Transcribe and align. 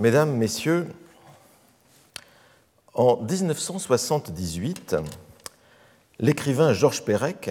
Mesdames, 0.00 0.34
Messieurs, 0.34 0.86
en 2.94 3.18
1978, 3.20 4.96
l'écrivain 6.18 6.72
Georges 6.72 7.04
Perec, 7.04 7.50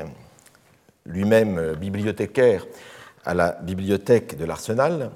lui-même 1.05 1.75
bibliothécaire 1.75 2.65
à 3.23 3.35
la 3.35 3.51
bibliothèque 3.51 4.35
de 4.35 4.45
l'Arsenal, 4.45 5.11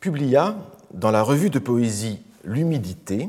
publia 0.00 0.56
dans 0.94 1.10
la 1.10 1.22
revue 1.22 1.50
de 1.50 1.58
poésie 1.58 2.22
L'humidité 2.44 3.28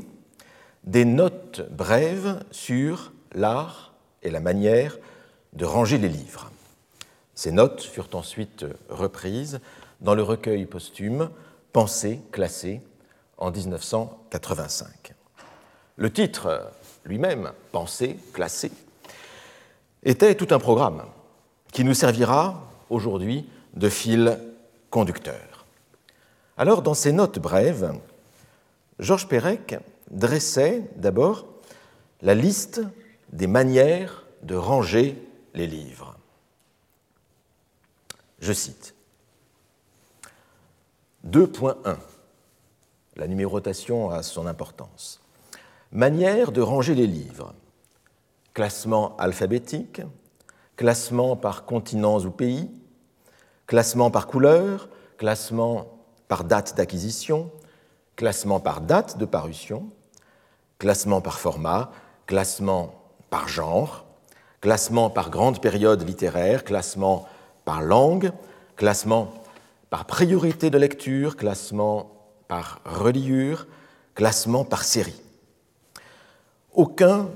des 0.84 1.04
notes 1.04 1.60
brèves 1.70 2.42
sur 2.50 3.12
l'art 3.34 3.92
et 4.22 4.30
la 4.30 4.40
manière 4.40 4.96
de 5.52 5.66
ranger 5.66 5.98
les 5.98 6.08
livres. 6.08 6.50
Ces 7.34 7.52
notes 7.52 7.82
furent 7.82 8.08
ensuite 8.14 8.64
reprises 8.88 9.60
dans 10.00 10.14
le 10.14 10.22
recueil 10.22 10.64
posthume 10.64 11.28
Pensées 11.74 12.22
classées 12.32 12.80
en 13.38 13.50
1985. 13.50 15.14
Le 15.96 16.12
titre 16.12 16.70
lui-même, 17.04 17.52
Pensées 17.72 18.16
classées, 18.32 18.72
était 20.02 20.34
tout 20.34 20.48
un 20.50 20.58
programme 20.58 21.04
qui 21.72 21.84
nous 21.84 21.94
servira 21.94 22.70
aujourd'hui 22.90 23.48
de 23.74 23.88
fil 23.88 24.38
conducteur. 24.90 25.66
Alors, 26.56 26.82
dans 26.82 26.94
ces 26.94 27.12
notes 27.12 27.38
brèves, 27.38 27.92
Georges 28.98 29.28
Perec 29.28 29.76
dressait 30.10 30.84
d'abord 30.96 31.46
la 32.22 32.34
liste 32.34 32.80
des 33.32 33.46
manières 33.46 34.24
de 34.42 34.54
ranger 34.54 35.22
les 35.54 35.66
livres. 35.66 36.16
Je 38.38 38.52
cite 38.52 38.94
2.1. 41.26 41.96
La 43.16 43.26
numérotation 43.26 44.10
a 44.10 44.22
son 44.22 44.46
importance. 44.46 45.20
Manière 45.90 46.52
de 46.52 46.60
ranger 46.60 46.94
les 46.94 47.06
livres. 47.06 47.54
Classement 48.52 49.16
alphabétique, 49.16 50.02
classement 50.76 51.34
par 51.34 51.64
continents 51.64 52.20
ou 52.20 52.30
pays, 52.30 52.70
classement 53.66 54.10
par 54.10 54.26
couleur, 54.26 54.90
classement 55.16 55.86
par 56.28 56.44
date 56.44 56.76
d'acquisition, 56.76 57.50
classement 58.16 58.60
par 58.60 58.82
date 58.82 59.16
de 59.16 59.24
parution, 59.24 59.88
classement 60.78 61.22
par 61.22 61.38
format, 61.38 61.90
classement 62.26 62.94
par 63.30 63.48
genre, 63.48 64.04
classement 64.60 65.08
par 65.08 65.30
grande 65.30 65.62
période 65.62 66.06
littéraire, 66.06 66.64
classement 66.64 67.26
par 67.64 67.80
langue, 67.80 68.30
classement 68.76 69.32
par 69.88 70.04
priorité 70.04 70.68
de 70.68 70.76
lecture, 70.76 71.36
classement 71.36 72.15
par 72.48 72.80
reliure, 72.84 73.66
classement 74.14 74.64
par 74.64 74.84
série. 74.84 75.20
Aucun 76.72 77.30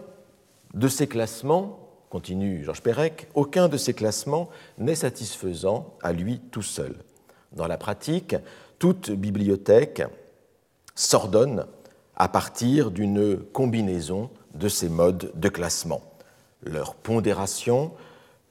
de 0.75 0.89
ces 0.89 1.07
classements, 1.07 1.79
continue 2.11 2.65
Georges 2.65 2.83
Perec, 2.83 3.29
aucun 3.35 3.69
de 3.69 3.77
ces 3.77 3.95
classements 3.95 4.49
n'est 4.79 4.95
satisfaisant 4.95 5.95
à 6.03 6.13
lui 6.13 6.41
tout 6.51 6.63
seul. 6.63 6.97
Dans 7.53 7.67
la 7.67 7.79
pratique, 7.79 8.37
toute 8.79 9.11
bibliothèque 9.11 10.03
s'ordonne 10.95 11.67
à 12.17 12.29
partir 12.29 12.91
d'une 12.91 13.39
combinaison 13.39 14.31
de 14.55 14.69
ces 14.69 14.89
modes 14.89 15.33
de 15.35 15.49
classement. 15.49 16.03
Leur 16.63 16.95
pondération, 16.95 17.93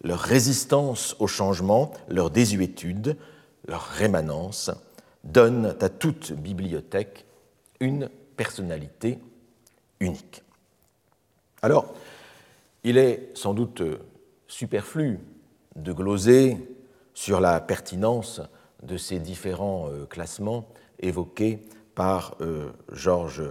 leur 0.03 0.19
résistance 0.19 1.15
au 1.19 1.27
changement, 1.27 1.91
leur 2.07 2.31
désuétude, 2.31 3.17
leur 3.67 3.83
rémanence 3.83 4.71
donnent 5.23 5.75
à 5.79 5.89
toute 5.89 6.31
bibliothèque 6.33 7.25
une 7.79 8.09
personnalité 8.35 9.19
unique. 9.99 10.43
Alors, 11.61 11.93
il 12.83 12.97
est 12.97 13.31
sans 13.33 13.53
doute 13.53 13.81
superflu 14.47 15.19
de 15.75 15.91
gloser 15.93 16.57
sur 17.13 17.39
la 17.39 17.59
pertinence 17.59 18.41
de 18.83 18.97
ces 18.97 19.19
différents 19.19 19.89
euh, 19.89 20.05
classements 20.05 20.67
évoqués 20.99 21.59
par 21.95 22.35
euh, 22.41 22.71
Georges 22.93 23.43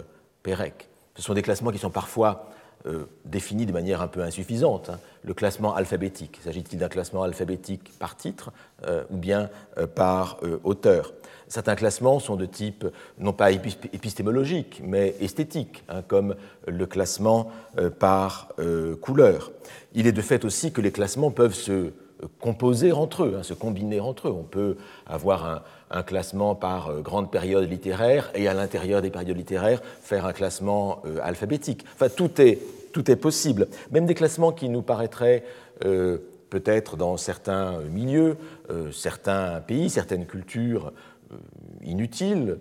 Perec. 0.42 0.88
Ce 1.14 1.22
sont 1.22 1.34
des 1.34 1.42
classements 1.42 1.70
qui 1.70 1.78
sont 1.78 1.90
parfois 1.90 2.47
euh, 2.88 3.04
définis 3.24 3.66
de 3.66 3.72
manière 3.72 4.00
un 4.00 4.08
peu 4.08 4.22
insuffisante. 4.22 4.88
Hein. 4.90 4.98
Le 5.22 5.34
classement 5.34 5.74
alphabétique, 5.74 6.40
s'agit-il 6.42 6.78
d'un 6.78 6.88
classement 6.88 7.22
alphabétique 7.22 7.92
par 7.98 8.16
titre 8.16 8.50
euh, 8.86 9.04
ou 9.10 9.16
bien 9.16 9.50
euh, 9.76 9.86
par 9.86 10.40
auteur? 10.64 11.12
Certains 11.48 11.74
classements 11.74 12.18
sont 12.18 12.36
de 12.36 12.46
type 12.46 12.86
non 13.18 13.32
pas 13.32 13.50
épistémologique, 13.50 14.80
mais 14.84 15.14
esthétique, 15.20 15.84
hein, 15.88 16.02
comme 16.06 16.36
le 16.66 16.86
classement 16.86 17.50
par 17.98 18.48
couleur. 19.00 19.50
Il 19.94 20.06
est 20.06 20.12
de 20.12 20.20
fait 20.20 20.44
aussi 20.44 20.72
que 20.72 20.82
les 20.82 20.92
classements 20.92 21.30
peuvent 21.30 21.54
se 21.54 21.92
composer 22.40 22.92
entre 22.92 23.24
eux, 23.24 23.36
hein, 23.38 23.42
se 23.42 23.54
combiner 23.54 24.00
entre 24.00 24.28
eux. 24.28 24.32
On 24.32 24.44
peut 24.44 24.76
avoir 25.06 25.62
un, 25.90 26.02
classement 26.02 26.54
par 26.54 26.90
euh, 26.90 27.00
grande 27.00 27.30
période 27.30 27.68
littéraire 27.68 28.30
et 28.34 28.46
à 28.46 28.54
l'intérieur 28.54 29.00
des 29.00 29.10
périodes 29.10 29.36
littéraires 29.36 29.80
faire 30.02 30.26
un 30.26 30.32
classement 30.32 31.00
euh, 31.06 31.18
alphabétique. 31.22 31.84
Enfin, 31.94 32.08
tout 32.08 32.40
est, 32.40 32.58
tout 32.92 33.10
est 33.10 33.16
possible. 33.16 33.68
Même 33.90 34.06
des 34.06 34.14
classements 34.14 34.52
qui 34.52 34.68
nous 34.68 34.82
paraîtraient 34.82 35.44
euh, 35.84 36.18
peut-être 36.50 36.96
dans 36.96 37.16
certains 37.16 37.80
milieux, 37.82 38.36
certains 38.90 39.60
pays, 39.60 39.90
certaines 39.90 40.24
cultures 40.24 40.94
inutiles, 41.84 42.58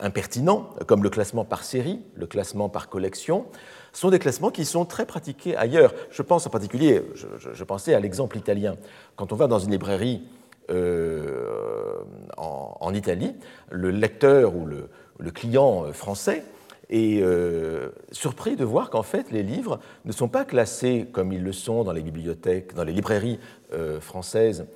impertinents, 0.00 0.70
comme 0.88 1.04
le 1.04 1.10
classement 1.10 1.44
par 1.44 1.62
série, 1.62 2.00
le 2.16 2.26
classement 2.26 2.68
par 2.68 2.88
collection, 2.88 3.46
sont 3.92 4.10
des 4.10 4.18
classements 4.18 4.50
qui 4.50 4.64
sont 4.64 4.84
très 4.84 5.06
pratiqués 5.06 5.56
ailleurs. 5.56 5.94
Je 6.10 6.22
pense 6.22 6.46
en 6.46 6.50
particulier, 6.50 7.02
je, 7.14 7.64
pensais 7.64 7.94
à 7.94 8.00
l'exemple 8.00 8.36
italien. 8.36 8.76
Quand 9.16 9.32
on 9.32 9.36
va 9.36 9.46
dans 9.46 9.60
une 9.60 9.70
librairie 9.70 10.22
euh, 10.70 11.94
en, 12.36 12.92
Italie, 12.94 13.34
le 13.70 13.90
lecteur 13.90 14.56
ou 14.56 14.66
le, 14.66 15.30
client 15.30 15.92
français 15.92 16.44
est 16.90 17.22
euh, 17.22 17.90
surpris 18.12 18.56
de 18.56 18.64
voir 18.64 18.90
qu'en 18.90 19.02
fait 19.02 19.30
les 19.30 19.42
livres 19.42 19.80
ne 20.04 20.12
sont 20.12 20.28
pas 20.28 20.44
classés 20.44 21.06
comme 21.12 21.32
ils 21.32 21.42
le 21.42 21.52
sont 21.52 21.84
dans 21.84 21.92
les 21.92 22.02
bibliothèques, 22.02 22.74
dans 22.74 22.84
les 22.84 22.92
librairies 22.92 23.38
euh, 23.72 24.00
françaises 24.00 24.66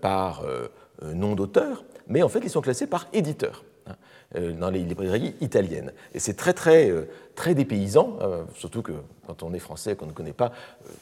par 0.00 0.44
nom 1.02 1.34
d'auteur, 1.34 1.84
mais 2.06 2.22
en 2.22 2.28
fait 2.28 2.40
ils 2.44 2.50
sont 2.50 2.60
classés 2.60 2.86
par 2.86 3.08
éditeur. 3.12 3.64
Euh, 4.36 4.52
dans 4.52 4.70
les 4.70 4.80
librairies 4.80 5.34
italiennes. 5.40 5.92
Et 6.12 6.18
c'est 6.18 6.34
très, 6.34 6.54
très, 6.54 6.90
euh, 6.90 7.02
très 7.36 7.54
dépaysant, 7.54 8.16
euh, 8.20 8.42
surtout 8.56 8.82
que 8.82 8.90
quand 9.28 9.44
on 9.44 9.54
est 9.54 9.60
français, 9.60 9.94
qu'on 9.94 10.06
ne 10.06 10.12
connaît 10.12 10.32
pas 10.32 10.50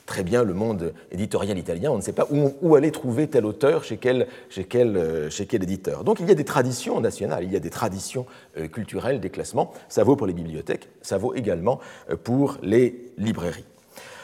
très 0.04 0.22
bien 0.22 0.44
le 0.44 0.53
monde 0.53 0.92
éditorial 1.10 1.56
italien, 1.56 1.92
on 1.92 1.97
ne 1.97 2.03
sait 2.03 2.12
pas 2.12 2.26
où, 2.31 2.75
aller 2.75 2.91
trouver 2.91 3.28
tel 3.28 3.47
auteur 3.47 3.84
chez 3.84 3.97
quel, 3.97 4.26
chez, 4.50 4.65
quel, 4.65 5.31
chez 5.31 5.47
quel 5.47 5.62
éditeur. 5.62 6.04
Donc 6.04 6.21
il 6.21 6.28
y 6.28 6.31
a 6.31 6.34
des 6.34 6.44
traditions 6.44 7.00
nationales, 7.00 7.44
il 7.44 7.53
y 7.53 7.56
a 7.56 7.60
des 7.60 7.71
traditions 7.71 8.26
culturelles, 8.71 9.19
des 9.19 9.31
classements. 9.31 9.72
Ça 9.88 10.04
vaut 10.04 10.16
pour 10.16 10.26
les 10.26 10.34
bibliothèques, 10.34 10.88
ça 11.00 11.16
vaut 11.16 11.34
également 11.34 11.81
pour 12.25 12.59
les 12.62 13.12
librairies. 13.16 13.65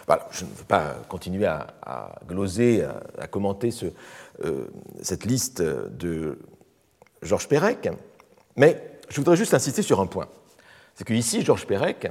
Voilà, 0.06 0.28
je 0.32 0.44
ne 0.44 0.50
veux 0.50 0.64
pas 0.64 0.96
continuer 1.08 1.46
à, 1.46 1.66
gloser, 2.28 2.84
à, 3.18 3.26
commenter 3.26 3.70
ce, 3.70 3.86
cette 5.00 5.24
liste 5.24 5.62
de 5.62 6.38
Georges 7.22 7.48
Perec, 7.48 7.88
mais 8.58 8.82
je 9.08 9.16
voudrais 9.16 9.36
juste 9.36 9.54
insister 9.54 9.80
sur 9.80 10.00
un 10.00 10.06
point. 10.06 10.28
C'est 10.94 11.06
qu'ici, 11.06 11.42
Georges 11.42 11.66
Perec 11.66 12.08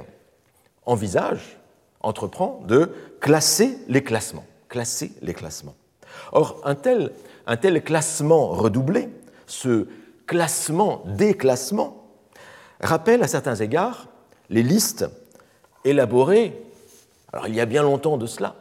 envisage, 0.86 1.58
entreprend 2.00 2.62
de 2.66 2.90
classer 3.20 3.78
les 3.88 4.02
classements. 4.02 4.46
Classer 4.68 5.12
les 5.22 5.34
classements. 5.34 5.76
Or, 6.32 6.60
un 6.64 6.74
tel, 6.74 7.12
classement 7.84 8.48
redoublé, 8.48 9.10
ce 9.46 9.86
classement 10.26 11.02
des 11.04 11.34
classements, 11.34 12.08
rappelle 12.80 13.22
à 13.22 13.28
certains 13.28 13.56
égards 13.56 14.08
les 14.48 14.62
listes 14.62 15.06
élaborées, 15.84 16.58
alors 17.32 17.48
il 17.48 17.54
y 17.54 17.60
a 17.60 17.66
bien 17.66 17.82
longtemps 17.82 18.16
de 18.16 18.26
cela, 18.26 18.56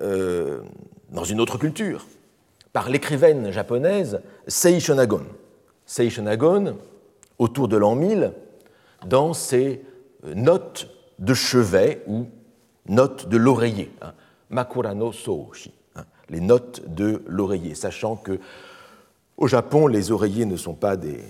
euh, 0.00 0.60
dans 1.10 1.24
une 1.24 1.40
autre 1.40 1.56
culture, 1.56 2.06
par 2.74 2.90
l'écrivaine 2.90 3.50
japonaise 3.50 4.20
Sei 4.46 4.78
Shonagon. 4.80 5.24
Sei 5.92 6.08
Shonagon, 6.08 6.78
autour 7.38 7.68
de 7.68 7.76
l'an 7.76 7.94
1000 7.96 8.32
dans 9.06 9.34
ses 9.34 9.82
euh, 10.24 10.32
notes 10.32 10.88
de 11.18 11.34
chevet 11.34 12.02
ou 12.06 12.28
notes 12.88 13.28
de 13.28 13.36
l'oreiller, 13.36 13.90
hein, 14.00 14.14
Makurano 14.48 15.12
Soushi, 15.12 15.70
hein, 15.94 16.04
les 16.30 16.40
notes 16.40 16.82
de 16.88 17.22
l'oreiller, 17.26 17.74
sachant 17.74 18.16
que 18.16 18.40
au 19.36 19.46
Japon, 19.48 19.86
les 19.86 20.12
oreillers 20.12 20.46
ne 20.46 20.56
sont 20.56 20.72
pas 20.72 20.96
des, 20.96 21.20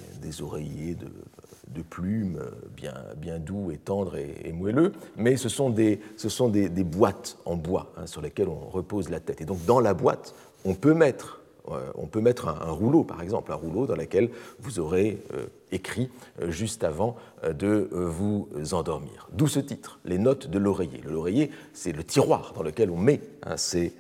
oreillers 0.41 0.95
de, 0.95 1.83
plumes 1.83 2.41
bien, 2.77 2.95
bien, 3.17 3.41
doux 3.41 3.73
et 3.73 3.79
tendres 3.79 4.15
et, 4.15 4.53
moelleux, 4.53 4.93
mais 5.17 5.37
ce 5.37 5.49
sont 5.49 5.71
des, 5.71 6.01
ce 6.17 6.29
sont 6.29 6.49
des, 6.49 6.69
boîtes 6.85 7.37
en 7.47 7.57
bois 7.57 7.93
hein, 7.97 8.07
sur 8.07 8.23
lesquelles 8.23 8.49
on 8.49 8.71
repose 8.71 9.11
la 9.11 9.19
tête. 9.19 9.41
Et 9.41 9.45
donc 9.45 9.65
dans 9.67 9.81
la 9.81 9.93
boîte, 9.93 10.37
on 10.65 10.75
peut 10.75 10.95
mettre 10.95 11.42
on 11.67 12.07
peut 12.07 12.21
mettre 12.21 12.49
un, 12.49 12.71
rouleau, 12.71 13.05
par 13.05 13.23
exemple, 13.23 13.53
un 13.53 13.57
rouleau 13.57 13.87
dans 13.87 13.97
lequel 13.97 14.31
vous 14.59 14.81
aurez 14.81 15.23
écrit 15.71 16.11
juste 16.49 16.83
avant 16.85 17.17
de 17.49 17.89
vous 17.93 18.49
endormir. 18.73 19.29
D'où 19.33 19.47
ce 19.47 19.61
titre, 19.61 20.01
les 20.05 20.19
notes 20.19 20.49
de 20.49 20.59
l'oreiller. 20.59 21.01
L'oreiller, 21.07 21.51
c'est 21.73 21.93
le 21.93 22.03
tiroir 22.03 22.53
dans 22.55 22.63
lequel 22.63 22.91
on 22.91 22.97
met 22.97 23.21
hein, 23.45 23.57
ces 23.57 23.95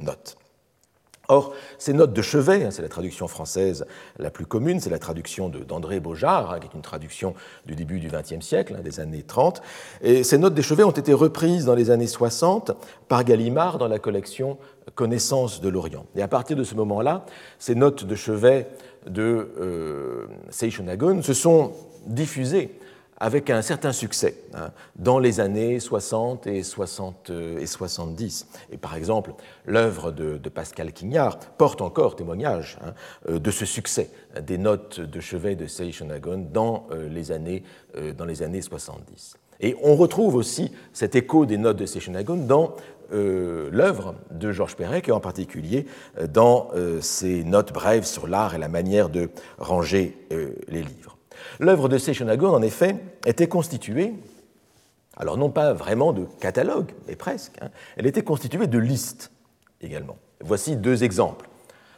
notes. 0.00 0.36
Or, 1.28 1.52
ces 1.78 1.92
notes 1.92 2.12
de 2.12 2.22
chevet, 2.22 2.64
hein, 2.64 2.70
c'est 2.70 2.82
la 2.82 2.88
traduction 2.88 3.28
française 3.28 3.86
la 4.18 4.30
plus 4.30 4.46
commune, 4.46 4.80
c'est 4.80 4.90
la 4.90 4.98
traduction 4.98 5.48
d'André 5.48 6.00
Beaujard, 6.00 6.52
hein, 6.52 6.58
qui 6.60 6.66
est 6.66 6.74
une 6.74 6.82
traduction 6.82 7.34
du 7.66 7.74
début 7.74 7.98
du 7.98 8.08
XXe 8.08 8.44
siècle, 8.44 8.76
hein, 8.78 8.82
des 8.82 9.00
années 9.00 9.22
30. 9.22 9.62
Et 10.02 10.22
ces 10.22 10.38
notes 10.38 10.54
de 10.54 10.62
chevet 10.62 10.84
ont 10.84 10.90
été 10.90 11.12
reprises 11.12 11.64
dans 11.64 11.74
les 11.74 11.90
années 11.90 12.06
60 12.06 12.72
par 13.08 13.24
Gallimard 13.24 13.78
dans 13.78 13.88
la 13.88 13.98
collection 13.98 14.58
Connaissance 14.94 15.60
de 15.60 15.68
l'Orient. 15.68 16.06
Et 16.14 16.22
à 16.22 16.28
partir 16.28 16.56
de 16.56 16.64
ce 16.64 16.74
moment-là, 16.74 17.24
ces 17.58 17.74
notes 17.74 18.04
de 18.04 18.14
chevet 18.14 18.68
de 19.06 19.50
euh, 19.60 20.26
Seishonagon 20.50 21.22
se 21.22 21.32
sont 21.32 21.72
diffusées 22.06 22.78
avec 23.18 23.50
un 23.50 23.62
certain 23.62 23.92
succès 23.92 24.36
hein, 24.54 24.70
dans 24.96 25.18
les 25.18 25.40
années 25.40 25.80
60 25.80 26.46
et, 26.46 26.62
60 26.62 27.30
euh, 27.30 27.58
et 27.58 27.66
70. 27.66 28.46
Par 28.80 28.96
exemple, 28.96 29.32
l'œuvre 29.66 30.10
de, 30.10 30.38
Pascal 30.48 30.92
Quignard 30.92 31.38
porte 31.38 31.80
encore 31.80 32.16
témoignage 32.16 32.78
hein, 32.84 32.94
euh, 33.28 33.38
de 33.38 33.50
ce 33.50 33.64
succès 33.64 34.10
des 34.42 34.58
notes 34.58 35.00
de 35.00 35.20
chevet 35.20 35.54
de 35.54 35.66
Seishonagon 35.66 36.48
dans, 36.52 36.86
euh, 36.90 37.08
les 37.08 37.32
années, 37.32 37.62
dans 38.16 38.24
les 38.24 38.42
années 38.42 38.62
70. 38.62 39.36
Et 39.60 39.76
on 39.82 39.94
retrouve 39.94 40.34
aussi 40.34 40.72
cet 40.92 41.14
écho 41.14 41.46
des 41.46 41.58
notes 41.58 41.76
de 41.76 41.86
Seishonagon 41.86 42.36
dans 42.36 42.74
l'œuvre 43.10 44.16
de 44.32 44.50
Georges 44.50 44.74
Perec, 44.74 45.08
et 45.08 45.12
en 45.12 45.20
particulier 45.20 45.86
dans 46.32 46.70
ses 47.00 47.44
notes 47.44 47.72
brèves 47.72 48.04
sur 48.04 48.26
l'art 48.26 48.56
et 48.56 48.58
la 48.58 48.68
manière 48.68 49.08
de 49.08 49.30
ranger 49.58 50.26
les 50.30 50.82
livres. 50.82 51.13
L'œuvre 51.60 51.88
de 51.88 51.98
Seishonagon, 51.98 52.54
en 52.54 52.62
effet, 52.62 52.96
était 53.26 53.48
constituée, 53.48 54.14
alors 55.16 55.36
non 55.36 55.50
pas 55.50 55.72
vraiment 55.72 56.12
de 56.12 56.26
catalogue, 56.40 56.92
mais 57.06 57.16
presque, 57.16 57.56
hein, 57.60 57.70
elle 57.96 58.06
était 58.06 58.24
constituée 58.24 58.66
de 58.66 58.78
listes 58.78 59.30
également. 59.80 60.16
Voici 60.40 60.76
deux 60.76 61.04
exemples. 61.04 61.48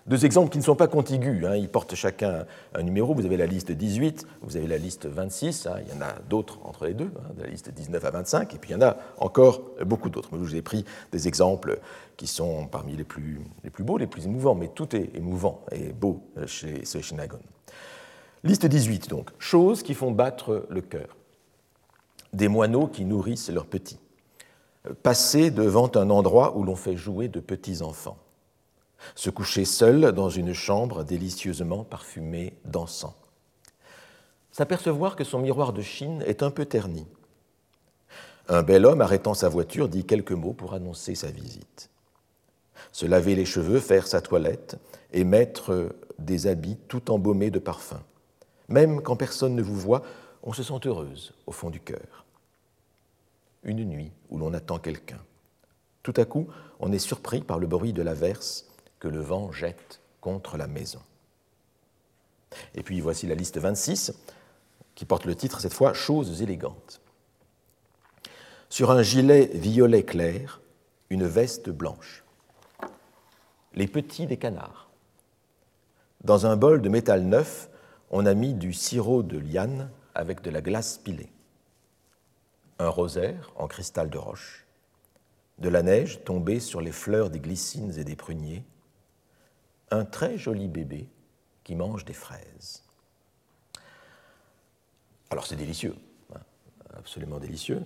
Deux 0.07 0.25
exemples 0.25 0.51
qui 0.51 0.59
ne 0.59 0.63
sont 0.63 0.77
pas 0.77 0.87
contigus, 0.87 1.45
hein, 1.45 1.57
ils 1.57 1.69
portent 1.69 1.97
chacun 1.97 2.45
un 2.75 2.83
numéro. 2.85 3.13
Vous 3.13 3.27
avez 3.27 3.37
la 3.37 3.47
liste 3.47 3.73
18, 3.73 4.25
vous 4.43 4.57
avez 4.57 4.69
la 4.69 4.79
liste 4.79 5.07
26, 5.07 5.67
hein, 5.67 5.79
il 5.85 5.93
y 5.93 5.99
en 5.99 6.01
a 6.01 6.13
d'autres 6.29 6.61
entre 6.63 6.87
les 6.87 6.95
deux, 6.95 7.11
de 7.37 7.43
la 7.43 7.49
liste 7.49 7.71
19 7.71 8.05
à 8.05 8.11
25, 8.13 8.55
et 8.55 8.59
puis 8.59 8.71
il 8.71 8.75
y 8.75 8.77
en 8.77 8.83
a 8.83 8.97
encore 9.19 9.63
beaucoup 9.85 10.09
d'autres. 10.09 10.29
Je 10.33 10.39
vous 10.39 10.55
ai 10.55 10.63
pris 10.63 10.85
des 11.11 11.27
exemples 11.27 11.81
qui 12.17 12.29
sont 12.29 12.69
parmi 12.69 12.97
les 12.97 13.03
plus, 13.03 13.41
beaux, 13.81 13.99
les 13.99 14.07
plus 14.07 14.27
émouvants, 14.27 14.55
mais 14.55 14.69
tout 14.69 14.95
est 14.95 15.11
émouvant 15.17 15.65
et 15.73 15.93
beau 15.93 16.23
chez 16.47 16.85
Seishonagon. 16.85 17.41
Liste 18.47 18.67
18 18.67 19.11
donc. 19.11 19.31
Choses 19.41 19.83
qui 19.83 19.93
font 19.93 20.13
battre 20.13 20.69
le 20.71 20.81
cœur. 20.81 21.17
Des 22.33 22.47
moineaux 22.47 22.87
qui 22.87 23.05
nourrissent 23.05 23.51
leurs 23.51 23.67
petits. 23.67 23.99
Passer 25.03 25.51
devant 25.51 25.91
un 25.97 26.11
endroit 26.11 26.57
où 26.57 26.63
l'on 26.63 26.77
fait 26.77 26.97
jouer 26.97 27.27
de 27.27 27.41
petits 27.41 27.83
enfants. 27.83 28.19
Se 29.17 29.31
coucher 29.31 29.65
seul 29.65 30.13
dans 30.13 30.31
une 30.31 30.53
chambre 30.53 31.03
délicieusement 31.03 31.83
parfumée 31.83 32.55
d'encens. 32.65 33.15
S'apercevoir 34.53 35.17
que 35.17 35.25
son 35.25 35.41
miroir 35.41 35.73
de 35.73 35.83
Chine 35.83 36.23
est 36.25 36.45
un 36.45 36.53
peu 36.53 36.67
terni. 36.67 37.05
Un 38.47 38.63
bel 38.63 38.87
homme 38.87 39.01
arrêtant 39.01 39.35
sa 39.35 39.49
voiture 39.49 39.89
dit 39.89 40.05
quelques 40.05 40.31
mots 40.31 40.53
pour 40.53 40.73
annoncer 40.73 41.17
sa 41.17 41.33
visite. 41.33 41.91
Se 42.93 43.07
laver 43.07 43.35
les 43.35 43.45
cheveux, 43.45 43.81
faire 43.81 44.07
sa 44.07 44.21
toilette 44.21 44.77
et 45.13 45.25
mettre 45.25 45.97
des 46.21 46.47
habits 46.47 46.79
tout 46.87 47.11
embaumés 47.11 47.51
de 47.51 47.59
parfum. 47.59 48.01
Même 48.69 49.01
quand 49.01 49.17
personne 49.17 49.55
ne 49.55 49.63
vous 49.63 49.77
voit, 49.77 50.03
on 50.43 50.53
se 50.53 50.63
sent 50.63 50.87
heureuse 50.87 51.33
au 51.47 51.53
fond 51.53 51.71
du 51.71 51.81
cœur. 51.81 52.25
Une 53.63 53.85
nuit 53.85 54.13
où 54.31 54.39
l'on 54.39 54.55
attend 54.55 54.79
quelqu'un. 54.79 55.21
Tout 56.03 56.15
à 56.17 56.25
coup, 56.25 56.47
on 56.79 56.93
est 56.93 56.99
surpris 56.99 57.41
par 57.41 57.59
le 57.59 57.67
bruit 57.67 57.93
de 57.93 58.03
l'averse 58.03 58.67
que 59.01 59.09
le 59.09 59.21
vent 59.21 59.51
jette 59.53 60.01
contre 60.21 60.57
la 60.57 60.67
maison. 60.67 61.01
Et 62.75 62.83
puis 62.83 63.01
voici 63.01 63.27
la 63.27 63.35
liste 63.35 63.59
26, 63.59 64.13
qui 64.95 65.05
porte 65.05 65.25
le 65.25 65.35
titre 65.35 65.61
cette 65.61 65.75
fois 65.75 65.95
Choses 65.95 66.43
élégantes. 66.43 67.01
Sur 68.69 68.91
un 68.91 69.03
gilet 69.03 69.51
violet 69.55 70.05
clair, 70.05 70.61
une 71.11 71.27
veste 71.27 71.71
blanche. 71.71 72.25
Les 73.75 73.87
petits 73.87 74.27
des 74.27 74.37
canards. 74.37 74.89
Dans 76.25 76.47
un 76.47 76.57
bol 76.57 76.81
de 76.83 76.89
métal 76.89 77.23
neuf, 77.23 77.69
on 78.11 78.27
a 78.27 78.35
mis 78.35 78.55
du 78.55 78.73
sirop 78.73 79.23
de 79.23 79.39
liane 79.39 79.91
avec 80.15 80.43
de 80.43 80.51
la 80.51 80.61
glace 80.61 80.99
pilée, 80.99 81.31
un 82.79 82.89
rosaire 82.89 83.53
en 83.57 83.67
cristal 83.67 84.11
de 84.11 84.19
roche, 84.19 84.67
de 85.59 85.69
la 85.69 85.83
neige 85.83 86.23
tombée 86.25 86.61
sur 86.61 86.81
les 86.81 86.93
fleurs 86.93 87.31
des 87.31 87.41
glycines 87.41 87.99
et 87.99 88.05
des 88.05 88.17
pruniers, 88.17 88.65
un 89.91 90.05
très 90.05 90.37
joli 90.39 90.69
bébé 90.69 91.09
qui 91.65 91.75
mange 91.75 92.05
des 92.05 92.13
fraises. 92.13 92.83
Alors 95.31 95.47
c'est 95.47 95.57
délicieux, 95.57 95.97
hein, 96.35 96.41
absolument 96.95 97.39
délicieux 97.39 97.83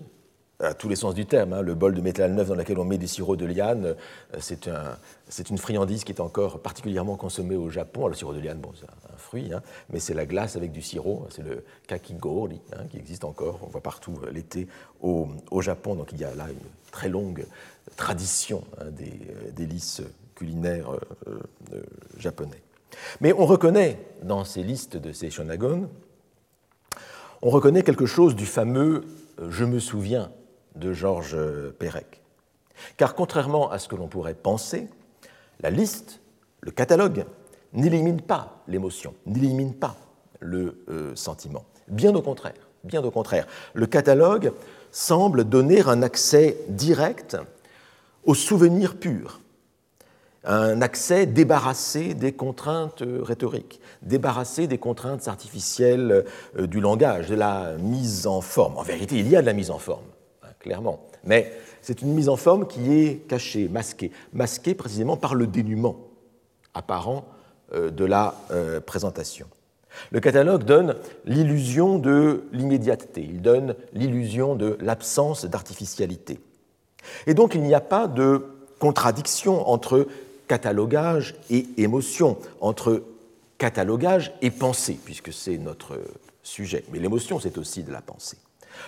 à 0.60 0.74
tous 0.74 0.88
les 0.88 0.96
sens 0.96 1.14
du 1.14 1.26
terme. 1.26 1.52
Hein. 1.52 1.62
Le 1.62 1.74
bol 1.74 1.94
de 1.94 2.00
métal 2.00 2.32
neuf 2.32 2.48
dans 2.48 2.54
lequel 2.54 2.78
on 2.78 2.84
met 2.84 2.98
des 2.98 3.06
sirops 3.06 3.38
de 3.38 3.46
liane, 3.46 3.84
euh, 3.86 4.38
c'est 4.38 4.68
un, 4.68 4.96
une 5.48 5.58
friandise 5.58 6.04
qui 6.04 6.12
est 6.12 6.20
encore 6.20 6.60
particulièrement 6.60 7.16
consommée 7.16 7.56
au 7.56 7.70
Japon. 7.70 8.00
Alors, 8.00 8.10
le 8.10 8.14
sirop 8.14 8.34
de 8.34 8.40
liane, 8.40 8.58
bon, 8.58 8.72
c'est 8.78 8.86
un, 8.86 9.16
fruit, 9.16 9.52
hein, 9.52 9.62
mais 9.90 10.00
c'est 10.00 10.14
la 10.14 10.26
glace 10.26 10.56
avec 10.56 10.72
du 10.72 10.82
sirop, 10.82 11.26
c'est 11.30 11.42
le 11.42 11.64
kakigori, 11.86 12.60
hein, 12.72 12.84
qui 12.90 12.96
existe 12.96 13.24
encore, 13.24 13.60
on 13.62 13.66
voit 13.66 13.82
partout 13.82 14.18
euh, 14.24 14.30
l'été 14.30 14.66
au, 15.00 15.28
Japon. 15.60 15.94
Donc 15.94 16.12
il 16.12 16.20
y 16.20 16.24
a 16.24 16.34
là 16.34 16.46
une 16.48 16.90
très 16.90 17.08
longue 17.08 17.44
tradition 17.96 18.64
des 18.92 19.12
euh, 19.12 19.50
délices 19.52 20.02
culinaires 20.34 20.88
japonais. 22.16 22.62
Mais 23.20 23.34
on 23.34 23.44
reconnaît 23.44 23.98
dans 24.22 24.44
ces 24.44 24.62
listes 24.62 24.96
de 24.96 25.12
ces 25.12 25.28
shonagon, 25.28 25.90
on 27.42 27.50
reconnaît 27.50 27.82
quelque 27.82 28.06
chose 28.06 28.34
du 28.34 28.46
fameux 28.46 29.04
je 29.48 29.64
me 29.64 29.78
souviens 29.78 30.30
de 30.74 30.92
Georges 30.92 31.36
Perec. 31.78 32.20
Car 32.96 33.14
contrairement 33.14 33.70
à 33.70 33.78
ce 33.78 33.88
que 33.88 33.96
l'on 33.96 34.08
pourrait 34.08 34.34
penser, 34.34 34.88
la 35.60 35.70
liste, 35.70 36.20
le 36.60 36.70
catalogue, 36.70 37.24
n'élimine 37.72 38.20
pas 38.20 38.62
l'émotion, 38.68 39.14
n'élimine 39.26 39.74
pas 39.74 39.96
le 40.40 40.82
euh, 40.88 41.14
sentiment. 41.14 41.64
Bien 41.88 42.14
au 42.14 42.22
contraire, 42.22 42.54
bien 42.84 43.02
au 43.04 43.10
contraire. 43.10 43.46
Le 43.74 43.86
catalogue 43.86 44.52
semble 44.90 45.44
donner 45.44 45.82
un 45.82 46.02
accès 46.02 46.56
direct 46.68 47.36
au 48.24 48.34
souvenir 48.34 48.96
pur, 48.96 49.40
un 50.44 50.80
accès 50.80 51.26
débarrassé 51.26 52.14
des 52.14 52.32
contraintes 52.32 53.02
rhétoriques, 53.20 53.80
débarrassé 54.02 54.66
des 54.66 54.78
contraintes 54.78 55.28
artificielles 55.28 56.24
euh, 56.58 56.66
du 56.66 56.80
langage, 56.80 57.28
de 57.28 57.34
la 57.34 57.74
mise 57.76 58.26
en 58.26 58.40
forme. 58.40 58.78
En 58.78 58.82
vérité, 58.82 59.18
il 59.18 59.28
y 59.28 59.36
a 59.36 59.42
de 59.42 59.46
la 59.46 59.52
mise 59.52 59.70
en 59.70 59.78
forme 59.78 60.04
clairement. 60.60 61.00
Mais 61.24 61.52
c'est 61.82 62.02
une 62.02 62.14
mise 62.14 62.28
en 62.28 62.36
forme 62.36 62.66
qui 62.66 62.92
est 62.92 63.26
cachée, 63.28 63.68
masquée, 63.68 64.12
masquée 64.32 64.74
précisément 64.74 65.16
par 65.16 65.34
le 65.34 65.46
dénuement 65.46 65.96
apparent 66.74 67.24
euh, 67.72 67.90
de 67.90 68.04
la 68.04 68.34
euh, 68.50 68.80
présentation. 68.80 69.46
Le 70.12 70.20
catalogue 70.20 70.64
donne 70.64 70.94
l'illusion 71.24 71.98
de 71.98 72.44
l'immédiateté, 72.52 73.22
il 73.22 73.42
donne 73.42 73.74
l'illusion 73.92 74.54
de 74.54 74.78
l'absence 74.80 75.44
d'artificialité. 75.44 76.38
Et 77.26 77.34
donc 77.34 77.54
il 77.54 77.62
n'y 77.62 77.74
a 77.74 77.80
pas 77.80 78.06
de 78.06 78.46
contradiction 78.78 79.68
entre 79.68 80.06
catalogage 80.46 81.34
et 81.50 81.66
émotion, 81.76 82.38
entre 82.60 83.02
catalogage 83.58 84.32
et 84.42 84.50
pensée, 84.50 84.98
puisque 85.04 85.32
c'est 85.32 85.58
notre 85.58 85.98
sujet. 86.42 86.84
Mais 86.92 86.98
l'émotion, 86.98 87.40
c'est 87.40 87.58
aussi 87.58 87.82
de 87.82 87.92
la 87.92 88.00
pensée. 88.00 88.38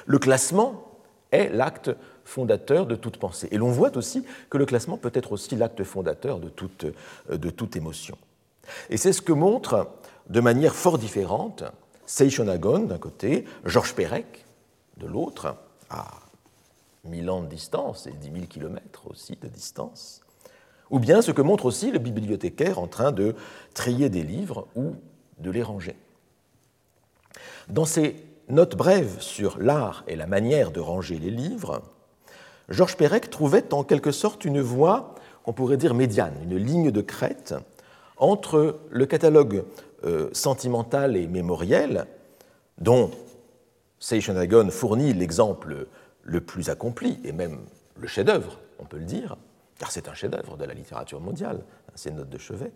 Le 0.06 0.18
classement 0.18 0.91
est 1.32 1.48
l'acte 1.48 1.90
fondateur 2.24 2.86
de 2.86 2.94
toute 2.94 3.16
pensée. 3.16 3.48
Et 3.50 3.58
l'on 3.58 3.70
voit 3.70 3.96
aussi 3.96 4.24
que 4.48 4.58
le 4.58 4.66
classement 4.66 4.96
peut 4.96 5.10
être 5.14 5.32
aussi 5.32 5.56
l'acte 5.56 5.82
fondateur 5.82 6.38
de 6.38 6.48
toute, 6.48 6.86
de 7.30 7.50
toute 7.50 7.74
émotion. 7.76 8.16
Et 8.90 8.96
c'est 8.96 9.12
ce 9.12 9.22
que 9.22 9.32
montre 9.32 9.88
de 10.28 10.40
manière 10.40 10.74
fort 10.74 10.98
différente 10.98 11.64
Seishonagon 12.06 12.80
d'un 12.80 12.98
côté, 12.98 13.46
Georges 13.64 13.94
Perec 13.94 14.44
de 14.98 15.06
l'autre, 15.06 15.56
à 15.90 16.06
1000 17.04 17.30
ans 17.30 17.42
de 17.42 17.48
distance 17.48 18.06
et 18.06 18.12
10 18.12 18.32
000 18.32 18.46
kilomètres 18.46 19.08
aussi 19.08 19.36
de 19.40 19.48
distance, 19.48 20.20
ou 20.90 20.98
bien 20.98 21.22
ce 21.22 21.32
que 21.32 21.42
montre 21.42 21.64
aussi 21.64 21.90
le 21.90 21.98
bibliothécaire 21.98 22.78
en 22.78 22.86
train 22.86 23.12
de 23.12 23.34
trier 23.74 24.10
des 24.10 24.22
livres 24.22 24.68
ou 24.76 24.94
de 25.38 25.50
les 25.50 25.62
ranger. 25.62 25.96
Dans 27.68 27.84
ces 27.84 28.16
note 28.48 28.76
brève 28.76 29.20
sur 29.20 29.58
l'art 29.58 30.04
et 30.08 30.16
la 30.16 30.26
manière 30.26 30.70
de 30.70 30.80
ranger 30.80 31.18
les 31.18 31.30
livres, 31.30 31.82
Georges 32.68 32.96
Perec 32.96 33.30
trouvait 33.30 33.74
en 33.74 33.84
quelque 33.84 34.12
sorte 34.12 34.44
une 34.44 34.60
voie, 34.60 35.14
qu'on 35.44 35.52
pourrait 35.52 35.76
dire 35.76 35.94
médiane, 35.94 36.34
une 36.44 36.56
ligne 36.56 36.90
de 36.90 37.00
crête 37.00 37.54
entre 38.16 38.78
le 38.90 39.06
catalogue 39.06 39.64
euh, 40.04 40.30
sentimental 40.32 41.16
et 41.16 41.26
mémoriel, 41.26 42.06
dont 42.78 43.10
Seychanagon 43.98 44.70
fournit 44.70 45.12
l'exemple 45.12 45.86
le 46.22 46.40
plus 46.40 46.70
accompli, 46.70 47.18
et 47.24 47.32
même 47.32 47.58
le 47.96 48.06
chef-d'œuvre, 48.06 48.58
on 48.78 48.84
peut 48.84 48.98
le 48.98 49.04
dire, 49.04 49.36
car 49.78 49.90
c'est 49.90 50.08
un 50.08 50.14
chef-d'œuvre 50.14 50.56
de 50.56 50.64
la 50.64 50.74
littérature 50.74 51.20
mondiale, 51.20 51.64
hein, 51.88 51.92
ces 51.94 52.12
notes 52.12 52.30
de 52.30 52.38
chevet. 52.38 52.72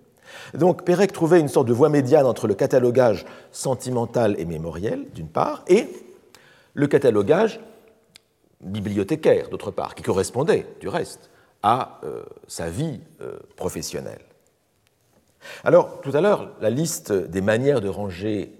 Donc 0.55 0.85
Pérec 0.85 1.13
trouvait 1.13 1.41
une 1.41 1.49
sorte 1.49 1.69
de 1.69 1.73
voie 1.73 1.89
médiane 1.89 2.27
entre 2.27 2.47
le 2.47 2.55
catalogage 2.55 3.25
sentimental 3.53 4.35
et 4.39 4.45
mémoriel, 4.45 5.07
d'une 5.15 5.29
part, 5.29 5.65
et 5.69 5.89
le 6.75 6.87
catalogage 6.87 7.61
bibliothécaire, 8.61 9.49
d'autre 9.49 9.71
part, 9.71 9.95
qui 9.95 10.03
correspondait, 10.03 10.67
du 10.81 10.89
reste, 10.89 11.31
à 11.63 12.01
euh, 12.05 12.23
sa 12.47 12.71
vie 12.71 13.01
euh, 13.21 13.39
professionnelle. 13.57 14.21
Alors, 15.65 16.01
tout 16.01 16.11
à 16.15 16.21
l'heure, 16.21 16.51
la 16.61 16.71
liste 16.71 17.13
des 17.13 17.41
manières 17.41 17.81
de 17.81 17.89
ranger 17.89 18.53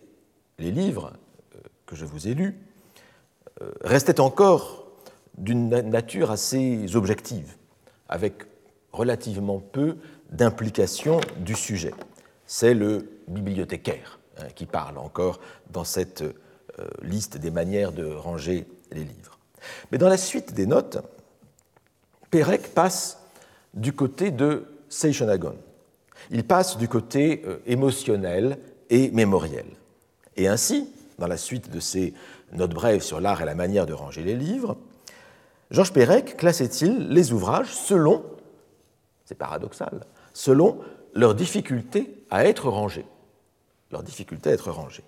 les 0.59 0.71
livres 0.71 1.13
euh, 1.55 1.59
que 1.87 1.97
je 1.97 2.05
vous 2.05 2.29
ai 2.29 2.35
lus 2.35 2.57
restait 3.81 4.21
encore 4.21 4.85
d'une 5.39 5.71
nature 5.71 6.31
assez 6.31 6.95
objective, 6.95 7.57
avec 8.07 8.45
relativement 8.93 9.61
peu 9.61 9.97
d'implication 10.31 11.21
du 11.39 11.55
sujet. 11.55 11.95
C'est 12.47 12.75
le 12.75 13.11
bibliothécaire 13.29 14.19
hein, 14.39 14.47
qui 14.55 14.67
parle 14.67 14.99
encore 14.99 15.41
dans 15.71 15.85
cette 15.85 16.25
liste 17.03 17.39
des 17.39 17.51
manières 17.51 17.91
de 17.93 18.05
ranger 18.05 18.67
les 18.93 19.05
livres. 19.05 19.39
Mais 19.91 19.99
dans 19.99 20.09
la 20.09 20.19
suite 20.19 20.53
des 20.53 20.67
notes, 20.67 20.99
Pérec 22.31 22.75
passe 22.75 23.19
du 23.75 23.93
côté 23.93 24.31
de 24.31 24.67
Seishonagon. 24.89 25.57
Il 26.31 26.45
passe 26.45 26.77
du 26.77 26.89
côté 26.89 27.43
euh, 27.47 27.59
émotionnel 27.67 28.59
et 28.91 29.11
mémoriel. 29.11 29.67
Et 30.37 30.49
ainsi, 30.49 30.91
dans 31.19 31.27
la 31.27 31.37
suite 31.37 31.71
de 31.71 31.81
ses 31.81 32.15
notes 32.53 32.75
brèves 32.75 33.03
sur 33.03 33.21
l'art 33.21 33.43
et 33.43 33.45
la 33.45 33.55
manière 33.55 33.87
de 33.87 33.93
ranger 33.93 34.23
les 34.23 34.35
livres, 34.35 34.77
Georges 35.71 35.93
Pérec 35.93 36.37
classait-il 36.37 37.09
les 37.09 37.33
ouvrages 37.33 37.73
selon, 37.73 38.25
c'est 39.25 39.35
paradoxal, 39.35 40.01
selon 40.37 40.79
leur 41.15 41.35
difficulté 41.35 42.23
à 42.29 42.45
être 42.45 42.69
rangés. 42.69 43.07
Leur 43.91 44.03
difficulté 44.03 44.51
à 44.51 44.53
être 44.53 44.71
rangés. 44.71 45.03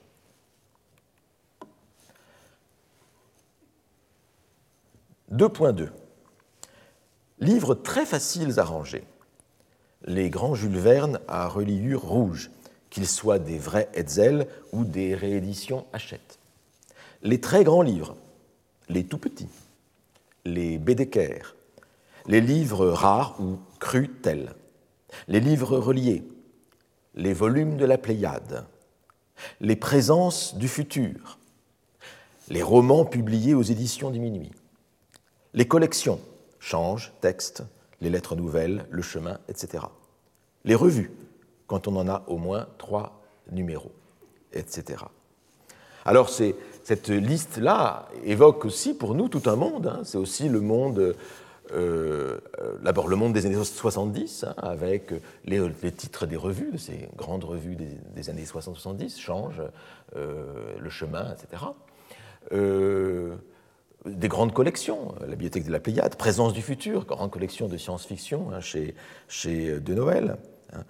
2.2. 5.30 5.90
Livres 7.40 7.74
très 7.74 8.06
faciles 8.06 8.58
à 8.58 8.64
ranger. 8.64 9.04
Les 10.06 10.30
grands 10.30 10.54
Jules 10.54 10.78
Verne 10.78 11.20
à 11.28 11.46
reliure 11.46 12.00
rouge, 12.00 12.50
qu'ils 12.88 13.06
soient 13.06 13.38
des 13.38 13.58
vrais 13.58 13.90
Hetzel 13.92 14.48
ou 14.72 14.84
des 14.84 15.14
rééditions 15.14 15.84
Hachette. 15.92 16.38
Les 17.22 17.38
très 17.38 17.64
grands 17.64 17.82
livres, 17.82 18.16
les 18.88 19.04
tout 19.04 19.18
petits, 19.18 19.50
les 20.46 20.78
Bédécaires, 20.78 21.54
les 22.26 22.40
livres 22.40 22.86
rares 22.86 23.38
ou 23.42 23.58
crus 23.78 24.08
tels, 24.22 24.54
les 25.26 25.40
livres 25.40 25.78
reliés, 25.78 26.24
les 27.14 27.32
volumes 27.32 27.76
de 27.76 27.84
la 27.84 27.98
Pléiade, 27.98 28.66
les 29.60 29.76
présences 29.76 30.56
du 30.56 30.68
futur, 30.68 31.38
les 32.48 32.62
romans 32.62 33.04
publiés 33.04 33.54
aux 33.54 33.62
éditions 33.62 34.10
du 34.10 34.20
Minuit, 34.20 34.52
les 35.54 35.66
collections, 35.66 36.20
changent, 36.58 37.12
textes, 37.20 37.62
les 38.00 38.10
lettres 38.10 38.36
nouvelles, 38.36 38.86
le 38.90 39.02
chemin, 39.02 39.38
etc. 39.48 39.84
Les 40.64 40.74
revues, 40.74 41.10
quand 41.66 41.88
on 41.88 41.96
en 41.96 42.08
a 42.08 42.24
au 42.26 42.36
moins 42.36 42.66
trois 42.78 43.22
numéros, 43.50 43.92
etc. 44.52 45.04
Alors 46.04 46.30
cette 46.30 47.08
liste-là 47.08 48.08
évoque 48.24 48.64
aussi 48.64 48.94
pour 48.94 49.14
nous 49.14 49.28
tout 49.28 49.42
un 49.46 49.56
monde. 49.56 49.86
Hein. 49.88 50.00
C'est 50.04 50.18
aussi 50.18 50.48
le 50.48 50.60
monde, 50.60 51.14
euh, 51.72 52.38
d'abord 52.82 53.08
le 53.08 53.16
monde 53.16 53.32
des 53.32 53.46
années 53.46 53.62
70, 53.62 54.44
hein, 54.44 54.54
avec 54.58 55.12
les, 55.44 55.60
titres 55.92 56.26
des 56.26 56.36
revues, 56.36 56.72
de 56.72 56.78
ces 56.78 57.08
grandes 57.16 57.44
revues 57.44 57.76
des, 57.76 58.30
années 58.30 58.44
60-70, 58.44 59.20
Change, 59.20 59.62
euh, 60.16 60.74
Le 60.78 60.90
chemin, 60.90 61.32
etc 61.32 61.64
des 64.06 64.28
grandes 64.28 64.52
collections, 64.52 65.14
la 65.20 65.28
bibliothèque 65.28 65.64
de 65.64 65.72
la 65.72 65.80
Pléiade, 65.80 66.16
Présence 66.16 66.52
du 66.52 66.62
futur, 66.62 67.04
grande 67.04 67.30
collection 67.30 67.68
de 67.68 67.76
science-fiction 67.76 68.52
hein, 68.52 68.60
chez, 68.60 68.94
euh, 69.46 69.80
De 69.80 69.94
Noël, 69.94 70.36
hein. 70.72 70.84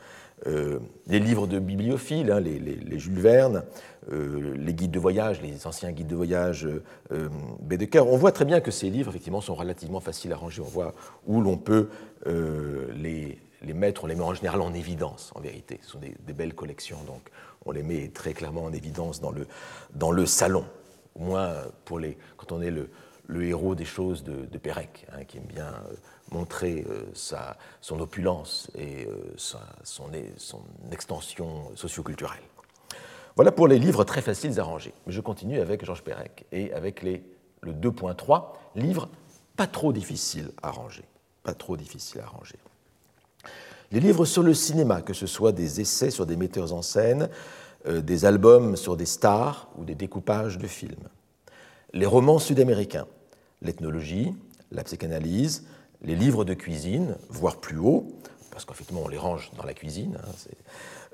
euh, 0.47 0.79
les 1.07 1.19
livres 1.19 1.47
de 1.47 1.59
bibliophiles, 1.59 2.31
hein, 2.31 2.41
les, 2.41 2.99
Jules 2.99 3.21
Verne, 3.21 3.65
euh, 4.11 4.55
les 4.57 4.75
guides 4.75 4.91
de 4.91 4.99
voyage, 4.99 5.41
les 5.43 5.67
anciens 5.67 5.93
guides 5.93 6.07
de 6.07 6.17
voyage 6.17 6.69
euh, 7.13 7.29
Bédeker. 7.61 8.07
On 8.07 8.17
voit 8.17 8.33
très 8.33 8.45
bien 8.45 8.61
que 8.61 8.71
ces 8.71 8.91
livres, 8.91 9.11
effectivement, 9.11 9.41
sont 9.41 9.55
relativement 9.55 10.01
faciles 10.01 10.33
à 10.33 10.37
ranger. 10.37 10.63
On 10.63 10.69
voit 10.69 10.95
où 11.27 11.41
l'on 11.41 11.57
peut 11.57 11.89
les, 12.27 13.39
les, 13.63 13.73
mettre, 13.73 14.05
on 14.05 14.07
les 14.07 14.15
met 14.15 14.23
en 14.23 14.35
général 14.35 14.61
en 14.61 14.75
évidence, 14.75 15.33
en 15.35 15.41
vérité. 15.41 15.79
Ce 15.83 15.93
sont 15.93 15.99
des, 15.99 16.33
belles 16.33 16.55
collections, 16.55 16.99
donc 17.07 17.31
on 17.65 17.71
les 17.71 17.83
met 17.83 18.09
très 18.09 18.35
clairement 18.35 18.65
en 18.65 18.73
évidence 18.73 19.21
dans 19.21 19.31
le, 19.31 19.47
dans 19.95 20.11
le 20.11 20.27
salon. 20.27 20.65
Au 21.15 21.23
moins, 21.23 21.55
pour 21.85 21.99
les, 21.99 22.19
quand 22.37 22.53
on 22.53 22.61
est 22.61 22.71
le, 22.71 22.91
le 23.29 23.45
héros 23.45 23.75
des 23.75 23.85
choses 23.85 24.25
de, 24.25 24.59
Pérec, 24.59 25.07
hein, 25.13 25.25
qui 25.25 25.37
aime 25.37 25.45
bien 25.45 25.69
euh, 25.69 25.95
montrer 26.33 26.85
euh, 26.89 27.05
sa, 27.15 27.57
son 27.81 28.01
opulence 28.01 28.71
et 28.75 29.07
euh, 29.07 29.35
son, 29.37 29.59
son, 29.85 30.11
extension 30.91 31.71
socioculturelle. 31.77 32.43
Voilà 33.39 33.53
pour 33.53 33.69
les 33.69 33.79
livres 33.79 34.03
très 34.03 34.21
faciles 34.21 34.59
à 34.59 34.65
ranger. 34.65 34.93
Mais 35.07 35.13
je 35.13 35.21
continue 35.21 35.61
avec 35.61 35.85
Georges 35.85 36.03
Pérec 36.03 36.45
et 36.51 36.73
avec 36.73 37.05
les, 37.05 37.23
le 37.61 37.73
2.3, 37.73 38.47
livres 38.75 39.09
pas 39.57 39.69
trop 39.69 39.93
difficiles 39.93 40.51
à 40.61 40.73
ranger. 40.73 41.05
Pas 41.45 41.55
trop 41.55 41.77
difficiles 41.77 42.21
à 42.21 42.27
ranger. 42.27 42.57
Les 43.93 44.01
livres 44.01 44.25
sur 44.25 44.43
le 44.43 44.55
cinéma, 44.55 45.03
que 45.03 45.15
ce 45.15 45.29
soit 45.29 45.53
des 45.53 45.81
essais 45.81 46.11
sur 46.11 46.27
des 46.27 46.37
metteurs 46.37 46.73
en 46.73 46.83
scène, 46.83 47.29
des 47.87 48.25
albums 48.25 48.75
sur 48.75 48.97
des 48.97 49.07
stars 49.07 49.69
ou 49.79 49.85
des 49.85 49.95
découpages 49.95 50.59
de 50.59 50.67
films. 50.67 51.09
Les 51.93 52.07
romans 52.07 52.41
sud-américains, 52.41 53.07
l'ethnologie, 53.63 54.35
la 54.73 54.83
psychanalyse, 54.83 55.65
les 56.03 56.17
livres 56.17 56.45
de 56.45 56.55
cuisine, 56.55 57.15
voire 57.29 57.59
plus 57.59 57.79
haut, 57.79 58.09
parce 58.51 58.65
qu'effectivement 58.65 59.03
on 59.05 59.09
les 59.09 59.17
range 59.17 59.53
dans 59.57 59.65
la 59.65 59.75
cuisine, 59.75 60.19
hein, 60.21 60.51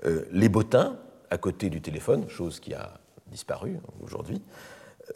euh, 0.07 0.25
les 0.33 0.49
bottins 0.49 0.97
à 1.35 1.38
côté 1.38 1.69
du 1.69 1.81
téléphone, 1.81 2.29
chose 2.29 2.61
qui 2.61 2.75
a 2.75 3.00
disparu 3.26 3.79
aujourd'hui, 4.00 4.41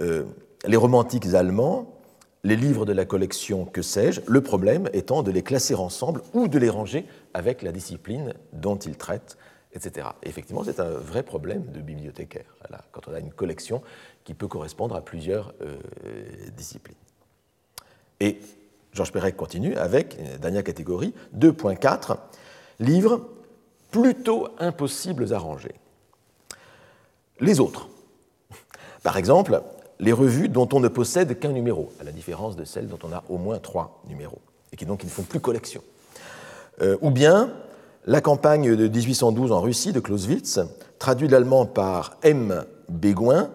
euh, 0.00 0.24
les 0.66 0.76
romantiques 0.76 1.32
allemands, 1.32 1.94
les 2.42 2.56
livres 2.56 2.84
de 2.84 2.92
la 2.92 3.04
collection 3.04 3.64
que 3.64 3.82
sais-je, 3.82 4.20
le 4.26 4.40
problème 4.40 4.90
étant 4.92 5.22
de 5.22 5.30
les 5.30 5.42
classer 5.42 5.76
ensemble 5.76 6.22
ou 6.34 6.48
de 6.48 6.58
les 6.58 6.70
ranger 6.70 7.06
avec 7.34 7.62
la 7.62 7.70
discipline 7.70 8.34
dont 8.52 8.76
ils 8.76 8.96
traitent, 8.96 9.38
etc. 9.74 10.08
effectivement, 10.24 10.64
c'est 10.64 10.80
un 10.80 10.90
vrai 10.90 11.22
problème 11.22 11.66
de 11.70 11.80
bibliothécaire, 11.80 12.56
quand 12.90 13.06
on 13.06 13.14
a 13.14 13.20
une 13.20 13.32
collection 13.32 13.80
qui 14.24 14.34
peut 14.34 14.48
correspondre 14.48 14.96
à 14.96 15.00
plusieurs 15.02 15.54
euh, 15.62 15.78
disciplines. 16.56 16.96
Et 18.18 18.40
Georges 18.92 19.12
Perec 19.12 19.36
continue 19.36 19.76
avec, 19.76 20.18
dernière 20.40 20.64
catégorie, 20.64 21.14
2.4, 21.38 22.16
livres 22.80 23.24
plutôt 23.92 24.48
impossibles 24.58 25.32
à 25.32 25.38
ranger. 25.38 25.74
Les 27.40 27.60
autres. 27.60 27.88
Par 29.02 29.16
exemple, 29.16 29.62
les 30.00 30.12
revues 30.12 30.48
dont 30.48 30.68
on 30.72 30.80
ne 30.80 30.88
possède 30.88 31.38
qu'un 31.38 31.52
numéro, 31.52 31.90
à 32.00 32.04
la 32.04 32.12
différence 32.12 32.56
de 32.56 32.64
celles 32.64 32.88
dont 32.88 32.98
on 33.02 33.12
a 33.12 33.24
au 33.28 33.38
moins 33.38 33.58
trois 33.58 34.02
numéros, 34.08 34.40
et 34.72 34.76
qui 34.76 34.86
donc 34.86 35.04
ne 35.04 35.08
font 35.08 35.22
plus 35.22 35.40
collection. 35.40 35.82
Euh, 36.80 36.96
ou 37.00 37.10
bien 37.10 37.52
la 38.06 38.20
campagne 38.20 38.74
de 38.74 38.88
1812 38.88 39.52
en 39.52 39.60
Russie 39.60 39.92
de 39.92 40.00
Clausewitz, 40.00 40.60
traduit 40.98 41.28
l'allemand 41.28 41.66
par 41.66 42.16
M. 42.22 42.64
Bégoin, 42.88 43.50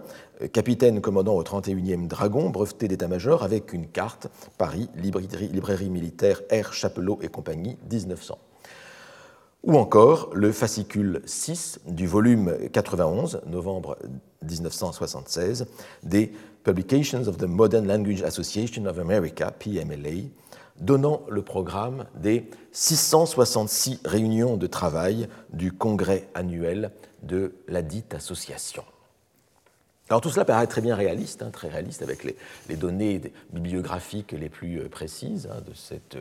capitaine 0.51 1.01
commandant 1.01 1.33
au 1.35 1.43
31e 1.43 2.07
Dragon, 2.07 2.49
breveté 2.49 2.87
d'état-major, 2.87 3.43
avec 3.43 3.73
une 3.73 3.87
carte, 3.87 4.27
Paris, 4.57 4.89
librairie, 4.95 5.89
militaire 5.89 6.41
R. 6.51 6.73
Chapelot 6.73 7.19
et 7.21 7.29
compagnie, 7.29 7.77
1900. 7.91 8.37
Ou 9.63 9.77
encore 9.77 10.29
le 10.33 10.51
fascicule 10.51 11.21
6 11.25 11.79
du 11.87 12.05
volume 12.05 12.53
91, 12.73 13.43
novembre 13.45 13.97
1976, 14.41 15.67
des 16.03 16.33
Publications 16.65 17.25
of 17.29 17.37
the 17.37 17.43
Modern 17.43 17.87
Language 17.87 18.23
Association 18.23 18.85
of 18.85 18.99
America, 18.99 19.51
PMLA, 19.51 20.27
donnant 20.81 21.21
le 21.29 21.43
programme 21.43 22.05
des 22.13 22.49
666 22.73 24.01
réunions 24.03 24.57
de 24.57 24.67
travail 24.67 25.29
du 25.53 25.71
congrès 25.71 26.27
annuel 26.35 26.91
de 27.21 27.53
la 27.69 27.81
dite 27.81 28.13
association. 28.13 28.83
Alors 30.09 30.19
tout 30.19 30.29
cela 30.29 30.43
paraît 30.43 30.67
très 30.67 30.81
bien 30.81 30.95
réaliste, 30.95 31.41
hein, 31.41 31.49
très 31.51 31.69
réaliste 31.69 32.01
avec 32.01 32.25
les, 32.25 32.75
données 32.75 33.21
bibliographiques 33.53 34.33
les 34.33 34.49
plus 34.49 34.79
euh, 34.79 34.89
précises 34.89 35.47
hein, 35.49 35.61
de 35.65 35.73
cette 35.73 36.17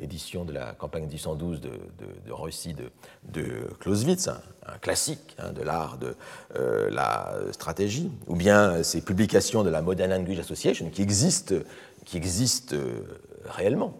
édition 0.00 0.44
de 0.44 0.52
la 0.52 0.72
campagne 0.72 1.04
1812 1.04 1.60
de, 1.60 1.68
de, 1.68 1.74
de 2.26 2.32
Russie 2.32 2.74
de, 2.74 2.90
de 3.24 3.68
Clausewitz, 3.80 4.28
un, 4.28 4.78
classique 4.80 5.36
hein, 5.38 5.52
de 5.52 5.62
l'art 5.62 5.98
de 5.98 6.16
euh, 6.56 6.90
la 6.90 7.34
stratégie, 7.52 8.10
ou 8.26 8.36
bien 8.36 8.82
ces 8.82 9.00
publications 9.00 9.62
de 9.62 9.70
la 9.70 9.82
Modern 9.82 10.10
Language 10.10 10.38
Association 10.38 10.90
qui 10.90 11.02
existent, 11.02 11.54
qui 12.04 12.16
existent 12.16 12.76
euh, 12.76 13.02
réellement. 13.46 13.94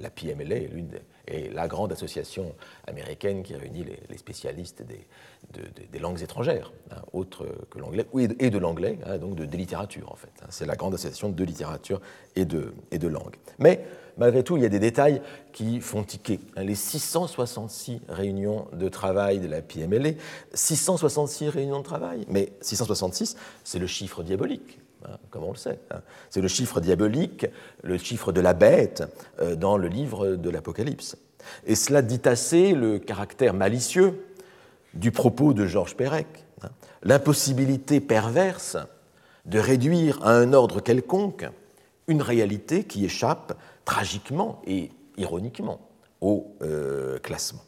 la 0.00 0.10
PMLA 0.10 0.56
est 0.56 0.68
l'une 0.68 0.88
est 1.26 1.52
la 1.52 1.68
grande 1.68 1.92
association 1.92 2.54
américaine 2.86 3.42
qui 3.42 3.54
réunit 3.54 3.84
les, 4.08 4.18
spécialistes 4.18 4.82
des, 4.82 5.98
langues 5.98 6.22
étrangères, 6.22 6.72
hein, 6.90 7.02
autres 7.12 7.46
que 7.70 7.78
l'anglais, 7.78 8.06
et 8.38 8.50
de 8.50 8.58
l'anglais, 8.58 8.98
hein, 9.06 9.18
donc 9.18 9.34
de, 9.34 9.44
des 9.44 9.56
littératures 9.56 10.12
en 10.12 10.16
fait. 10.16 10.32
Hein. 10.42 10.46
C'est 10.50 10.66
la 10.66 10.76
grande 10.76 10.94
association 10.94 11.28
de 11.30 11.44
littérature 11.44 12.00
et 12.34 12.44
de, 12.44 12.74
et 12.90 12.98
de 12.98 13.08
langue. 13.08 13.36
Mais 13.58 13.84
malgré 14.16 14.42
tout, 14.42 14.56
il 14.56 14.62
y 14.62 14.66
a 14.66 14.70
des 14.70 14.78
détails 14.78 15.22
qui 15.52 15.80
font 15.80 16.02
tiquer. 16.02 16.40
Les 16.56 16.74
666 16.74 18.00
réunions 18.08 18.66
de 18.72 18.88
travail 18.88 19.40
de 19.40 19.48
la 19.48 19.62
PMLA, 19.62 20.10
666 20.54 21.48
réunions 21.48 21.78
de 21.78 21.84
travail, 21.84 22.24
mais 22.28 22.52
666, 22.60 23.36
c'est 23.64 23.78
le 23.78 23.86
chiffre 23.86 24.22
diabolique. 24.22 24.80
Hein, 25.04 25.18
comme 25.30 25.44
on 25.44 25.50
le 25.50 25.56
sait. 25.56 25.78
Hein. 25.90 26.00
C'est 26.30 26.40
le 26.40 26.48
chiffre 26.48 26.80
diabolique, 26.80 27.46
le 27.82 27.98
chiffre 27.98 28.32
de 28.32 28.40
la 28.40 28.54
bête 28.54 29.04
euh, 29.40 29.54
dans 29.54 29.76
le 29.76 29.88
livre 29.88 30.36
de 30.36 30.50
l'Apocalypse. 30.50 31.16
Et 31.66 31.74
cela 31.74 32.02
dit 32.02 32.22
assez 32.24 32.72
le 32.72 32.98
caractère 32.98 33.54
malicieux 33.54 34.24
du 34.94 35.12
propos 35.12 35.52
de 35.52 35.66
Georges 35.66 35.96
Perec, 35.96 36.26
hein. 36.62 36.70
l'impossibilité 37.02 38.00
perverse 38.00 38.78
de 39.44 39.58
réduire 39.58 40.18
à 40.22 40.32
un 40.32 40.52
ordre 40.52 40.80
quelconque 40.80 41.46
une 42.08 42.22
réalité 42.22 42.84
qui 42.84 43.04
échappe 43.04 43.56
tragiquement 43.84 44.60
et 44.66 44.90
ironiquement 45.18 45.80
au 46.20 46.54
euh, 46.62 47.18
classement. 47.18 47.62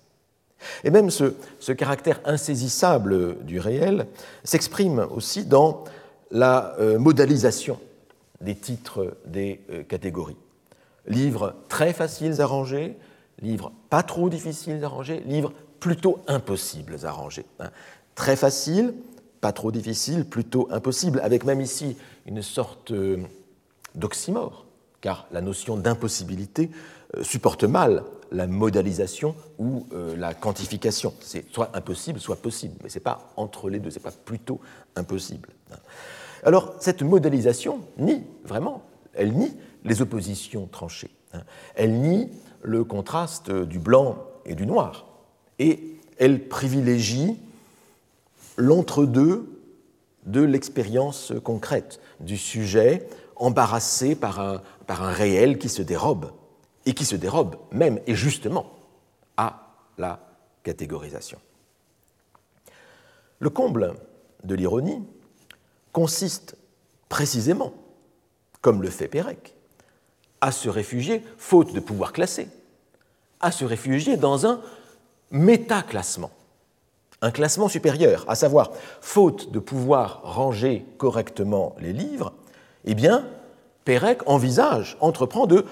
Et 0.83 0.91
même 0.91 1.11
ce, 1.11 1.35
ce, 1.61 1.71
caractère 1.71 2.21
insaisissable 2.25 3.45
du 3.45 3.61
réel 3.61 4.07
s'exprime 4.43 5.07
aussi 5.15 5.45
dans 5.45 5.85
la 6.31 6.75
euh, 6.79 6.99
modalisation 6.99 7.79
des 8.41 8.55
titres 8.55 9.17
des 9.27 9.61
euh, 9.71 9.83
catégories. 9.83 10.37
Livres 11.07 11.55
très 11.69 11.93
faciles 11.93 12.41
à 12.41 12.47
ranger, 12.47 12.97
livres 13.41 13.73
pas 13.91 14.03
trop 14.03 14.29
difficiles 14.29 14.83
à 14.85 14.89
ranger, 14.89 15.23
livres 15.27 15.53
plutôt 15.81 16.21
impossibles 16.27 16.97
à 17.05 17.11
ranger. 17.11 17.45
Hein. 17.61 17.71
Très 18.15 18.37
facile, 18.37 18.95
pas 19.41 19.53
trop 19.53 19.71
difficile, 19.71 20.25
plutôt 20.25 20.69
impossible, 20.71 21.21
avec 21.21 21.45
même 21.45 21.61
ici 21.61 21.97
une 22.27 22.43
sorte 22.43 22.91
euh, 22.91 23.19
d'oxymore, 23.95 24.67
car 25.01 25.27
la 25.33 25.41
notion 25.41 25.77
d'impossibilité 25.77 26.71
supporte 27.23 27.65
mal 27.65 28.05
la 28.31 28.47
modalisation 28.47 29.35
ou 29.59 29.87
la 29.93 30.35
quantification. 30.35 31.15
C'est 31.21 31.51
soit 31.51 31.71
impossible, 31.75 32.21
soit 32.21 32.37
possible, 32.37 32.75
mais 32.83 32.91
ce 32.91 32.99
n'est 32.99 33.03
pas 33.03 33.33
entre 33.37 33.71
les 33.71 33.79
deux, 33.79 33.89
ce 33.91 33.99
n'est 33.99 34.03
pas 34.03 34.11
plutôt 34.11 34.61
impossible. 34.95 35.49
Alors, 36.45 36.75
cette 36.81 37.03
modélisation 37.03 37.81
nie, 37.99 38.25
vraiment, 38.45 38.83
elle 39.15 39.33
nie 39.33 39.57
les 39.85 40.03
oppositions 40.03 40.67
tranchées. 40.67 41.11
Hein. 41.33 41.43
Elle 41.75 42.01
nie 42.01 42.31
le 42.63 42.85
contraste 42.85 43.51
du 43.51 43.79
blanc 43.79 44.19
et 44.45 44.55
du 44.55 44.67
noir. 44.67 45.07
Et 45.59 45.97
elle 46.19 46.49
privilégie 46.49 47.39
l'entre-deux 48.57 49.49
de 50.27 50.41
l'expérience 50.43 51.33
concrète 51.45 52.01
du 52.21 52.37
sujet 52.37 53.09
embarrassé 53.37 54.15
par 54.17 54.41
un 54.41 55.13
réel 55.13 55.59
qui 55.59 55.69
se 55.69 55.83
dérobe, 55.83 56.33
et 56.87 56.95
qui 56.95 57.05
se 57.05 57.17
dérobe 57.17 57.57
même 57.71 58.01
et 58.07 58.15
justement 58.15 58.73
à 59.37 59.75
la 59.99 60.21
catégorisation. 60.63 61.39
Le 63.39 63.51
comble 63.51 63.95
de 64.43 64.55
l'ironie, 64.55 65.03
consiste 65.99 66.55
précisément, 67.09 67.73
comme 68.61 68.83
le 68.83 68.89
fait 68.89 69.09
Pérec, 69.09 69.57
à 70.41 70.53
se 70.53 70.69
réfugier, 70.69 71.25
faute 71.39 71.75
de 71.75 71.81
pouvoir 71.81 72.13
classer, 72.13 72.47
à 73.41 73.51
se 73.51 73.65
réfugier 73.65 74.17
dans 74.17 74.47
un 74.47 74.61
métaclassement, 75.33 76.31
un 77.21 77.33
classement 77.33 77.67
supérieur, 77.67 78.25
à 78.29 78.37
savoir, 78.37 78.71
faute 79.01 79.51
de 79.51 79.59
pouvoir 79.59 80.21
ranger 80.23 80.87
correctement 80.99 81.75
les 81.81 81.93
livres, 81.93 82.33
eh 82.85 82.95
bien, 82.95 83.27
Pérec 83.85 84.21
envisage, 84.27 84.97
entreprend 85.01 85.49
de 85.49 85.65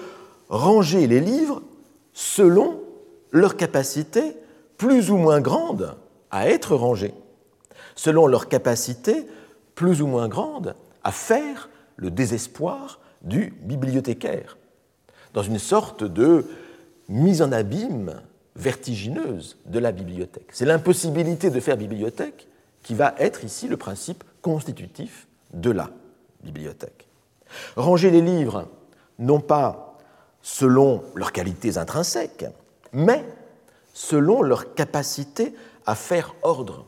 ranger 0.49 1.07
les 1.07 1.21
livres 1.21 1.61
selon 2.11 2.81
leur 3.31 3.55
capacité 3.55 4.35
plus 4.77 5.09
ou 5.09 5.15
moins 5.15 5.39
grande 5.39 5.95
à 6.31 6.49
être 6.49 6.75
rangés, 6.75 7.13
selon 7.95 8.27
leur 8.27 8.49
capacité 8.49 9.25
plus 9.77 10.01
ou 10.01 10.07
moins 10.07 10.27
grande 10.27 10.75
à 11.03 11.11
faire 11.11 11.69
le 11.97 12.09
désespoir 12.09 12.99
du 13.21 13.53
bibliothécaire, 13.61 14.57
dans 15.35 15.43
une 15.43 15.59
sorte 15.59 16.03
de 16.03 16.45
mise 17.07 17.43
en 17.43 17.51
abîme 17.51 18.21
vertigineuse 18.55 19.55
de 19.67 19.77
la 19.77 19.91
bibliothèque. 19.91 20.49
C'est 20.51 20.65
l'impossibilité 20.65 21.51
de 21.51 21.59
faire 21.59 21.77
bibliothèque 21.77 22.47
qui 22.81 22.95
va 22.95 23.13
être 23.19 23.43
ici 23.43 23.67
le 23.67 23.77
principe 23.77 24.23
constitutif 24.41 25.27
de 25.53 25.69
la 25.69 25.91
bibliothèque. 26.43 27.07
Ranger 27.75 28.09
les 28.09 28.21
livres, 28.21 28.67
non 29.19 29.39
pas 29.39 29.95
selon 30.41 31.03
leurs 31.13 31.31
qualités 31.31 31.77
intrinsèques, 31.77 32.45
mais 32.93 33.23
selon 33.93 34.41
leur 34.41 34.73
capacité 34.73 35.53
à 35.85 35.93
faire 35.93 36.33
ordre 36.41 36.85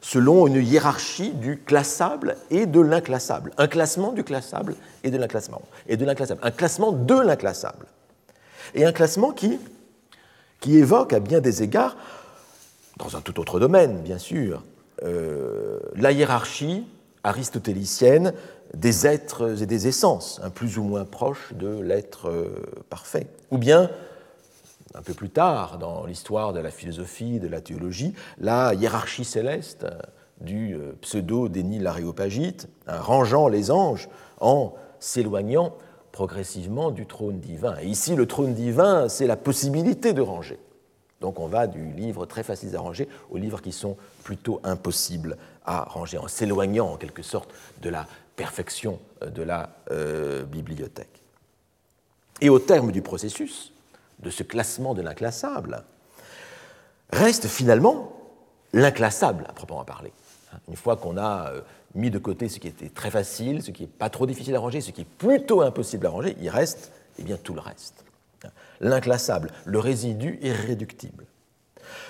selon 0.00 0.46
une 0.46 0.64
hiérarchie 0.64 1.30
du 1.30 1.58
classable 1.58 2.36
et 2.50 2.66
de 2.66 2.80
l'inclassable. 2.80 3.52
Un 3.58 3.66
classement 3.66 4.12
du 4.12 4.24
classable 4.24 4.74
et 5.04 5.10
de 5.10 5.18
l'inclassement. 5.18 5.62
Et 5.88 5.96
de 5.96 6.04
l'inclassable. 6.04 6.40
Un 6.42 6.50
classement 6.50 6.92
de 6.92 7.18
l'inclassable. 7.18 7.86
Et 8.74 8.84
un 8.84 8.92
classement 8.92 9.32
qui, 9.32 9.58
qui 10.60 10.76
évoque 10.76 11.12
à 11.12 11.20
bien 11.20 11.40
des 11.40 11.62
égards, 11.62 11.96
dans 12.96 13.16
un 13.16 13.20
tout 13.20 13.38
autre 13.40 13.60
domaine, 13.60 14.02
bien 14.02 14.18
sûr, 14.18 14.62
euh, 15.04 15.78
la 15.94 16.12
hiérarchie 16.12 16.86
aristotélicienne 17.24 18.32
des 18.74 19.06
êtres 19.06 19.62
et 19.62 19.66
des 19.66 19.88
essences, 19.88 20.40
un 20.42 20.50
plus 20.50 20.78
ou 20.78 20.82
moins 20.82 21.04
proche 21.04 21.52
de 21.54 21.80
l'être 21.80 22.28
euh, 22.28 22.48
parfait. 22.90 23.26
Ou 23.50 23.58
bien 23.58 23.90
un 24.98 25.02
peu 25.02 25.14
plus 25.14 25.30
tard 25.30 25.78
dans 25.78 26.04
l'histoire 26.06 26.52
de 26.52 26.58
la 26.58 26.72
philosophie, 26.72 27.38
de 27.38 27.46
la 27.46 27.60
théologie, 27.60 28.14
la 28.38 28.74
hiérarchie 28.74 29.24
céleste 29.24 29.86
du 30.40 30.74
euh, 30.74 30.92
pseudo-déni 31.00 31.78
l'aréopagite, 31.78 32.68
hein, 32.88 32.98
rangeant 33.00 33.48
les 33.48 33.70
anges 33.70 34.08
en 34.40 34.74
s'éloignant 34.98 35.74
progressivement 36.10 36.90
du 36.90 37.06
trône 37.06 37.38
divin. 37.38 37.76
Et 37.80 37.86
ici, 37.86 38.16
le 38.16 38.26
trône 38.26 38.54
divin, 38.54 39.08
c'est 39.08 39.28
la 39.28 39.36
possibilité 39.36 40.12
de 40.12 40.20
ranger. 40.20 40.58
Donc 41.20 41.38
on 41.38 41.46
va 41.46 41.68
du 41.68 41.92
livre 41.92 42.26
très 42.26 42.42
facile 42.42 42.74
à 42.74 42.80
ranger 42.80 43.08
aux 43.30 43.36
livres 43.36 43.60
qui 43.60 43.72
sont 43.72 43.96
plutôt 44.24 44.60
impossibles 44.64 45.36
à 45.64 45.82
ranger, 45.82 46.18
en 46.18 46.28
s'éloignant 46.28 46.92
en 46.92 46.96
quelque 46.96 47.22
sorte 47.22 47.50
de 47.82 47.88
la 47.88 48.06
perfection 48.34 48.98
euh, 49.22 49.30
de 49.30 49.42
la 49.42 49.70
euh, 49.92 50.44
bibliothèque. 50.44 51.22
Et 52.40 52.48
au 52.48 52.58
terme 52.58 52.90
du 52.90 53.02
processus, 53.02 53.72
de 54.20 54.30
ce 54.30 54.42
classement 54.42 54.94
de 54.94 55.02
l'inclassable, 55.02 55.84
reste 57.10 57.46
finalement 57.46 58.12
l'inclassable 58.72 59.44
à 59.48 59.52
proprement 59.52 59.84
parler. 59.84 60.12
Une 60.68 60.76
fois 60.76 60.96
qu'on 60.96 61.16
a 61.16 61.50
euh, 61.50 61.60
mis 61.94 62.10
de 62.10 62.18
côté 62.18 62.48
ce 62.48 62.58
qui 62.58 62.68
était 62.68 62.88
très 62.88 63.10
facile, 63.10 63.62
ce 63.62 63.70
qui 63.70 63.82
n'est 63.82 63.88
pas 63.88 64.10
trop 64.10 64.26
difficile 64.26 64.54
à 64.56 64.60
ranger, 64.60 64.80
ce 64.80 64.90
qui 64.90 65.02
est 65.02 65.08
plutôt 65.18 65.62
impossible 65.62 66.06
à 66.06 66.10
ranger, 66.10 66.36
il 66.40 66.48
reste 66.48 66.92
eh 67.18 67.22
bien, 67.22 67.36
tout 67.36 67.54
le 67.54 67.60
reste. 67.60 68.04
L'inclassable, 68.80 69.50
le 69.64 69.78
résidu 69.78 70.38
irréductible. 70.40 71.26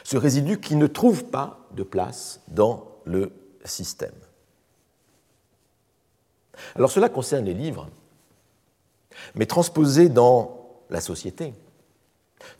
Ce 0.05 0.16
résidu 0.16 0.61
qui 0.61 0.77
ne 0.77 0.87
trouve 0.87 1.25
pas 1.25 1.66
de 1.73 1.83
place 1.83 2.40
dans 2.49 2.87
le 3.05 3.33
système. 3.64 4.14
Alors 6.75 6.90
cela 6.90 7.09
concerne 7.09 7.44
les 7.44 7.55
livres, 7.55 7.88
mais 9.35 9.47
transposé 9.47 10.09
dans 10.09 10.83
la 10.90 11.01
société, 11.01 11.55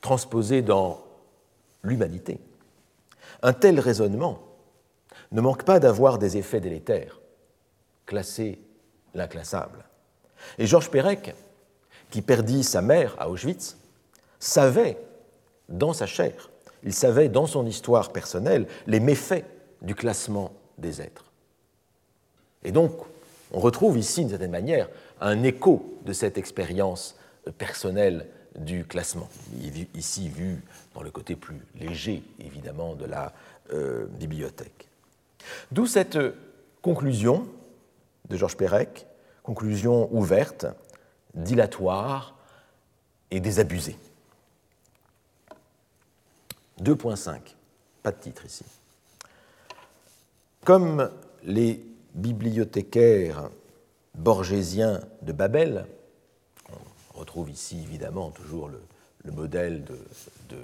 transposé 0.01 0.63
dans 0.63 1.05
l'humanité. 1.83 2.41
Un 3.43 3.53
tel 3.53 3.81
raisonnement 3.81 4.41
ne 5.33 5.41
manque 5.41 5.65
pas 5.65 5.81
d'avoir 5.81 6.19
des 6.19 6.37
effets 6.37 6.61
délétères, 6.61 7.21
classer 8.07 8.61
l'inclassable. 9.15 9.85
Et 10.59 10.67
Georges 10.67 10.91
Perec, 10.91 11.35
qui 12.11 12.23
perdit 12.23 12.65
sa 12.65 12.81
mère 12.81 13.15
à 13.19 13.29
Auschwitz, 13.29 13.77
savait 14.39 14.99
dans 15.69 15.93
sa 15.93 16.07
chair, 16.07 16.51
il 16.83 16.95
savait 16.95 17.29
dans 17.29 17.47
son 17.47 17.67
histoire 17.67 18.13
personnelle 18.13 18.67
les 18.87 19.01
méfaits 19.01 19.45
du 19.83 19.95
classement 19.95 20.53
des 20.79 21.01
êtres. 21.01 21.25
Et 22.65 22.73
donc, 22.73 22.93
on 23.53 23.61
retrouve 23.61 23.99
ici, 23.99 24.21
d'une 24.21 24.31
certaine 24.31 24.51
manière, 24.51 24.89
un 25.21 25.43
écho 25.43 25.99
de 26.05 26.13
cette 26.13 26.39
expérience 26.39 27.17
personnelle 27.57 28.27
du 28.59 28.85
classement, 28.85 29.29
ici 29.95 30.29
vu 30.29 30.63
dans 30.95 31.03
le 31.03 31.11
côté 31.11 31.37
plus 31.37 31.61
léger, 31.75 32.23
évidemment, 32.41 32.95
de 32.95 33.05
la 33.05 33.33
euh, 33.73 34.07
bibliothèque. 34.07 34.89
D'où 35.71 35.87
cette 35.87 36.19
conclusion 36.83 37.47
de 38.29 38.37
Georges 38.37 38.57
Perec, 38.57 39.07
conclusion 39.43 40.09
ouverte, 40.15 40.67
dilatoire 41.35 42.37
et 43.31 43.41
désabusée. 43.41 43.97
2.5, 46.83 47.41
pas 48.03 48.13
de 48.13 48.21
titre 48.21 48.45
ici. 48.45 48.65
Comme 50.65 51.11
les 51.45 51.85
bibliothécaires 52.15 53.51
borgésiens 54.15 55.01
de 55.23 55.33
Babel, 55.33 55.87
retrouve 57.19 57.51
ici 57.51 57.81
évidemment 57.83 58.31
toujours 58.31 58.69
le, 58.69 58.81
modèle 59.33 59.85
de, 59.85 60.57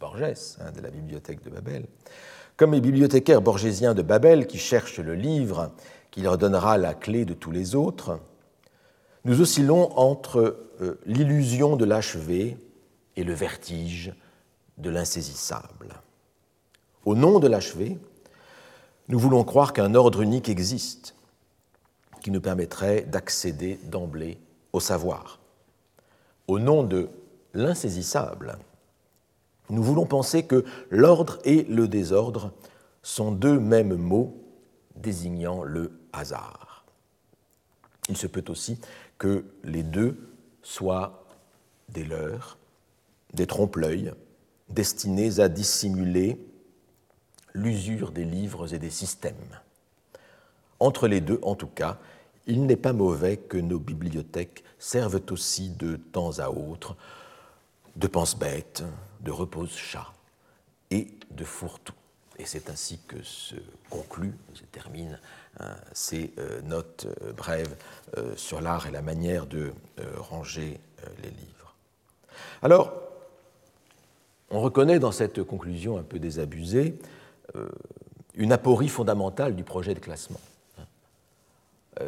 Borges, 0.00 0.56
hein, 0.60 0.72
de 0.74 0.80
la 0.80 0.90
bibliothèque 0.90 1.44
de 1.44 1.50
Babel, 1.50 1.84
comme 2.56 2.72
les 2.72 2.80
bibliothécaires 2.80 3.42
borgésiens 3.42 3.92
de 3.92 4.00
Babel 4.00 4.46
qui 4.46 4.58
cherchent 4.58 5.00
le 5.00 5.14
livre 5.14 5.72
qui 6.10 6.22
leur 6.22 6.38
donnera 6.38 6.78
la 6.78 6.94
clé 6.94 7.26
de 7.26 7.34
tous 7.34 7.50
les 7.50 7.74
autres, 7.74 8.18
nous 9.26 9.40
oscillons 9.40 9.98
entre 9.98 10.56
euh, 10.80 10.98
l'illusion 11.04 11.76
de 11.76 11.84
l'achevé 11.84 12.56
et 13.16 13.24
le 13.24 13.34
vertige 13.34 14.14
de 14.78 14.88
l'insaisissable. 14.88 16.00
Au 17.04 17.14
nom 17.14 17.38
de 17.38 17.48
l'achevé, 17.48 17.98
nous 19.08 19.18
voulons 19.18 19.44
croire 19.44 19.72
qu'un 19.72 19.94
ordre 19.94 20.22
unique 20.22 20.48
existe 20.48 21.14
qui 22.22 22.30
nous 22.30 22.40
permettrait 22.40 23.02
d'accéder 23.02 23.78
d'emblée 23.84 24.38
au 24.72 24.80
savoir. 24.80 25.38
Au 26.48 26.58
nom 26.58 26.82
de 26.82 27.08
l'insaisissable, 27.54 28.58
nous 29.68 29.82
voulons 29.82 30.06
penser 30.06 30.44
que 30.44 30.64
l'ordre 30.90 31.38
et 31.44 31.64
le 31.64 31.88
désordre 31.88 32.52
sont 33.02 33.32
deux 33.32 33.58
mêmes 33.58 33.96
mots 33.96 34.36
désignant 34.94 35.64
le 35.64 35.92
hasard. 36.12 36.84
Il 38.08 38.16
se 38.16 38.26
peut 38.26 38.44
aussi 38.48 38.80
que 39.18 39.44
les 39.64 39.82
deux 39.82 40.16
soient 40.62 41.24
des 41.88 42.04
leurs, 42.04 42.58
des 43.32 43.46
trompe-l'œil, 43.46 44.12
destinés 44.68 45.40
à 45.40 45.48
dissimuler 45.48 46.38
l'usure 47.54 48.12
des 48.12 48.24
livres 48.24 48.72
et 48.74 48.78
des 48.78 48.90
systèmes. 48.90 49.60
Entre 50.78 51.08
les 51.08 51.20
deux, 51.20 51.40
en 51.42 51.54
tout 51.54 51.68
cas, 51.68 51.98
il 52.46 52.66
n'est 52.66 52.76
pas 52.76 52.92
mauvais 52.92 53.36
que 53.36 53.58
nos 53.58 53.78
bibliothèques 53.78 54.64
servent 54.78 55.20
aussi 55.30 55.70
de 55.70 55.96
temps 55.96 56.38
à 56.38 56.48
autre 56.48 56.96
de 57.96 58.06
pense-bête, 58.06 58.84
de 59.20 59.30
repose-chat 59.30 60.12
et 60.90 61.08
de 61.30 61.44
fourre-tout. 61.44 61.94
Et 62.38 62.44
c'est 62.44 62.68
ainsi 62.68 62.98
que 63.08 63.22
se 63.22 63.56
conclut, 63.88 64.34
se 64.52 64.64
termine 64.64 65.18
hein, 65.58 65.74
ces 65.92 66.32
euh, 66.38 66.60
notes 66.62 67.06
euh, 67.22 67.32
brèves 67.32 67.74
euh, 68.18 68.36
sur 68.36 68.60
l'art 68.60 68.86
et 68.86 68.90
la 68.90 69.00
manière 69.00 69.46
de 69.46 69.72
ranger 70.18 70.78
les 71.22 71.30
livres. 71.30 71.74
Alors, 72.62 72.92
on 74.50 74.60
reconnaît 74.60 74.98
dans 74.98 75.12
cette 75.12 75.42
conclusion 75.42 75.98
un 75.98 76.02
peu 76.02 76.18
désabusée 76.18 76.98
une 78.34 78.52
aporie 78.52 78.88
fondamentale 78.88 79.54
du 79.54 79.64
projet 79.64 79.94
de 79.94 80.00
classement. 80.00 80.40
Hein. 82.00 82.04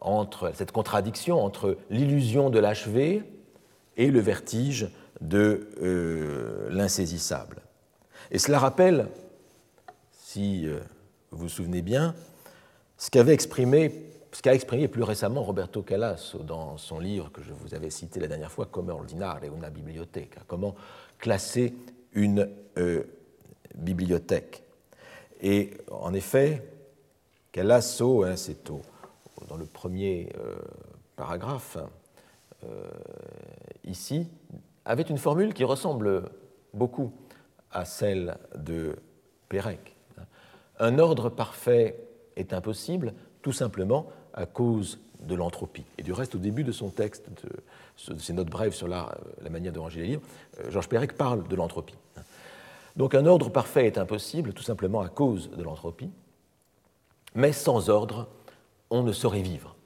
entre 0.00 0.52
cette 0.54 0.72
contradiction 0.72 1.42
entre 1.42 1.76
l'illusion 1.90 2.50
de 2.50 2.58
l'achevé 2.58 3.22
et 3.96 4.10
le 4.10 4.20
vertige 4.20 4.88
de 5.20 5.68
l'insaisissable. 6.70 7.62
Et 8.30 8.38
cela 8.38 8.58
rappelle 8.58 9.08
si 10.34 10.66
euh, 10.66 10.80
vous 11.30 11.42
vous 11.42 11.48
souvenez 11.48 11.80
bien, 11.80 12.12
ce 12.98 13.08
qu'avait 13.08 13.34
exprimé, 13.34 14.10
qu'a 14.42 14.52
exprimé 14.52 14.88
plus 14.88 15.04
récemment 15.04 15.44
Roberto 15.44 15.82
Calasso 15.82 16.38
dans 16.38 16.76
son 16.76 16.98
livre 16.98 17.30
que 17.30 17.40
je 17.40 17.52
vous 17.52 17.72
avais 17.72 17.90
cité 17.90 18.18
la 18.18 18.26
dernière 18.26 18.50
fois, 18.50 18.66
Come 18.66 18.90
ordinare 18.90 19.44
una 19.44 19.70
biblioteca, 19.70 20.40
comment 20.48 20.74
classer 21.18 21.72
une 22.14 22.48
euh, 22.78 23.04
bibliothèque. 23.76 24.64
Et 25.40 25.70
en 25.88 26.12
effet, 26.14 26.68
Calasso, 27.52 28.24
hein, 28.24 28.34
c'est 28.34 28.64
dans 29.48 29.56
le 29.56 29.66
premier 29.66 30.32
euh, 30.38 30.56
paragraphe 31.16 31.78
ici, 33.84 34.26
avait 34.86 35.02
une 35.02 35.18
formule 35.18 35.52
qui 35.52 35.64
ressemble 35.64 36.30
beaucoup 36.72 37.12
à 37.70 37.84
celle 37.84 38.38
de 38.56 38.96
Pérec 39.50 39.94
un 40.78 40.98
ordre 40.98 41.28
parfait 41.28 41.96
est 42.36 42.52
impossible 42.52 43.14
tout 43.42 43.52
simplement 43.52 44.06
à 44.32 44.46
cause 44.46 44.98
de 45.20 45.34
l'entropie. 45.34 45.84
Et 45.98 46.02
du 46.02 46.12
reste, 46.12 46.34
au 46.34 46.38
début 46.38 46.64
de 46.64 46.72
son 46.72 46.90
texte, 46.90 47.28
de, 47.42 48.18
ses 48.18 48.32
notes 48.32 48.50
brèves 48.50 48.74
sur 48.74 48.88
la, 48.88 49.16
manière 49.50 49.72
de 49.72 49.78
ranger 49.78 50.00
les 50.00 50.06
livres, 50.08 50.22
euh, 50.60 50.70
Georges 50.70 50.88
Perec 50.88 51.16
parle 51.16 51.46
de 51.46 51.56
l'entropie. 51.56 51.94
Donc 52.96 53.14
un 53.14 53.26
ordre 53.26 53.50
parfait 53.50 53.86
est 53.86 53.98
impossible 53.98 54.52
tout 54.52 54.62
simplement 54.62 55.00
à 55.00 55.08
cause 55.08 55.50
de 55.50 55.62
l'entropie, 55.62 56.10
mais 57.34 57.52
sans 57.52 57.88
ordre, 57.88 58.28
on 58.90 59.02
ne 59.02 59.12
saurait 59.12 59.42
vivre. 59.42 59.76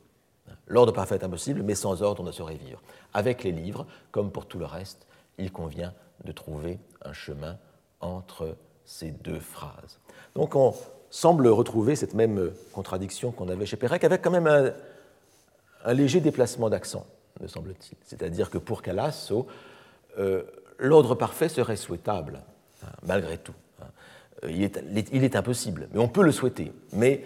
L'ordre 0.67 0.93
parfait 0.93 1.17
est 1.17 1.25
impossible, 1.25 1.63
mais 1.63 1.75
sans 1.75 2.03
ordre, 2.03 2.23
on 2.23 2.27
ne 2.27 2.33
saurait 2.33 2.57
vivre. 2.57 2.83
Avec 3.15 3.43
les 3.43 3.53
livres, 3.53 3.87
comme 4.11 4.31
pour 4.31 4.47
tout 4.47 4.59
le 4.59 4.67
reste, 4.67 5.07
il 5.39 5.51
convient 5.51 5.95
de 6.25 6.33
trouver 6.33 6.79
un 7.03 7.13
chemin 7.13 7.57
entre 8.01 8.57
ces 8.85 9.11
deux 9.11 9.41
phrases. 9.41 9.99
Donc 10.35 10.55
on 10.55 10.75
semble 11.11 11.49
retrouver 11.49 11.97
cette 11.97 12.15
même 12.15 12.53
contradiction 12.73 13.33
qu'on 13.33 13.49
avait 13.49 13.67
chez 13.67 13.77
Pérec, 13.77 14.05
avec 14.05 14.23
quand 14.23 14.31
même 14.31 14.47
un, 14.47 15.95
léger 15.95 16.21
déplacement 16.21 16.69
d'accent, 16.69 17.07
me 17.41 17.47
semble-t-il. 17.47 17.97
C'est-à-dire 18.05 18.51
que 18.51 18.59
pour 18.59 18.83
Calasso, 18.83 19.47
euh, 20.19 20.43
l'ordre 20.79 21.15
parfait 21.15 21.49
serait 21.49 21.77
souhaitable, 21.77 22.41
hein, 22.83 22.91
malgré 23.07 23.39
tout. 23.39 23.55
Hein. 23.81 23.87
Il, 24.49 24.63
est, 25.25 25.37
impossible, 25.37 25.89
mais 25.93 25.99
on 25.99 26.09
peut 26.09 26.23
le 26.23 26.33
souhaiter, 26.33 26.73
mais, 26.93 27.25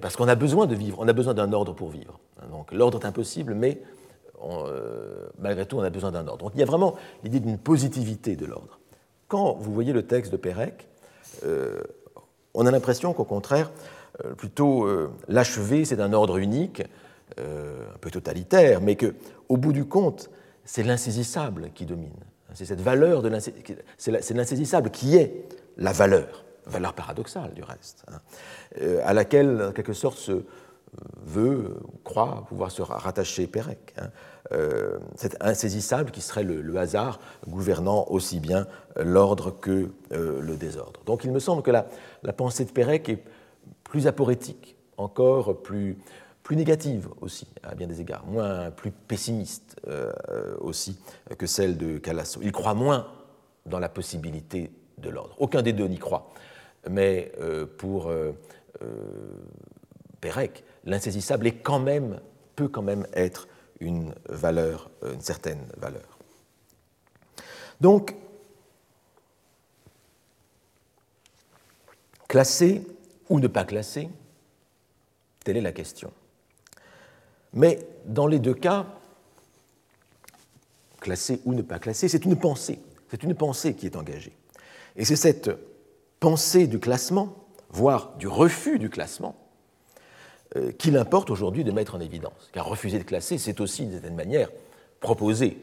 parce 0.00 0.16
qu'on 0.16 0.28
a 0.28 0.34
besoin 0.34 0.66
de 0.66 0.74
vivre, 0.74 0.98
on 1.00 1.08
a 1.08 1.12
besoin 1.12 1.34
d'un 1.34 1.52
ordre 1.52 1.72
pour 1.72 1.90
vivre. 1.90 2.18
Donc 2.50 2.72
l'ordre 2.72 3.00
est 3.00 3.06
impossible, 3.06 3.54
mais 3.54 3.80
euh, 4.42 5.26
malgré 5.38 5.66
tout, 5.66 5.78
on 5.78 5.82
a 5.82 5.90
besoin 5.90 6.12
d'un 6.12 6.26
ordre. 6.26 6.44
Donc 6.44 6.52
il 6.54 6.60
y 6.60 6.62
a 6.62 6.66
vraiment 6.66 6.94
l'idée 7.22 7.40
d'une 7.40 7.58
positivité 7.58 8.36
de 8.36 8.46
l'ordre. 8.46 8.78
Quand 9.28 9.54
vous 9.54 9.72
voyez 9.72 9.92
le 9.92 10.06
texte 10.06 10.32
de 10.32 10.36
Pérec, 10.36 10.88
on 12.54 12.66
a 12.66 12.70
l'impression 12.70 13.12
qu'au 13.12 13.24
contraire, 13.24 13.70
euh, 14.24 14.34
plutôt 14.34 14.84
euh, 14.84 15.10
l'achevé, 15.28 15.84
c'est 15.84 16.00
un 16.00 16.12
ordre 16.12 16.38
unique, 16.38 16.82
euh, 17.40 17.84
un 17.92 17.98
peu 17.98 18.10
totalitaire, 18.10 18.80
mais 18.80 18.96
qu'au 18.96 19.56
bout 19.56 19.72
du 19.72 19.86
compte, 19.86 20.30
c'est 20.64 20.82
l'insaisissable 20.82 21.70
qui 21.74 21.84
domine. 21.84 22.12
C'est 22.52 22.64
cette 22.64 22.80
valeur 22.80 23.22
de 23.22 23.28
l'insaisissable 23.28 24.90
qui 24.90 25.16
est 25.16 25.44
la 25.76 25.90
valeur, 25.92 26.43
valeur 26.66 26.94
paradoxale 26.94 27.52
du 27.54 27.62
reste, 27.62 28.04
hein, 28.08 28.20
à 29.04 29.12
laquelle, 29.12 29.62
en 29.68 29.72
quelque 29.72 29.92
sorte, 29.92 30.18
se 30.18 30.44
veut, 31.24 31.76
croit 32.04 32.44
pouvoir 32.48 32.70
se 32.70 32.82
rattacher 32.82 33.46
Pérec. 33.46 33.94
Hein. 33.98 34.08
Euh, 34.52 34.98
cet 35.16 35.42
insaisissable 35.42 36.10
qui 36.10 36.20
serait 36.20 36.44
le, 36.44 36.76
hasard 36.76 37.18
gouvernant 37.48 38.06
aussi 38.10 38.40
bien 38.40 38.66
l'ordre 38.96 39.50
que 39.50 39.90
euh, 40.12 40.40
le 40.42 40.56
désordre. 40.56 41.00
Donc 41.06 41.24
il 41.24 41.32
me 41.32 41.38
semble 41.38 41.62
que 41.62 41.70
la, 41.70 41.86
pensée 42.34 42.66
de 42.66 42.70
Pérec 42.70 43.08
est 43.08 43.24
plus 43.84 44.06
aporétique, 44.06 44.76
encore 44.98 45.62
plus, 45.62 45.96
plus 46.42 46.56
négative 46.56 47.08
aussi, 47.22 47.48
à 47.62 47.74
bien 47.74 47.86
des 47.86 48.02
égards, 48.02 48.26
moins 48.26 48.70
plus 48.70 48.90
pessimiste 48.90 49.80
euh, 49.88 50.12
aussi 50.60 50.98
que 51.38 51.46
celle 51.46 51.78
de 51.78 51.96
Calasso. 51.96 52.40
Il 52.42 52.52
croit 52.52 52.74
moins 52.74 53.06
dans 53.64 53.78
la 53.78 53.88
possibilité 53.88 54.70
de 54.98 55.08
l'ordre. 55.08 55.34
Aucun 55.38 55.62
des 55.62 55.72
deux 55.72 55.86
n'y 55.86 55.98
croit. 55.98 56.30
Mais 56.88 57.32
pour 57.78 58.12
Pérec, 60.20 60.64
l'insaisissable 60.84 61.46
est 61.46 61.58
quand 61.58 61.80
même, 61.80 62.20
peut 62.56 62.68
quand 62.68 62.82
même 62.82 63.06
être 63.12 63.48
une 63.80 64.14
valeur, 64.28 64.90
une 65.02 65.20
certaine 65.20 65.66
valeur. 65.76 66.18
Donc, 67.80 68.14
classer 72.28 72.86
ou 73.28 73.40
ne 73.40 73.48
pas 73.48 73.64
classer, 73.64 74.08
telle 75.44 75.56
est 75.56 75.62
la 75.62 75.72
question. 75.72 76.12
Mais 77.52 77.86
dans 78.06 78.26
les 78.26 78.38
deux 78.38 78.54
cas, 78.54 78.86
classer 81.00 81.40
ou 81.44 81.52
ne 81.52 81.62
pas 81.62 81.78
classer, 81.78 82.08
c'est 82.08 82.24
une 82.24 82.38
pensée. 82.38 82.78
C'est 83.10 83.22
une 83.22 83.34
pensée 83.34 83.74
qui 83.74 83.86
est 83.86 83.96
engagée. 83.96 84.36
Et 84.96 85.04
c'est 85.04 85.16
cette 85.16 85.50
pensée 86.24 86.66
du 86.66 86.78
classement, 86.78 87.36
voire 87.68 88.14
du 88.16 88.28
refus 88.28 88.78
du 88.78 88.88
classement, 88.88 89.36
euh, 90.56 90.72
qu'il 90.72 90.96
importe 90.96 91.28
aujourd'hui 91.28 91.64
de 91.64 91.70
mettre 91.70 91.96
en 91.96 92.00
évidence. 92.00 92.48
Car 92.52 92.64
refuser 92.64 92.98
de 92.98 93.04
classer, 93.04 93.36
c'est 93.36 93.60
aussi, 93.60 93.82
d'une 93.82 93.92
certaine 93.92 94.14
manière, 94.14 94.48
proposer 95.00 95.58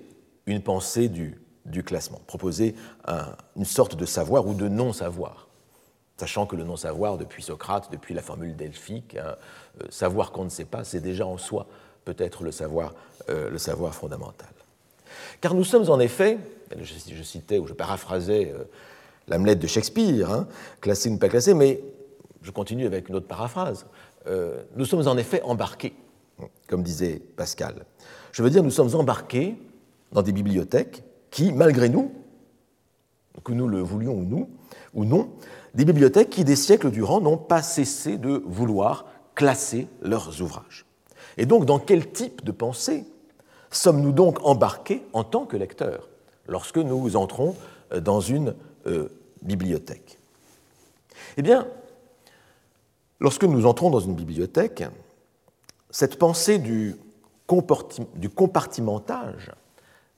une 0.46 0.62
pensée 0.62 1.10
du, 1.10 1.42
du 1.66 1.82
classement, 1.82 2.22
proposer 2.28 2.76
une 3.56 3.66
sorte 3.66 3.96
de 3.96 4.06
savoir 4.06 4.46
ou 4.46 4.54
de 4.54 4.68
non-savoir. 4.68 5.48
Sachant 6.18 6.46
que 6.46 6.56
le 6.56 6.64
non-savoir, 6.64 7.18
depuis 7.18 7.42
Socrate, 7.42 7.92
depuis 7.92 8.14
la 8.14 8.22
formule 8.22 8.56
delphique, 8.56 9.16
hein, 9.16 9.38
euh, 9.82 9.88
savoir 9.90 10.32
qu'on 10.32 10.44
ne 10.44 10.50
sait 10.50 10.66
pas, 10.66 10.84
c'est 10.84 11.02
déjà 11.02 11.26
en 11.26 11.40
soi 11.40 11.66
peut-être 12.06 12.44
le 12.44 12.52
savoir, 12.52 12.94
euh, 13.32 13.50
le 13.50 13.58
savoir 13.58 13.96
fondamental. 13.96 14.54
Car 15.42 15.56
nous 15.56 15.64
sommes 15.64 15.90
en 15.90 16.00
effet, 16.00 16.38
je, 16.80 17.24
citais 17.24 17.58
ou 17.58 17.66
je 17.66 17.74
paraphrasais 17.74 18.54
l'Hamlet 19.32 19.56
de 19.56 19.66
Shakespeare, 19.66 20.30
hein, 20.30 20.48
classé 20.82 21.10
ou 21.10 21.18
pas 21.18 21.30
classé, 21.30 21.54
mais 21.54 21.82
je 22.42 22.52
continue 22.52 22.86
avec 22.86 23.08
une 23.08 23.16
autre 23.16 23.28
paraphrase. 23.28 23.86
Euh, 24.28 24.62
nous 24.76 24.86
sommes 24.86 25.08
en 25.08 25.18
effet 25.18 25.42
embarqués, 25.44 25.94
comme 26.68 26.84
disait 26.84 27.22
Pascal. 27.38 27.86
Je 28.34 28.44
veux 28.44 28.50
dire, 28.50 28.62
nous 28.62 28.72
sommes 28.72 28.94
embarqués 28.94 29.58
dans 30.12 30.22
des 30.22 30.34
bibliothèques 30.34 31.04
qui, 31.32 31.54
malgré 31.54 31.88
nous, 31.88 32.12
que 33.44 33.54
nous 33.54 33.70
le 33.70 33.80
voulions 33.80 34.48
ou, 34.94 35.06
non, 35.06 35.30
des 35.74 35.86
bibliothèques 35.86 36.30
qui, 36.30 36.44
des 36.44 36.58
siècles 36.58 36.92
durant, 36.92 37.22
n'ont 37.22 37.38
pas 37.38 37.62
cessé 37.62 38.18
de 38.18 38.44
vouloir 38.46 39.06
classer 39.34 39.88
leurs 40.02 40.42
ouvrages. 40.42 40.86
Et 41.38 41.46
donc, 41.46 41.66
dans 41.66 41.80
quel 41.80 42.12
type 42.12 42.44
de 42.44 42.52
pensée 42.52 43.06
sommes-nous 43.70 44.12
donc 44.12 44.46
embarqués 44.46 45.04
en 45.14 45.24
tant 45.24 45.46
que 45.46 45.56
lecteurs 45.56 46.10
lorsque 46.50 46.78
nous 46.78 47.16
entrons 47.16 47.56
dans 48.02 48.20
une 48.20 48.54
euh, 48.88 49.08
bibliothèque 49.42 50.20
Eh 51.38 51.42
bien, 51.42 51.68
lorsque 53.20 53.44
nous 53.44 53.66
entrons 53.66 53.90
dans 53.90 54.00
une 54.00 54.16
bibliothèque, 54.16 54.84
cette 55.90 56.18
pensée 56.18 56.58
du, 56.58 56.96
compartimentage, 58.36 59.52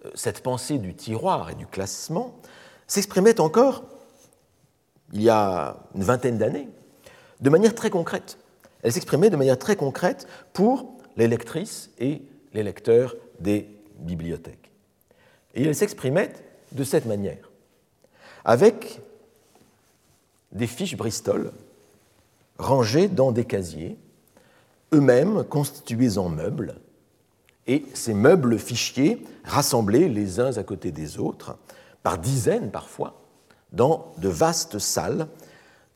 euh, 0.05 0.11
cette 0.13 0.41
pensée 0.41 0.77
du 0.77 0.95
tiroir 0.95 1.49
et 1.49 1.55
du 1.55 1.67
classement 1.67 2.39
s'exprimait 2.87 3.39
encore, 3.39 3.83
il 5.11 5.21
y 5.21 5.29
a 5.29 5.77
une 5.95 6.03
vingtaine 6.03 6.37
d'années, 6.37 6.69
de 7.39 7.49
manière 7.49 7.75
très 7.75 7.89
concrète. 7.89 8.37
Elle 8.81 8.93
s'exprimait 8.93 9.29
de 9.29 9.35
manière 9.35 9.57
très 9.57 9.75
concrète 9.75 10.27
pour 10.53 10.97
les 11.17 11.27
lectrices 11.27 11.91
et 11.99 12.21
les 12.53 12.63
lecteurs 12.63 13.15
des 13.39 13.67
bibliothèques. 13.99 14.71
Et 15.55 15.63
elle 15.65 15.75
s'exprimait 15.75 16.33
de 16.71 16.83
cette 16.83 17.05
manière, 17.05 17.51
avec 18.43 19.01
des 20.53 20.67
fiches 20.67 20.95
Bristol 20.95 21.51
rangées 22.57 23.07
dans 23.07 23.31
des 23.31 23.45
casiers, 23.45 23.97
eux-mêmes 24.93 25.43
constitués 25.43 26.17
en 26.17 26.29
meubles, 26.29 26.75
et 27.65 27.85
ces 27.93 28.13
meubles 28.13 28.59
fichiers 28.59 29.25
rassemblés 29.43 30.09
les 30.09 30.39
uns 30.39 30.57
à 30.57 30.63
côté 30.63 30.91
des 30.91 31.17
autres, 31.17 31.57
par 32.03 32.17
dizaines 32.17 32.71
parfois, 32.71 33.21
dans 33.71 34.13
de 34.17 34.29
vastes 34.29 34.79
salles, 34.79 35.27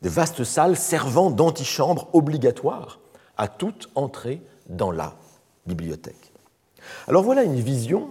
de 0.02 0.10
vastes 0.10 0.44
salles 0.44 0.78
servant 0.78 1.30
d'antichambre 1.30 2.10
obligatoire 2.14 3.00
à 3.38 3.48
toute 3.48 3.90
entrée 3.96 4.42
dans 4.70 4.92
la 4.92 5.16
bibliothèque. 5.66 6.34
Alors 7.08 7.24
voilà 7.24 7.44
une 7.44 7.60
vision, 7.60 8.10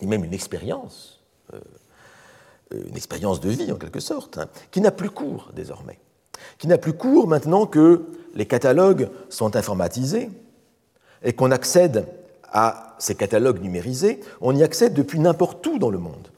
et 0.00 0.06
même 0.06 0.24
une 0.24 0.34
expérience, 0.34 1.20
euh, 1.54 1.60
une 2.72 2.96
expérience 2.96 3.40
de 3.40 3.50
vie 3.50 3.70
en 3.72 3.76
quelque 3.76 4.00
sorte, 4.00 4.38
hein, 4.38 4.48
qui 4.70 4.80
n'a 4.80 4.90
plus 4.90 5.10
cours 5.10 5.50
désormais, 5.54 5.98
qui 6.58 6.66
n'a 6.66 6.78
plus 6.78 6.92
cours 6.92 7.28
maintenant 7.28 7.66
que 7.66 8.06
les 8.34 8.46
catalogues 8.46 9.08
sont 9.28 9.56
informatisés 9.56 10.30
et 11.22 11.32
qu'on 11.32 11.50
accède 11.50 12.06
à 12.52 12.96
ces 12.98 13.14
catalogues 13.14 13.60
numérisés, 13.60 14.20
on 14.40 14.54
y 14.54 14.62
accède 14.62 14.94
depuis 14.94 15.18
n'importe 15.18 15.66
où 15.66 15.78
dans 15.78 15.90
le 15.90 15.98
monde 15.98 16.28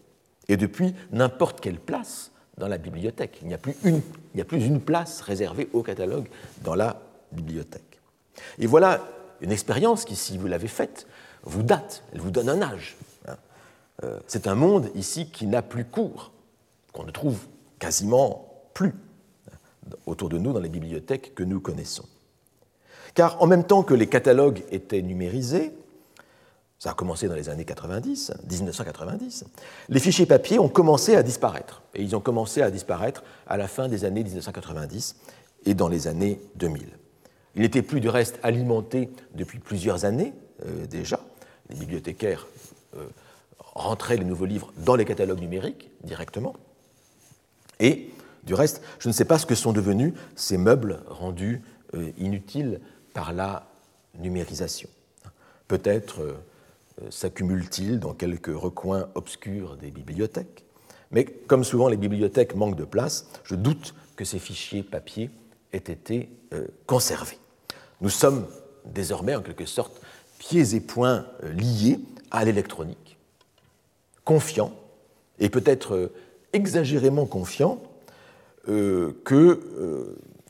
et 0.48 0.56
depuis 0.56 0.94
n'importe 1.12 1.60
quelle 1.60 1.78
place 1.78 2.30
dans 2.58 2.68
la 2.68 2.78
bibliothèque. 2.78 3.38
Il 3.42 3.48
n'y 3.48 3.54
a, 3.54 3.58
plus 3.58 3.74
une, 3.84 4.00
il 4.34 4.40
a 4.40 4.44
plus 4.44 4.64
une 4.64 4.80
place 4.80 5.20
réservée 5.20 5.68
au 5.72 5.82
catalogue 5.82 6.28
dans 6.62 6.74
la 6.74 7.00
bibliothèque. 7.32 8.00
Et 8.58 8.66
voilà 8.66 9.00
une 9.40 9.50
expérience 9.50 10.04
qui, 10.04 10.16
si 10.16 10.38
vous 10.38 10.46
l'avez 10.46 10.68
faite, 10.68 11.06
vous 11.42 11.62
date, 11.62 12.02
elle 12.12 12.20
vous 12.20 12.30
donne 12.30 12.48
un 12.48 12.62
âge. 12.62 12.96
Euh, 14.02 14.18
c'est 14.26 14.46
un 14.46 14.54
monde 14.54 14.90
ici 14.94 15.30
qui 15.30 15.46
n'a 15.46 15.62
plus 15.62 15.84
cours, 15.84 16.32
qu'on 16.92 17.04
ne 17.04 17.10
trouve 17.10 17.38
quasiment 17.78 18.48
plus 18.74 18.94
hein, 19.50 19.56
autour 20.06 20.28
de 20.28 20.38
nous 20.38 20.52
dans 20.52 20.60
les 20.60 20.68
bibliothèques 20.68 21.34
que 21.34 21.44
nous 21.44 21.60
connaissons. 21.60 22.06
Car 23.14 23.40
en 23.40 23.46
même 23.46 23.64
temps 23.64 23.82
que 23.82 23.94
les 23.94 24.08
catalogues 24.08 24.64
étaient 24.70 25.02
numérisés, 25.02 25.72
ça 26.78 26.90
a 26.90 26.94
commencé 26.94 27.28
dans 27.28 27.34
les 27.34 27.48
années 27.48 27.64
90, 27.64 28.32
1990, 28.50 29.44
les 29.88 30.00
fichiers 30.00 30.26
papier 30.26 30.58
ont 30.58 30.68
commencé 30.68 31.14
à 31.14 31.22
disparaître. 31.22 31.82
Et 31.94 32.02
ils 32.02 32.16
ont 32.16 32.20
commencé 32.20 32.60
à 32.60 32.70
disparaître 32.70 33.22
à 33.46 33.56
la 33.56 33.68
fin 33.68 33.88
des 33.88 34.04
années 34.04 34.24
1990 34.24 35.16
et 35.66 35.74
dans 35.74 35.88
les 35.88 36.08
années 36.08 36.40
2000. 36.56 36.88
Il 37.54 37.62
n'était 37.62 37.82
plus 37.82 38.00
du 38.00 38.08
reste 38.08 38.38
alimenté 38.42 39.08
depuis 39.34 39.60
plusieurs 39.60 40.04
années 40.04 40.34
euh, 40.66 40.86
déjà. 40.86 41.20
Les 41.70 41.76
bibliothécaires 41.76 42.48
euh, 42.96 43.06
rentraient 43.74 44.16
les 44.16 44.24
nouveaux 44.24 44.44
livres 44.44 44.72
dans 44.78 44.96
les 44.96 45.04
catalogues 45.04 45.40
numériques 45.40 45.90
directement. 46.02 46.54
Et 47.80 48.10
du 48.44 48.54
reste, 48.54 48.82
je 48.98 49.08
ne 49.08 49.12
sais 49.12 49.24
pas 49.24 49.38
ce 49.38 49.46
que 49.46 49.54
sont 49.54 49.72
devenus 49.72 50.14
ces 50.36 50.58
meubles 50.58 51.00
rendus 51.08 51.62
euh, 51.94 52.10
inutiles 52.18 52.80
par 53.12 53.32
la 53.32 53.66
numérisation. 54.18 54.88
Peut-être 55.66 56.36
s'accumulent-ils 57.10 57.98
dans 57.98 58.12
quelques 58.12 58.54
recoins 58.54 59.08
obscurs 59.14 59.76
des 59.76 59.90
bibliothèques. 59.90 60.64
Mais 61.10 61.24
comme 61.24 61.64
souvent 61.64 61.88
les 61.88 61.96
bibliothèques 61.96 62.54
manquent 62.54 62.76
de 62.76 62.84
place, 62.84 63.26
je 63.44 63.56
doute 63.56 63.94
que 64.14 64.24
ces 64.24 64.38
fichiers 64.38 64.84
papier 64.84 65.30
aient 65.72 65.78
été 65.78 66.28
conservés. 66.86 67.38
Nous 68.00 68.10
sommes 68.10 68.46
désormais 68.84 69.34
en 69.34 69.42
quelque 69.42 69.66
sorte 69.66 70.00
pieds 70.38 70.74
et 70.74 70.80
poings 70.80 71.26
euh, 71.42 71.52
liés 71.52 72.00
à 72.30 72.44
l'électronique, 72.44 73.03
confiants, 74.24 74.72
et 75.38 75.48
peut-être 75.48 75.94
euh, 75.94 76.12
exagérément 76.52 77.26
confiants, 77.26 77.82
euh, 78.68 79.12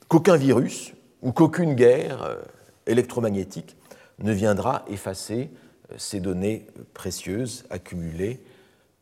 qu'aucun 0.07 0.37
virus 0.37 0.93
ou 1.21 1.31
qu'aucune 1.31 1.73
guerre 1.73 2.37
électromagnétique 2.85 3.75
ne 4.19 4.31
viendra 4.31 4.85
effacer 4.89 5.49
ces 5.97 6.19
données 6.19 6.65
précieuses 6.93 7.65
accumulées 7.69 8.39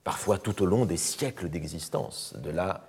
parfois 0.03 0.39
tout 0.39 0.63
au 0.63 0.65
long 0.65 0.85
des 0.85 0.97
siècles 0.97 1.49
d'existence 1.49 2.33
de 2.41 2.49
la 2.49 2.81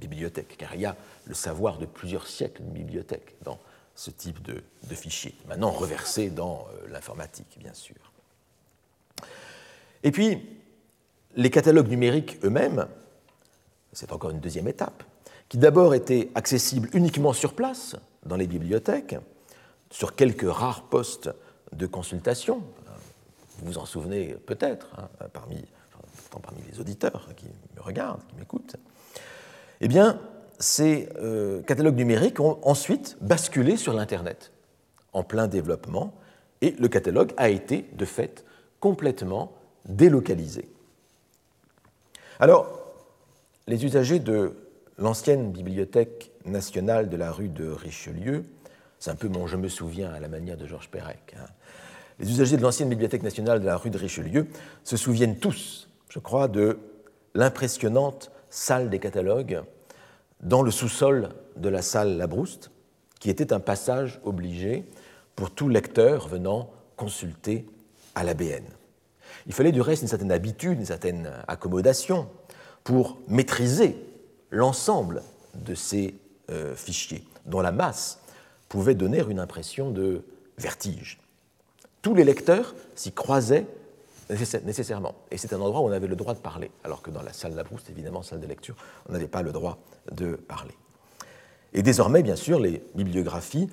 bibliothèque, 0.00 0.56
car 0.58 0.74
il 0.74 0.82
y 0.82 0.86
a 0.86 0.96
le 1.26 1.34
savoir 1.34 1.78
de 1.78 1.86
plusieurs 1.86 2.26
siècles 2.26 2.62
de 2.64 2.70
bibliothèque 2.70 3.36
dans 3.42 3.58
ce 3.98 4.10
type 4.10 4.40
de, 4.42 4.62
de 4.88 4.94
fichier, 4.94 5.34
maintenant 5.48 5.72
reversé 5.72 6.30
dans 6.30 6.68
euh, 6.70 6.88
l'informatique, 6.88 7.58
bien 7.58 7.74
sûr. 7.74 7.96
Et 10.04 10.12
puis, 10.12 10.40
les 11.36 11.50
catalogues 11.50 11.88
numériques 11.88 12.38
eux-mêmes, 12.44 12.86
c'est 13.92 14.12
encore 14.12 14.30
une 14.30 14.40
deuxième 14.40 14.68
étape, 14.68 15.02
qui 15.48 15.58
d'abord 15.58 15.94
étaient 15.94 16.30
accessibles 16.34 16.88
uniquement 16.92 17.32
sur 17.32 17.54
place, 17.54 17.96
dans 18.26 18.36
les 18.36 18.46
bibliothèques, 18.46 19.16
sur 19.90 20.14
quelques 20.14 20.50
rares 20.50 20.82
postes 20.82 21.30
de 21.72 21.86
consultation. 21.86 22.62
Vous 23.58 23.72
vous 23.72 23.78
en 23.78 23.86
souvenez 23.86 24.34
peut-être, 24.46 24.88
hein, 24.98 25.08
parmi, 25.32 25.64
les 26.70 26.80
auditeurs 26.80 27.28
qui 27.36 27.46
me 27.76 27.82
regardent, 27.82 28.20
qui 28.28 28.36
m'écoutent. 28.36 28.76
Eh 29.80 29.88
bien, 29.88 30.20
ces 30.58 31.08
euh, 31.16 31.62
catalogues 31.62 31.96
numériques 31.96 32.40
ont 32.40 32.58
ensuite 32.62 33.16
basculé 33.20 33.76
sur 33.76 33.92
l'Internet, 33.92 34.52
en 35.12 35.22
plein 35.22 35.48
développement, 35.48 36.14
et 36.60 36.72
le 36.72 36.88
catalogue 36.88 37.32
a 37.36 37.48
été, 37.48 37.88
de 37.92 38.04
fait, 38.04 38.44
complètement 38.80 39.52
délocalisé. 39.86 40.68
Alors, 42.40 42.78
les 43.66 43.84
usagers 43.84 44.20
de 44.20 44.52
l'ancienne 44.96 45.50
bibliothèque 45.50 46.30
nationale 46.44 47.08
de 47.08 47.16
la 47.16 47.32
rue 47.32 47.48
de 47.48 47.68
Richelieu, 47.68 48.44
c'est 49.00 49.10
un 49.10 49.16
peu 49.16 49.26
mon 49.26 49.48
je 49.48 49.56
me 49.56 49.68
souviens 49.68 50.12
à 50.12 50.20
la 50.20 50.28
manière 50.28 50.56
de 50.56 50.64
Georges 50.64 50.88
Perec, 50.88 51.34
hein. 51.36 51.46
les 52.20 52.30
usagers 52.30 52.56
de 52.56 52.62
l'ancienne 52.62 52.88
bibliothèque 52.88 53.24
nationale 53.24 53.60
de 53.60 53.66
la 53.66 53.76
rue 53.76 53.90
de 53.90 53.98
Richelieu 53.98 54.46
se 54.84 54.96
souviennent 54.96 55.38
tous, 55.38 55.88
je 56.10 56.20
crois, 56.20 56.46
de 56.46 56.78
l'impressionnante 57.34 58.30
salle 58.50 58.88
des 58.88 59.00
catalogues 59.00 59.62
dans 60.40 60.62
le 60.62 60.70
sous-sol 60.70 61.30
de 61.56 61.68
la 61.68 61.82
salle 61.82 62.18
Labrouste, 62.18 62.70
qui 63.18 63.30
était 63.30 63.52
un 63.52 63.60
passage 63.60 64.20
obligé 64.22 64.84
pour 65.34 65.50
tout 65.50 65.68
lecteur 65.68 66.28
venant 66.28 66.70
consulter 66.96 67.66
à 68.14 68.22
l'ABN. 68.22 68.77
Il 69.46 69.54
fallait 69.54 69.72
du 69.72 69.80
reste 69.80 70.02
une 70.02 70.08
certaine 70.08 70.32
habitude, 70.32 70.78
une 70.78 70.86
certaine 70.86 71.30
accommodation 71.46 72.28
pour 72.84 73.18
maîtriser 73.28 73.96
l'ensemble 74.50 75.22
de 75.54 75.74
ces 75.74 76.14
euh, 76.50 76.74
fichiers, 76.74 77.24
dont 77.46 77.60
la 77.60 77.72
masse 77.72 78.20
pouvait 78.68 78.94
donner 78.94 79.22
une 79.28 79.40
impression 79.40 79.90
de 79.90 80.22
vertige. 80.58 81.20
Tous 82.02 82.14
les 82.14 82.24
lecteurs 82.24 82.74
s'y 82.94 83.12
croisaient 83.12 83.66
nécessairement. 84.64 85.14
Et 85.30 85.38
c'est 85.38 85.52
un 85.52 85.60
endroit 85.60 85.80
où 85.80 85.88
on 85.88 85.92
avait 85.92 86.06
le 86.06 86.16
droit 86.16 86.34
de 86.34 86.38
parler, 86.38 86.70
alors 86.84 87.02
que 87.02 87.10
dans 87.10 87.22
la 87.22 87.32
salle 87.32 87.54
Labrouste, 87.54 87.90
évidemment, 87.90 88.22
salle 88.22 88.40
de 88.40 88.46
lecture, 88.46 88.76
on 89.08 89.12
n'avait 89.12 89.28
pas 89.28 89.42
le 89.42 89.52
droit 89.52 89.78
de 90.12 90.34
parler. 90.34 90.74
Et 91.72 91.82
désormais, 91.82 92.22
bien 92.22 92.36
sûr, 92.36 92.58
les 92.58 92.82
bibliographies 92.94 93.68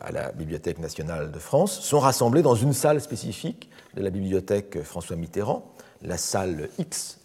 à 0.00 0.12
la 0.12 0.32
Bibliothèque 0.32 0.78
nationale 0.78 1.30
de 1.30 1.38
France 1.38 1.80
sont 1.80 2.00
rassemblées 2.00 2.42
dans 2.42 2.54
une 2.54 2.72
salle 2.72 3.00
spécifique 3.00 3.70
de 3.94 4.02
la 4.02 4.10
bibliothèque 4.10 4.82
François 4.82 5.16
Mitterrand, 5.16 5.74
la 6.02 6.16
salle 6.16 6.68
X, 6.78 7.18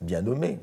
bien 0.00 0.22
nommée, 0.22 0.58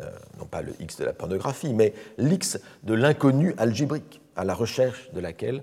euh, 0.00 0.10
non 0.38 0.44
pas 0.44 0.62
le 0.62 0.74
X 0.80 0.98
de 0.98 1.04
la 1.04 1.12
pornographie, 1.12 1.74
mais 1.74 1.92
l'X 2.18 2.58
de 2.84 2.94
l'inconnu 2.94 3.54
algébrique, 3.58 4.20
à 4.36 4.44
la 4.44 4.54
recherche 4.54 5.10
de 5.12 5.20
laquelle 5.20 5.62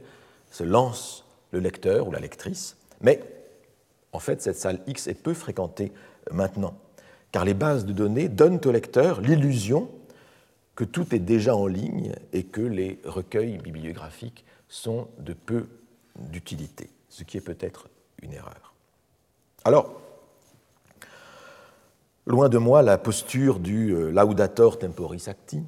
se 0.51 0.63
lance 0.63 1.25
le 1.51 1.59
lecteur 1.59 2.07
ou 2.07 2.11
la 2.11 2.19
lectrice. 2.19 2.75
Mais 3.01 3.21
en 4.11 4.19
fait, 4.19 4.41
cette 4.41 4.57
salle 4.57 4.79
X 4.87 5.07
est 5.07 5.21
peu 5.21 5.33
fréquentée 5.33 5.91
maintenant, 6.31 6.75
car 7.31 7.45
les 7.45 7.53
bases 7.53 7.85
de 7.85 7.93
données 7.93 8.27
donnent 8.27 8.61
au 8.65 8.71
lecteur 8.71 9.21
l'illusion 9.21 9.89
que 10.75 10.83
tout 10.83 11.15
est 11.15 11.19
déjà 11.19 11.55
en 11.55 11.67
ligne 11.67 12.13
et 12.33 12.43
que 12.43 12.61
les 12.61 12.99
recueils 13.05 13.57
bibliographiques 13.57 14.45
sont 14.67 15.07
de 15.19 15.33
peu 15.33 15.67
d'utilité, 16.17 16.89
ce 17.09 17.23
qui 17.23 17.37
est 17.37 17.41
peut-être 17.41 17.89
une 18.21 18.33
erreur. 18.33 18.73
Alors, 19.63 20.01
loin 22.25 22.49
de 22.49 22.57
moi 22.57 22.81
la 22.81 22.97
posture 22.97 23.59
du 23.59 23.93
euh, 23.93 24.11
laudator 24.11 24.79
temporis 24.79 25.27
acti, 25.27 25.63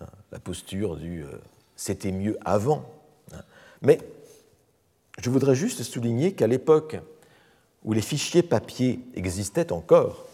hein, 0.00 0.06
la 0.32 0.38
posture 0.38 0.96
du 0.96 1.22
euh, 1.22 1.28
c'était 1.76 2.12
mieux 2.12 2.38
avant, 2.44 2.84
hein. 3.32 3.42
mais 3.82 3.98
je 5.18 5.30
voudrais 5.30 5.54
juste 5.54 5.82
souligner 5.82 6.32
qu'à 6.32 6.46
l'époque 6.46 6.96
où 7.84 7.92
les 7.92 8.00
fichiers 8.00 8.42
papier 8.42 9.00
existaient 9.14 9.72
encore, 9.72 10.26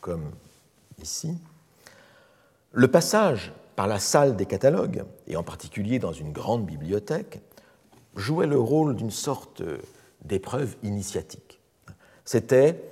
comme 0.00 0.30
ici, 1.02 1.36
le 2.72 2.88
passage 2.88 3.52
par 3.76 3.86
la 3.86 3.98
salle 3.98 4.36
des 4.36 4.46
catalogues, 4.46 5.04
et 5.26 5.36
en 5.36 5.42
particulier 5.42 5.98
dans 5.98 6.12
une 6.12 6.32
grande 6.32 6.64
bibliothèque, 6.66 7.40
jouait 8.16 8.46
le 8.46 8.58
rôle 8.58 8.96
d'une 8.96 9.10
sorte 9.10 9.62
d'épreuve 10.24 10.76
initiatique. 10.82 11.60
C'était, 12.24 12.82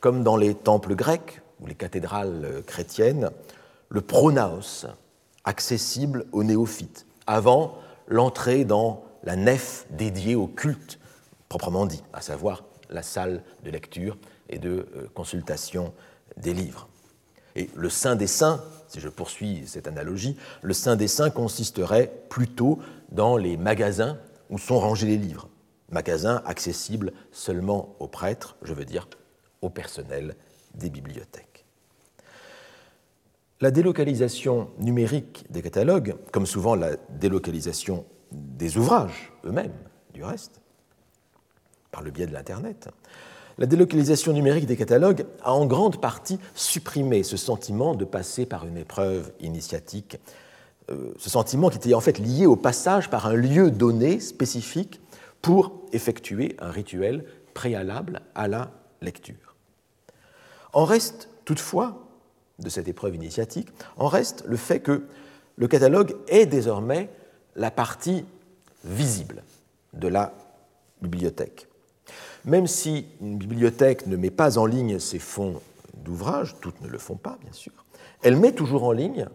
comme 0.00 0.22
dans 0.22 0.36
les 0.36 0.54
temples 0.54 0.94
grecs 0.94 1.42
ou 1.60 1.66
les 1.66 1.74
cathédrales 1.74 2.62
chrétiennes, 2.66 3.30
le 3.88 4.00
pronaos, 4.00 4.86
accessible 5.44 6.26
aux 6.32 6.44
néophytes, 6.44 7.06
avant 7.26 7.76
l'entrée 8.06 8.64
dans 8.64 9.02
la 9.24 9.34
nef 9.34 9.86
dédiée 9.90 10.36
au 10.36 10.46
culte 10.46 10.98
proprement 11.48 11.86
dit, 11.86 12.02
à 12.12 12.20
savoir 12.20 12.64
la 12.90 13.02
salle 13.02 13.42
de 13.64 13.70
lecture 13.70 14.16
et 14.48 14.58
de 14.58 14.86
euh, 14.96 15.08
consultation 15.14 15.92
des 16.36 16.54
livres. 16.54 16.88
Et 17.58 17.68
le 17.74 17.90
Saint 17.90 18.14
des 18.14 18.28
Saints, 18.28 18.62
si 18.86 19.00
je 19.00 19.08
poursuis 19.08 19.64
cette 19.66 19.88
analogie, 19.88 20.36
le 20.62 20.72
Saint 20.72 20.94
des 20.94 21.08
Saints 21.08 21.30
consisterait 21.30 22.12
plutôt 22.28 22.78
dans 23.10 23.36
les 23.36 23.56
magasins 23.56 24.16
où 24.48 24.58
sont 24.58 24.78
rangés 24.78 25.08
les 25.08 25.16
livres, 25.16 25.48
magasins 25.90 26.40
accessibles 26.46 27.12
seulement 27.32 27.96
aux 27.98 28.06
prêtres, 28.06 28.56
je 28.62 28.72
veux 28.72 28.84
dire 28.84 29.08
au 29.60 29.70
personnel 29.70 30.36
des 30.74 30.88
bibliothèques. 30.88 31.64
La 33.60 33.72
délocalisation 33.72 34.70
numérique 34.78 35.44
des 35.50 35.60
catalogues, 35.60 36.14
comme 36.30 36.46
souvent 36.46 36.76
la 36.76 36.94
délocalisation 37.10 38.04
des 38.30 38.78
ouvrages 38.78 39.32
eux-mêmes, 39.44 39.74
du 40.14 40.22
reste, 40.22 40.60
par 41.90 42.02
le 42.02 42.12
biais 42.12 42.28
de 42.28 42.32
l'Internet, 42.32 42.88
la 43.58 43.66
délocalisation 43.66 44.32
numérique 44.32 44.66
des 44.66 44.76
catalogues 44.76 45.26
a 45.42 45.52
en 45.52 45.66
grande 45.66 46.00
partie 46.00 46.38
supprimé 46.54 47.24
ce 47.24 47.36
sentiment 47.36 47.94
de 47.94 48.04
passer 48.04 48.46
par 48.46 48.66
une 48.66 48.76
épreuve 48.76 49.32
initiatique, 49.40 50.18
euh, 50.90 51.12
ce 51.18 51.28
sentiment 51.28 51.68
qui 51.68 51.76
était 51.76 51.94
en 51.94 52.00
fait 52.00 52.18
lié 52.18 52.46
au 52.46 52.56
passage 52.56 53.10
par 53.10 53.26
un 53.26 53.34
lieu 53.34 53.70
donné 53.70 54.20
spécifique 54.20 55.00
pour 55.42 55.72
effectuer 55.92 56.56
un 56.60 56.70
rituel 56.70 57.24
préalable 57.52 58.22
à 58.34 58.48
la 58.48 58.70
lecture. 59.02 59.56
En 60.72 60.84
reste 60.84 61.28
toutefois, 61.44 62.04
de 62.58 62.68
cette 62.68 62.88
épreuve 62.88 63.14
initiatique, 63.14 63.68
en 63.96 64.06
reste 64.06 64.44
le 64.46 64.56
fait 64.56 64.80
que 64.80 65.04
le 65.56 65.68
catalogue 65.68 66.16
est 66.28 66.46
désormais 66.46 67.08
la 67.56 67.70
partie 67.70 68.24
visible 68.84 69.42
de 69.92 70.08
la 70.08 70.32
bibliothèque. 71.02 71.67
Même 72.44 72.66
si 72.66 73.06
une 73.20 73.36
bibliothèque 73.36 74.06
ne 74.06 74.16
met 74.16 74.30
pas 74.30 74.58
en 74.58 74.66
ligne 74.66 74.98
ses 74.98 75.18
fonds 75.18 75.60
d'ouvrages, 76.04 76.56
toutes 76.60 76.80
ne 76.80 76.88
le 76.88 76.98
font 76.98 77.16
pas, 77.16 77.38
bien 77.42 77.52
sûr, 77.52 77.72
elle 78.22 78.36
met 78.36 78.52
toujours 78.52 78.84
en 78.84 78.92
ligne, 78.92 79.26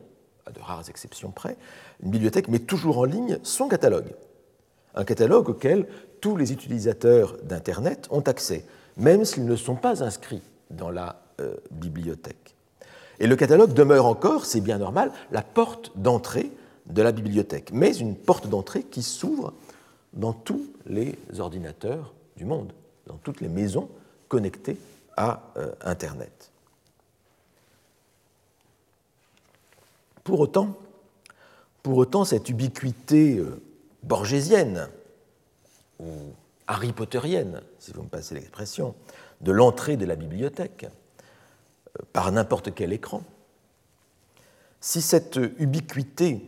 à 0.46 0.52
de 0.52 0.60
rares 0.60 0.90
exceptions 0.90 1.32
près, 1.32 1.58
une 2.02 2.12
bibliothèque 2.12 2.48
met 2.48 2.60
toujours 2.60 2.98
en 2.98 3.06
ligne 3.06 3.40
son 3.44 3.68
catalogue. 3.68 4.14
Un 4.96 5.06
catalogue 5.06 5.50
auquel 5.50 5.88
tous 6.22 6.38
les 6.38 6.52
utilisateurs 6.52 7.38
d'Internet 7.44 8.08
ont 8.12 8.22
accès, 8.22 8.66
même 8.98 9.26
s'ils 9.26 9.46
ne 9.46 9.56
sont 9.56 9.76
pas 9.76 10.04
inscrits 10.04 10.42
dans 10.70 10.90
la 10.90 11.22
euh, 11.42 11.56
bibliothèque. 11.72 12.56
Et 13.20 13.28
le 13.28 13.36
catalogue 13.36 13.74
demeure 13.74 14.06
encore, 14.06 14.46
c'est 14.46 14.62
bien 14.62 14.78
normal, 14.78 15.12
la 15.32 15.42
porte 15.42 15.92
d'entrée 15.96 16.52
de 16.88 17.02
la 17.02 17.12
bibliothèque, 17.12 17.72
mais 17.74 17.96
une 17.96 18.16
porte 18.16 18.48
d'entrée 18.48 18.84
qui 18.84 19.04
s'ouvre 19.04 19.54
dans 20.14 20.34
tous 20.34 20.68
les 20.86 21.18
ordinateurs 21.40 22.14
du 22.36 22.46
monde 22.46 22.74
dans 23.08 23.18
toutes 23.18 23.42
les 23.42 23.50
maisons 23.50 23.90
connectées 24.28 24.78
à 25.16 25.52
euh, 25.58 25.74
Internet. 25.82 26.52
Pour 30.24 30.40
autant, 30.40 32.26
cette 32.26 32.50
ubiquité 32.50 33.38
euh, 33.38 33.62
borgésienne 34.04 34.88
ou 36.00 36.06
Harry 36.68 36.94
Potterienne, 36.94 37.62
si 37.80 37.92
vous 37.92 38.04
me 38.04 38.08
passez 38.08 38.36
l'expression, 38.36 38.96
de 39.42 39.52
l'entrée 39.52 39.98
de 39.98 40.06
la 40.06 40.16
bibliothèque 40.16 40.86
euh, 40.86 42.04
par 42.14 42.32
n'importe 42.32 42.74
quel 42.74 42.94
écran, 42.94 43.24
si 44.80 45.02
cette 45.02 45.40
ubiquité 45.60 46.42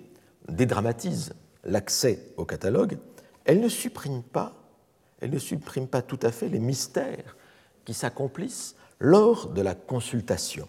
dédramatise 0.49 1.33
l'accès 1.63 2.19
au 2.37 2.45
catalogue, 2.45 2.97
elle 3.45 3.59
ne 3.61 3.69
supprime 3.69 4.23
pas 4.23 4.53
elle 5.19 5.31
ne 5.31 5.39
supprime 5.39 5.87
pas 5.87 6.01
tout 6.01 6.19
à 6.21 6.31
fait 6.31 6.49
les 6.49 6.59
mystères 6.59 7.35
qui 7.83 7.93
s'accomplissent 7.93 8.75
lors 8.99 9.49
de 9.49 9.61
la 9.61 9.75
consultation 9.75 10.67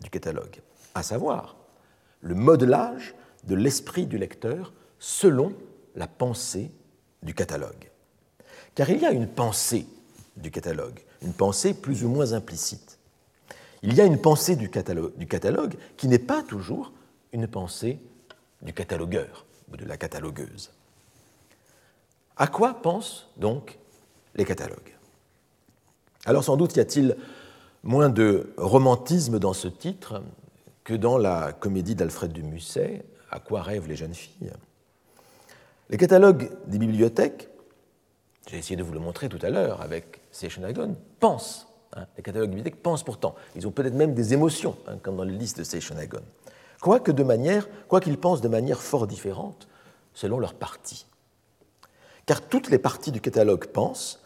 du 0.00 0.10
catalogue, 0.10 0.60
à 0.94 1.02
savoir 1.02 1.56
le 2.20 2.34
modelage 2.34 3.14
de 3.44 3.54
l'esprit 3.54 4.06
du 4.06 4.18
lecteur 4.18 4.72
selon 4.98 5.52
la 5.94 6.06
pensée 6.06 6.70
du 7.22 7.34
catalogue. 7.34 7.90
Car 8.74 8.90
il 8.90 9.00
y 9.00 9.06
a 9.06 9.12
une 9.12 9.28
pensée 9.28 9.86
du 10.36 10.50
catalogue, 10.50 11.00
une 11.22 11.32
pensée 11.32 11.74
plus 11.74 12.04
ou 12.04 12.08
moins 12.08 12.32
implicite. 12.32 12.98
Il 13.82 13.94
y 13.94 14.00
a 14.00 14.04
une 14.04 14.20
pensée 14.20 14.56
du 14.56 14.70
catalogue, 14.70 15.76
qui 15.96 16.08
n'est 16.08 16.18
pas 16.18 16.42
toujours 16.42 16.92
une 17.32 17.46
pensée 17.46 18.00
du 18.62 18.72
catalogueur 18.72 19.44
ou 19.70 19.76
de 19.76 19.84
la 19.84 19.96
catalogueuse. 19.96 20.70
À 22.36 22.48
quoi 22.48 22.74
pensent 22.74 23.28
donc 23.36 23.78
les 24.34 24.44
catalogues? 24.44 24.96
Alors 26.26 26.42
sans 26.42 26.56
doute 26.56 26.74
y 26.76 26.80
a-t-il 26.80 27.16
moins 27.84 28.08
de 28.08 28.52
romantisme 28.56 29.38
dans 29.38 29.52
ce 29.52 29.68
titre 29.68 30.22
que 30.82 30.94
dans 30.94 31.16
la 31.16 31.52
comédie 31.52 31.94
d'Alfred 31.94 32.32
de 32.32 32.42
Musset, 32.42 33.04
À 33.30 33.38
quoi 33.38 33.62
rêvent 33.62 33.88
les 33.88 33.96
jeunes 33.96 34.14
filles? 34.14 34.52
Les 35.90 35.96
catalogues 35.96 36.50
des 36.66 36.78
bibliothèques, 36.78 37.48
j'ai 38.48 38.58
essayé 38.58 38.76
de 38.76 38.82
vous 38.82 38.92
le 38.92 39.00
montrer 39.00 39.28
tout 39.28 39.38
à 39.42 39.50
l'heure 39.50 39.80
avec 39.80 40.20
Seychelles 40.32 40.64
pensent. 41.20 41.68
Hein, 41.94 42.06
les 42.16 42.22
catalogues 42.22 42.50
des 42.50 42.56
bibliothèques 42.56 42.82
pensent 42.82 43.04
pourtant. 43.04 43.34
Ils 43.54 43.66
ont 43.66 43.70
peut-être 43.70 43.94
même 43.94 44.14
des 44.14 44.32
émotions, 44.32 44.76
hein, 44.88 44.96
comme 45.02 45.16
dans 45.16 45.24
les 45.24 45.36
listes 45.36 45.58
de 45.58 45.64
de 47.12 47.22
manière, 47.22 47.68
quoi 47.86 48.00
qu'ils 48.00 48.18
pensent 48.18 48.40
de 48.40 48.48
manière 48.48 48.82
fort 48.82 49.06
différente 49.06 49.68
selon 50.14 50.38
leur 50.38 50.54
partie 50.54 51.06
car 52.26 52.42
toutes 52.42 52.70
les 52.70 52.78
parties 52.78 53.12
du 53.12 53.20
catalogue 53.20 53.66
pensent, 53.66 54.22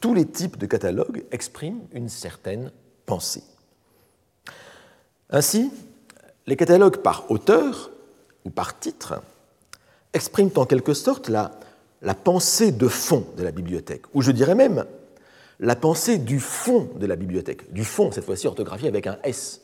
tous 0.00 0.14
les 0.14 0.26
types 0.26 0.58
de 0.58 0.66
catalogues 0.66 1.24
expriment 1.32 1.86
une 1.92 2.08
certaine 2.08 2.70
pensée. 3.06 3.42
Ainsi, 5.30 5.70
les 6.46 6.56
catalogues 6.56 6.98
par 6.98 7.30
auteur 7.30 7.90
ou 8.44 8.50
par 8.50 8.78
titre 8.78 9.20
expriment 10.12 10.52
en 10.56 10.66
quelque 10.66 10.94
sorte 10.94 11.28
la, 11.28 11.50
pensée 12.14 12.72
de 12.72 12.88
fond 12.88 13.26
de 13.36 13.42
la 13.42 13.50
bibliothèque, 13.50 14.02
ou 14.14 14.22
je 14.22 14.30
dirais 14.30 14.54
même 14.54 14.84
la 15.58 15.74
pensée 15.74 16.18
du 16.18 16.38
fond 16.38 16.88
de 16.96 17.06
la 17.06 17.16
bibliothèque, 17.16 17.72
du 17.72 17.84
fond 17.84 18.12
cette 18.12 18.24
fois-ci 18.24 18.46
orthographié 18.46 18.88
avec 18.88 19.06
un 19.06 19.18
S, 19.24 19.62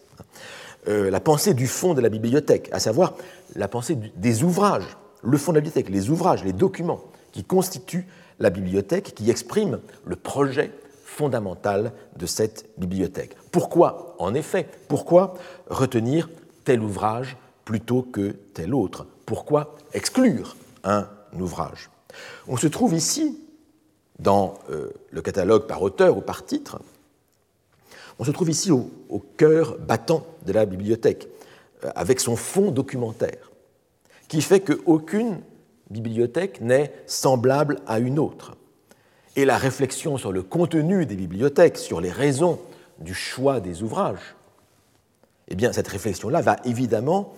euh, 0.88 1.10
la 1.10 1.20
pensée 1.20 1.54
du 1.54 1.68
fond 1.68 1.94
de 1.94 2.00
la 2.00 2.08
bibliothèque, 2.08 2.68
à 2.72 2.80
savoir 2.80 3.14
la 3.54 3.68
pensée 3.68 3.96
des 4.16 4.42
ouvrages, 4.42 4.96
le 5.22 5.38
fond 5.38 5.52
de 5.52 5.58
la 5.58 5.60
bibliothèque, 5.60 5.90
les 5.90 6.10
ouvrages, 6.10 6.42
les 6.42 6.52
documents 6.52 7.11
qui 7.32 7.44
constitue 7.44 8.06
la 8.38 8.50
bibliothèque, 8.50 9.14
qui 9.14 9.30
exprime 9.30 9.80
le 10.04 10.16
projet 10.16 10.70
fondamental 11.04 11.92
de 12.16 12.26
cette 12.26 12.68
bibliothèque. 12.78 13.36
Pourquoi, 13.50 14.16
en 14.18 14.34
effet, 14.34 14.66
pourquoi 14.88 15.34
retenir 15.68 16.28
tel 16.64 16.82
ouvrage 16.82 17.36
plutôt 17.64 18.02
que 18.02 18.34
tel 18.54 18.74
autre? 18.74 19.06
Pourquoi 19.26 19.76
exclure 19.92 20.56
un 20.84 21.08
ouvrage? 21.38 21.90
On 22.48 22.56
se 22.56 22.66
trouve 22.66 22.94
ici, 22.94 23.38
dans 24.18 24.58
euh, 24.70 24.90
le 25.10 25.22
catalogue 25.22 25.66
par 25.66 25.82
auteur 25.82 26.16
ou 26.16 26.20
par 26.20 26.44
titre, 26.44 26.80
on 28.18 28.24
se 28.24 28.30
trouve 28.30 28.50
ici 28.50 28.70
au, 28.70 28.90
cœur 29.36 29.78
battant 29.78 30.26
de 30.46 30.52
la 30.52 30.66
bibliothèque, 30.66 31.28
euh, 31.84 31.90
avec 31.94 32.20
son 32.20 32.36
fond 32.36 32.70
documentaire, 32.70 33.50
qui 34.28 34.42
fait 34.42 34.60
qu'aucune 34.60 35.40
bibliothèque 35.92 36.60
n'est 36.60 36.92
semblable 37.06 37.78
à 37.86 37.98
une 37.98 38.18
autre. 38.18 38.56
Et 39.36 39.44
la 39.44 39.56
réflexion 39.56 40.18
sur 40.18 40.32
le 40.32 40.42
contenu 40.42 41.06
des 41.06 41.16
bibliothèques, 41.16 41.78
sur 41.78 42.00
les 42.00 42.10
raisons 42.10 42.58
du 42.98 43.14
choix 43.14 43.60
des 43.60 43.82
ouvrages, 43.82 44.34
eh 45.48 45.54
bien, 45.54 45.72
cette 45.72 45.88
réflexion-là 45.88 46.40
va 46.40 46.56
évidemment 46.64 47.34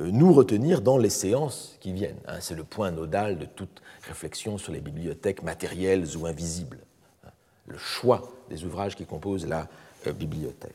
euh, 0.00 0.10
nous 0.10 0.32
retenir 0.32 0.82
dans 0.82 0.98
les 0.98 1.10
séances 1.10 1.76
qui 1.80 1.92
viennent. 1.92 2.20
Hein. 2.28 2.38
C'est 2.40 2.54
le 2.54 2.64
point 2.64 2.90
nodal 2.90 3.38
de 3.38 3.44
toute 3.44 3.82
réflexion 4.02 4.58
sur 4.58 4.72
les 4.72 4.80
bibliothèques 4.80 5.42
matérielles 5.42 6.16
ou 6.16 6.26
invisibles. 6.26 6.78
Hein. 7.24 7.30
Le 7.66 7.78
choix 7.78 8.30
des 8.50 8.64
ouvrages 8.64 8.94
qui 8.94 9.06
composent 9.06 9.46
la 9.46 9.68
euh, 10.06 10.12
bibliothèque. 10.12 10.74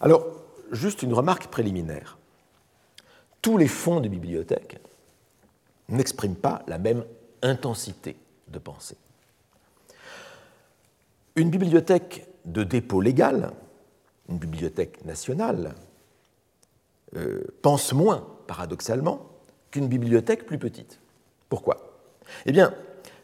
Alors, 0.00 0.26
juste 0.70 1.02
une 1.02 1.14
remarque 1.14 1.48
préliminaire. 1.48 2.18
Tous 3.42 3.56
les 3.56 3.68
fonds 3.68 4.00
de 4.00 4.08
bibliothèque 4.08 4.80
n'expriment 5.88 6.36
pas 6.36 6.62
la 6.66 6.78
même 6.78 7.04
intensité 7.42 8.16
de 8.48 8.58
pensée. 8.58 8.96
Une 11.36 11.50
bibliothèque 11.50 12.26
de 12.44 12.64
dépôt 12.64 13.00
légal, 13.00 13.52
une 14.28 14.38
bibliothèque 14.38 15.04
nationale, 15.04 15.74
euh, 17.16 17.42
pense 17.62 17.92
moins, 17.92 18.26
paradoxalement, 18.46 19.26
qu'une 19.70 19.88
bibliothèque 19.88 20.46
plus 20.46 20.58
petite. 20.58 20.98
Pourquoi? 21.48 22.00
Eh 22.44 22.52
bien, 22.52 22.74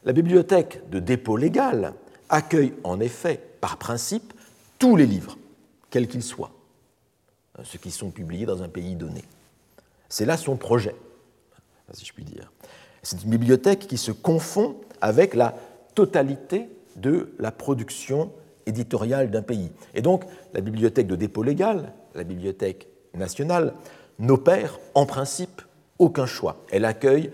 la 0.04 0.12
bibliothèque 0.12 0.88
de 0.90 1.00
dépôt 1.00 1.36
légal 1.36 1.94
accueille 2.28 2.74
en 2.84 3.00
effet, 3.00 3.40
par 3.60 3.78
principe, 3.78 4.32
tous 4.78 4.96
les 4.96 5.06
livres, 5.06 5.36
quels 5.90 6.08
qu'ils 6.08 6.22
soient, 6.22 6.52
hein, 7.58 7.62
ceux 7.64 7.78
qui 7.78 7.90
sont 7.90 8.10
publiés 8.10 8.46
dans 8.46 8.62
un 8.62 8.68
pays 8.68 8.96
donné. 8.96 9.22
C'est 10.08 10.26
là 10.26 10.36
son 10.36 10.56
projet, 10.56 10.94
si 11.93 12.05
je 12.05 12.12
puis 12.12 12.24
dire. 12.24 12.53
C'est 13.03 13.22
une 13.22 13.30
bibliothèque 13.30 13.87
qui 13.87 13.99
se 13.99 14.12
confond 14.12 14.76
avec 15.01 15.35
la 15.35 15.55
totalité 15.95 16.68
de 16.97 17.35
la 17.39 17.53
production 17.53 18.32
éditoriale 18.66 19.30
d'un 19.30 19.43
pays. 19.43 19.70
Et 19.95 20.03
donc, 20.03 20.24
la 20.55 20.61
bibliothèque 20.61 21.07
de 21.07 21.16
dépôt 21.16 21.43
légal, 21.43 21.93
la 22.14 22.24
bibliothèque 22.24 22.89
nationale, 23.14 23.74
n'opère 24.18 24.78
en 24.95 25.07
principe 25.07 25.62
aucun 25.99 26.26
choix. 26.26 26.64
Elle 26.70 26.85
accueille 26.85 27.32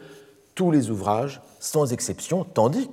tous 0.55 0.71
les 0.71 0.91
ouvrages 0.91 1.41
sans 1.61 1.93
exception, 1.93 2.45
tandis 2.45 2.91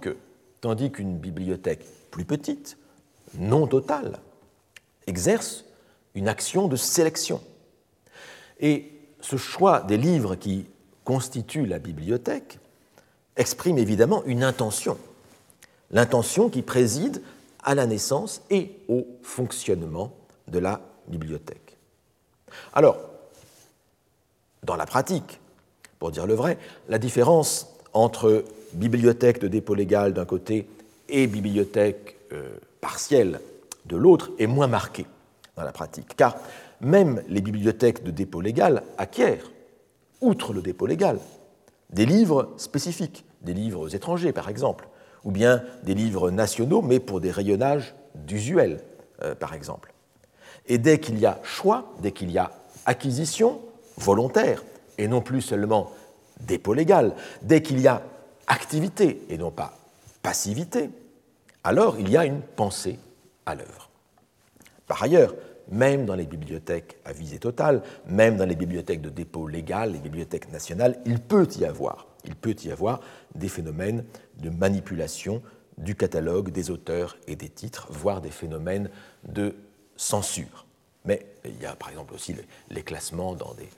tandis 0.61 0.91
qu'une 0.91 1.17
bibliothèque 1.17 1.85
plus 2.11 2.25
petite, 2.25 2.77
non 3.37 3.67
totale, 3.67 4.19
exerce 5.07 5.65
une 6.15 6.27
action 6.27 6.67
de 6.67 6.75
sélection. 6.75 7.41
Et 8.59 8.91
ce 9.21 9.37
choix 9.37 9.81
des 9.81 9.97
livres 9.97 10.35
qui 10.35 10.67
constituent 11.07 11.65
la 11.65 11.79
bibliothèque 11.79 12.59
exprime 13.37 13.77
évidemment 13.77 14.23
une 14.25 14.43
intention, 14.43 14.97
l'intention 15.89 16.49
qui 16.49 16.61
préside 16.61 17.21
à 17.63 17.75
la 17.75 17.85
naissance 17.85 18.41
et 18.49 18.73
au 18.89 19.07
fonctionnement 19.23 20.11
de 20.49 20.59
la 20.59 20.81
bibliothèque. 21.07 21.77
Alors, 22.73 22.97
dans 24.63 24.75
la 24.75 24.85
pratique, 24.85 25.39
pour 25.97 26.11
dire 26.11 26.27
le 26.27 26.33
vrai, 26.33 26.57
la 26.89 26.99
différence 26.99 27.73
entre 27.93 28.43
bibliothèque 28.73 29.39
de 29.39 29.47
dépôt 29.47 29.75
légal 29.75 30.13
d'un 30.13 30.25
côté 30.25 30.67
et 31.07 31.25
bibliothèque 31.27 32.17
euh, 32.33 32.49
partielle 32.81 33.39
de 33.85 33.95
l'autre 33.95 34.31
est 34.39 34.47
moins 34.47 34.67
marquée 34.67 35.05
dans 35.55 35.63
la 35.63 35.71
pratique, 35.71 36.17
car 36.17 36.35
même 36.81 37.23
les 37.29 37.39
bibliothèques 37.39 38.03
de 38.03 38.11
dépôt 38.11 38.41
légal 38.41 38.83
acquièrent, 38.97 39.51
outre 40.21 40.53
le 40.53 40.61
dépôt 40.61 40.85
légal, 40.85 41.19
des 41.89 42.05
livres 42.05 42.53
spécifiques, 42.57 43.25
des 43.41 43.53
livres 43.53 43.93
étrangers 43.95 44.33
par 44.33 44.49
exemple, 44.49 44.87
ou 45.23 45.31
bien 45.31 45.63
des 45.83 45.93
livres 45.93 46.31
nationaux, 46.31 46.81
mais 46.81 46.99
pour 46.99 47.19
des 47.19 47.31
rayonnages 47.31 47.95
d'usuel, 48.15 48.81
euh, 49.23 49.35
par 49.35 49.53
exemple. 49.53 49.93
Et 50.67 50.77
dès 50.77 50.99
qu'il 50.99 51.19
y 51.19 51.25
a 51.25 51.39
choix, 51.43 51.93
dès 52.01 52.11
qu'il 52.11 52.31
y 52.31 52.37
a 52.37 52.51
acquisition 52.85 53.61
volontaire, 53.97 54.63
et 54.97 55.07
non 55.07 55.21
plus 55.21 55.41
seulement 55.41 55.91
dépôt 56.41 56.73
légal, 56.73 57.13
dès 57.41 57.61
qu'il 57.61 57.79
y 57.79 57.87
a 57.87 58.01
activité 58.47 59.25
et 59.29 59.37
non 59.37 59.51
pas 59.51 59.77
passivité, 60.21 60.89
alors 61.63 61.99
il 61.99 62.09
y 62.09 62.17
a 62.17 62.25
une 62.25 62.41
pensée 62.41 62.99
à 63.45 63.55
l'œuvre. 63.55 63.89
Par 64.87 65.03
ailleurs, 65.03 65.35
même 65.69 66.05
dans 66.05 66.15
les 66.15 66.25
bibliothèques 66.25 66.97
à 67.05 67.13
visée 67.13 67.39
totale, 67.39 67.81
même 68.07 68.37
dans 68.37 68.45
les 68.45 68.55
bibliothèques 68.55 69.01
de 69.01 69.09
dépôt 69.09 69.47
légal, 69.47 69.91
les 69.91 69.99
bibliothèques 69.99 70.51
nationales, 70.51 70.99
il 71.05 71.19
peut 71.19 71.47
y 71.59 71.65
avoir, 71.65 72.07
il 72.25 72.35
peut 72.35 72.55
y 72.63 72.71
avoir 72.71 73.01
des 73.35 73.49
phénomènes 73.49 74.03
de 74.37 74.49
manipulation 74.49 75.41
du 75.77 75.95
catalogue 75.95 76.51
des 76.51 76.71
auteurs 76.71 77.17
et 77.27 77.35
des 77.35 77.49
titres, 77.49 77.87
voire 77.91 78.21
des 78.21 78.31
phénomènes 78.31 78.89
de 79.27 79.55
censure. 79.95 80.65
Mais 81.05 81.25
il 81.45 81.61
y 81.61 81.65
a 81.65 81.75
par 81.75 81.89
exemple 81.89 82.13
aussi 82.13 82.35
les 82.69 82.83
classements 82.83 83.35
dans 83.35 83.53
des, 83.53 83.69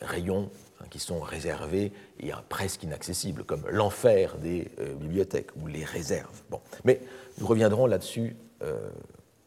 rayons 0.00 0.50
hein, 0.80 0.84
qui 0.90 1.00
sont 1.00 1.20
réservés 1.20 1.92
et 2.20 2.30
presque 2.48 2.84
inaccessibles, 2.84 3.44
comme 3.44 3.64
l'enfer 3.68 4.38
des 4.38 4.70
euh, 4.78 4.94
bibliothèques 4.94 5.50
ou 5.60 5.66
les 5.66 5.84
réserves. 5.84 6.42
Bon. 6.50 6.60
Mais 6.84 7.00
nous 7.38 7.46
reviendrons 7.46 7.86
là-dessus 7.86 8.36
euh, 8.62 8.88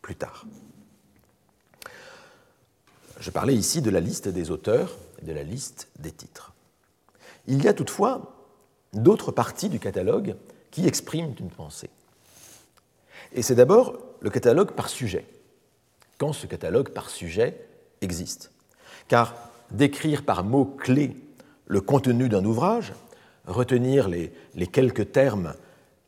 plus 0.02 0.16
tard. 0.16 0.46
Je 3.20 3.32
parlais 3.32 3.56
ici 3.56 3.82
de 3.82 3.90
la 3.90 4.00
liste 4.00 4.30
des 4.30 4.50
auteurs 4.50 4.96
et 5.22 5.26
de 5.26 5.34
la 5.34 5.44
liste 5.44 5.90
des 6.00 6.12
titres. 6.12 6.54
Il 7.48 7.62
y 7.64 7.68
a 7.68 7.74
toutefois 7.74 8.34
d'autres 8.94 9.32
parties 9.32 9.70
du 9.70 9.80
catalogue 9.80 10.36
qui 10.72 10.88
expriment 10.88 11.36
une 11.40 11.50
pensée. 11.50 11.90
Et 13.34 13.42
c'est 13.42 13.56
d'abord 13.56 13.98
le 14.22 14.30
catalogue 14.30 14.72
par 14.72 14.90
sujet, 14.90 15.26
quand 16.18 16.32
ce 16.34 16.48
catalogue 16.48 16.90
par 16.90 17.10
sujet 17.10 17.68
existe. 18.02 18.52
Car 19.08 19.36
décrire 19.72 20.24
par 20.24 20.44
mots-clés 20.44 21.16
le 21.68 21.82
contenu 21.82 22.30
d'un 22.30 22.46
ouvrage, 22.46 22.94
retenir 23.46 24.08
les, 24.08 24.32
les, 24.56 24.68
quelques 24.68 25.12
termes 25.12 25.54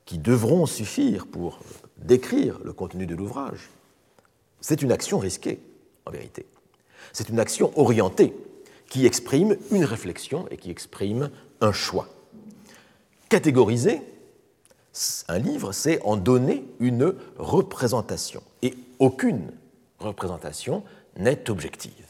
qui 0.06 0.18
devront 0.18 0.66
suffire 0.66 1.28
pour 1.28 1.60
décrire 1.98 2.60
le 2.64 2.74
contenu 2.74 3.06
de 3.06 3.16
l'ouvrage, 3.16 3.70
c'est 4.62 4.82
une 4.82 4.92
action 4.92 5.20
risquée, 5.20 5.60
en 6.06 6.12
vérité. 6.12 6.46
C'est 7.14 7.30
une 7.30 7.40
action 7.40 7.72
orientée 7.78 8.34
qui 8.90 9.06
exprime 9.06 9.56
une 9.72 9.86
réflexion 9.86 10.48
et 10.52 10.58
qui 10.58 10.70
exprime 10.70 11.30
un 11.62 11.72
choix. 11.72 12.08
Catégoriser 13.30 14.02
un 15.28 15.40
livre, 15.40 15.72
c'est 15.72 16.02
en 16.04 16.18
donner 16.18 16.66
une 16.80 17.16
représentation. 17.38 18.44
Et 18.62 18.76
aucune 19.00 19.52
représentation 20.00 20.84
n'est 21.18 21.50
objective. 21.50 22.06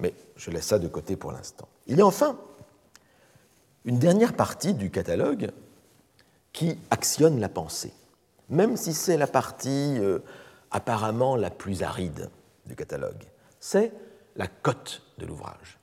Mais 0.00 0.12
je 0.36 0.50
laisse 0.50 0.66
ça 0.66 0.78
de 0.78 0.88
côté 0.88 1.16
pour 1.16 1.32
l'instant. 1.32 1.68
Il 1.86 1.98
y 1.98 2.00
a 2.00 2.06
enfin 2.06 2.38
une 3.84 3.98
dernière 3.98 4.34
partie 4.34 4.74
du 4.74 4.90
catalogue 4.90 5.52
qui 6.52 6.76
actionne 6.90 7.38
la 7.38 7.48
pensée, 7.48 7.92
même 8.48 8.76
si 8.76 8.92
c'est 8.92 9.16
la 9.16 9.26
partie 9.26 9.98
euh, 9.98 10.18
apparemment 10.70 11.36
la 11.36 11.50
plus 11.50 11.82
aride 11.82 12.30
du 12.66 12.74
catalogue. 12.74 13.22
C'est 13.68 13.92
la 14.36 14.46
cote 14.46 15.02
de 15.18 15.26
l'ouvrage. 15.26 15.80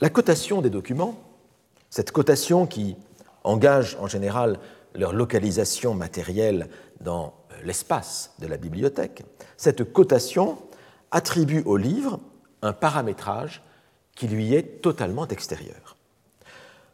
La 0.00 0.10
cotation 0.10 0.60
des 0.60 0.70
documents, 0.70 1.22
cette 1.88 2.10
cotation 2.10 2.66
qui 2.66 2.96
engage 3.44 3.96
en 4.00 4.08
général 4.08 4.58
leur 4.96 5.12
localisation 5.12 5.94
matérielle 5.94 6.68
dans 7.00 7.32
l'espace 7.62 8.34
de 8.40 8.48
la 8.48 8.56
bibliothèque, 8.56 9.22
cette 9.56 9.92
cotation 9.92 10.58
attribue 11.12 11.62
au 11.64 11.76
livre 11.76 12.18
un 12.60 12.72
paramétrage 12.72 13.62
qui 14.16 14.26
lui 14.26 14.52
est 14.52 14.82
totalement 14.82 15.28
extérieur. 15.28 15.96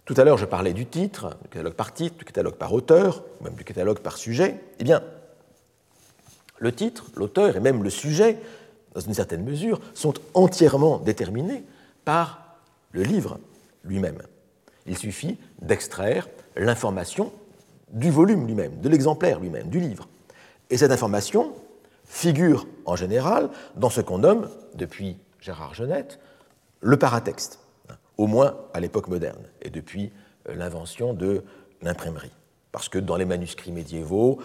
Tout 0.05 0.15
à 0.19 0.25
l'heure, 0.25 0.37
je 0.37 0.45
parlais 0.45 0.75
du 0.75 0.85
titre, 0.85 1.39
du 1.41 1.49
catalogue 1.49 1.73
par 1.73 1.95
titre, 1.95 2.19
du 2.19 2.27
catalogue 2.27 2.57
par 2.57 2.75
auteur, 2.75 3.25
même 3.41 3.55
du 3.55 3.65
catalogue 3.65 4.01
par 4.01 4.19
sujet. 4.19 4.61
Eh 4.79 4.85
bien, 4.85 5.03
le 6.63 6.73
titre, 6.73 7.07
l'auteur 7.17 7.57
et 7.57 7.61
même 7.61 7.83
le 7.83 7.91
sujet, 7.91 8.39
dans 8.95 9.01
une 9.01 9.15
certaine 9.15 9.43
mesure, 9.43 9.81
sont 9.95 10.15
entièrement 10.33 10.99
déterminés 10.99 11.65
par 12.05 12.57
le 12.93 13.03
livre 13.03 13.41
lui-même. 13.85 14.23
Il 14.87 14.97
suffit 14.97 15.39
d'extraire 15.61 16.29
l'information 16.55 17.33
du 17.91 18.13
volume 18.13 18.47
lui-même, 18.47 18.81
de 18.81 18.89
l'exemplaire 18.89 19.41
lui-même, 19.41 19.69
du 19.71 19.81
livre. 19.81 20.09
Et 20.71 20.77
cette 20.77 20.93
information 20.93 21.53
figure 22.05 22.69
en 22.85 22.95
général 22.95 23.51
dans 23.75 23.91
ce 23.91 24.01
qu'on 24.01 24.19
nomme, 24.19 24.49
depuis 24.77 25.17
Gérard 25.41 25.75
Genette, 25.75 26.21
le 26.81 26.97
paratexte, 26.97 27.59
au 28.19 28.29
moins 28.29 28.55
à 28.73 28.79
l'époque 28.79 29.09
moderne, 29.09 29.43
et 29.63 29.71
depuis 29.71 30.13
l'invention 30.47 31.13
de 31.13 31.43
l'imprimerie. 31.83 32.31
Parce 32.71 32.89
que 32.89 33.01
dans 33.01 33.17
les 33.17 33.25
manuscrits 33.25 33.73
médiévaux, 33.73 34.39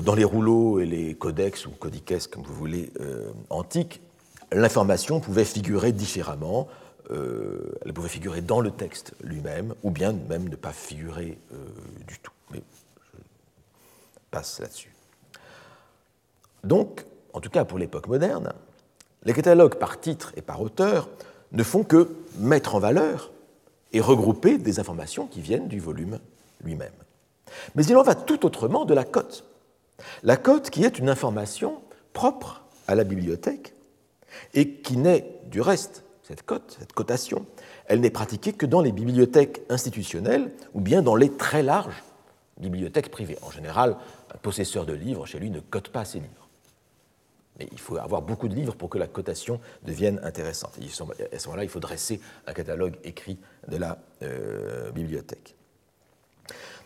dans 0.00 0.14
les 0.14 0.24
rouleaux 0.24 0.80
et 0.80 0.86
les 0.86 1.14
codex 1.14 1.66
ou 1.66 1.70
codices, 1.70 2.26
comme 2.26 2.42
vous 2.42 2.54
voulez, 2.54 2.92
euh, 3.00 3.30
antiques, 3.50 4.00
l'information 4.52 5.20
pouvait 5.20 5.44
figurer 5.44 5.92
différemment. 5.92 6.68
elle 7.10 7.92
pouvait 7.92 8.08
figurer 8.08 8.40
dans 8.40 8.60
le 8.60 8.70
texte 8.70 9.14
lui-même, 9.22 9.74
ou 9.82 9.90
bien 9.90 10.12
même 10.12 10.48
ne 10.48 10.56
pas 10.56 10.72
figurer 10.72 11.38
du 12.06 12.18
tout. 12.18 12.32
Mais 12.50 12.62
je 13.12 13.20
passe 14.30 14.60
là-dessus. 14.60 14.94
Donc, 16.64 17.04
en 17.32 17.40
tout 17.40 17.50
cas 17.50 17.64
pour 17.64 17.78
l'époque 17.78 18.08
moderne, 18.08 18.52
les 19.24 19.32
catalogues 19.32 19.76
par 19.76 20.00
titre 20.00 20.32
et 20.36 20.42
par 20.42 20.60
auteur 20.60 21.08
ne 21.52 21.62
font 21.62 21.84
que 21.84 22.08
mettre 22.38 22.74
en 22.74 22.78
valeur 22.78 23.30
et 23.92 24.00
regrouper 24.00 24.58
des 24.58 24.80
informations 24.80 25.26
qui 25.26 25.40
viennent 25.40 25.68
du 25.68 25.80
volume 25.80 26.18
lui-même. 26.62 26.92
Mais 27.74 27.84
il 27.84 27.96
en 27.96 28.02
va 28.02 28.14
tout 28.14 28.44
autrement 28.44 28.84
de 28.84 28.94
la 28.94 29.04
cote. 29.04 29.44
La 30.22 30.36
cote 30.36 30.70
qui 30.70 30.84
est 30.84 30.98
une 30.98 31.08
information 31.08 31.82
propre 32.12 32.64
à 32.86 32.94
la 32.94 33.04
bibliothèque 33.04 33.74
et 34.52 34.76
qui 34.76 34.96
n'est, 34.96 35.40
du 35.46 35.60
reste, 35.60 36.04
cette 36.22 36.42
cote, 36.42 36.76
cette 36.78 36.92
cotation, 36.92 37.46
elle 37.86 38.00
n'est 38.00 38.10
pratiquée 38.10 38.52
que 38.52 38.66
dans 38.66 38.80
les 38.80 38.92
bibliothèques 38.92 39.62
institutionnelles 39.68 40.50
ou 40.72 40.80
bien 40.80 41.02
dans 41.02 41.16
les 41.16 41.30
très 41.30 41.62
larges 41.62 42.02
bibliothèques 42.58 43.10
privées. 43.10 43.38
En 43.42 43.50
général, 43.50 43.96
un 44.32 44.38
possesseur 44.38 44.86
de 44.86 44.94
livres 44.94 45.26
chez 45.26 45.38
lui 45.38 45.50
ne 45.50 45.60
cote 45.60 45.90
pas 45.90 46.04
ses 46.04 46.20
livres. 46.20 46.48
Mais 47.58 47.68
il 47.70 47.78
faut 47.78 47.96
avoir 47.96 48.22
beaucoup 48.22 48.48
de 48.48 48.54
livres 48.54 48.74
pour 48.74 48.88
que 48.88 48.98
la 48.98 49.06
cotation 49.06 49.60
devienne 49.84 50.18
intéressante. 50.24 50.76
Et 50.80 50.86
à 50.86 51.38
ce 51.38 51.46
moment-là, 51.46 51.62
il 51.62 51.68
faut 51.68 51.80
dresser 51.80 52.20
un 52.46 52.52
catalogue 52.52 52.96
écrit 53.04 53.38
de 53.68 53.76
la 53.76 53.98
euh, 54.22 54.90
bibliothèque. 54.90 55.54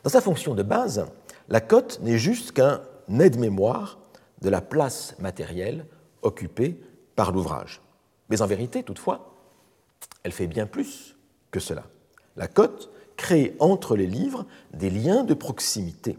Dans 0.03 0.11
sa 0.11 0.21
fonction 0.21 0.55
de 0.55 0.63
base, 0.63 1.07
la 1.49 1.61
cote 1.61 2.01
n'est 2.03 2.19
juste 2.19 2.53
qu'un 2.53 2.83
aide-mémoire 3.19 3.99
de 4.43 4.49
la 4.49 4.61
place 4.61 5.15
matérielle 5.19 5.87
occupée 6.23 6.81
par 7.17 7.33
l'ouvrage. 7.33 7.81
Mais 8.29 8.43
en 8.43 8.47
vérité, 8.47 8.83
toutefois, 8.83 9.35
elle 10.23 10.33
fait 10.33 10.47
bien 10.47 10.67
plus 10.67 11.17
que 11.51 11.61
cela. 11.61 11.85
La 12.37 12.49
cote 12.49 12.91
crée 13.17 13.57
entre 13.59 13.97
les 13.97 14.07
livres 14.07 14.47
des 14.73 14.91
liens 14.91 15.25
de 15.25 15.35
proximité. 15.35 16.19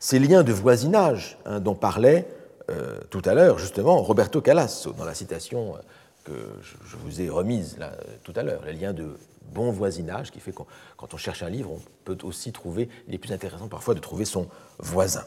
Ces 0.00 0.18
liens 0.18 0.42
de 0.42 0.52
voisinage 0.52 1.38
hein, 1.44 1.60
dont 1.60 1.74
parlait 1.74 2.26
euh, 2.70 2.98
tout 3.10 3.22
à 3.24 3.34
l'heure, 3.34 3.58
justement, 3.58 4.02
Roberto 4.02 4.40
Calasso, 4.40 4.92
dans 4.92 5.04
la 5.04 5.14
citation 5.14 5.76
euh, 5.76 5.78
que 6.24 6.32
je 6.62 6.96
vous 6.96 7.20
ai 7.20 7.28
remise 7.28 7.78
là, 7.78 7.92
tout 8.24 8.32
à 8.34 8.42
l'heure, 8.42 8.64
les 8.64 8.72
liens 8.72 8.92
de 8.92 9.16
bon 9.52 9.70
voisinage 9.70 10.32
qui 10.32 10.40
fait 10.40 10.52
que 10.52 10.62
quand 10.96 11.14
on 11.14 11.16
cherche 11.16 11.42
un 11.42 11.48
livre, 11.48 11.70
on 11.70 11.80
peut 12.04 12.18
aussi 12.24 12.50
trouver, 12.52 12.88
il 13.06 13.14
est 13.14 13.18
plus 13.18 13.32
intéressant 13.32 13.68
parfois 13.68 13.94
de 13.94 14.00
trouver 14.00 14.24
son 14.24 14.48
voisin. 14.78 15.24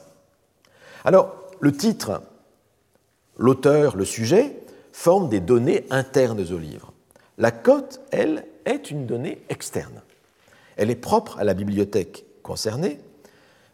Alors, 1.06 1.36
le 1.60 1.72
titre, 1.72 2.22
l'auteur, 3.38 3.96
le 3.96 4.06
sujet 4.06 4.56
forment 4.92 5.30
des 5.30 5.40
données 5.40 5.86
internes 5.90 6.46
au 6.52 6.58
livre. 6.58 6.94
La 7.38 7.52
cote, 7.52 8.02
elle, 8.12 8.46
est 8.66 8.92
une 8.92 9.06
donnée 9.06 9.42
externe. 9.50 10.02
Elle 10.78 10.92
est 10.92 10.96
propre 10.96 11.40
à 11.40 11.44
la 11.44 11.54
bibliothèque 11.54 12.26
concernée. 12.44 13.00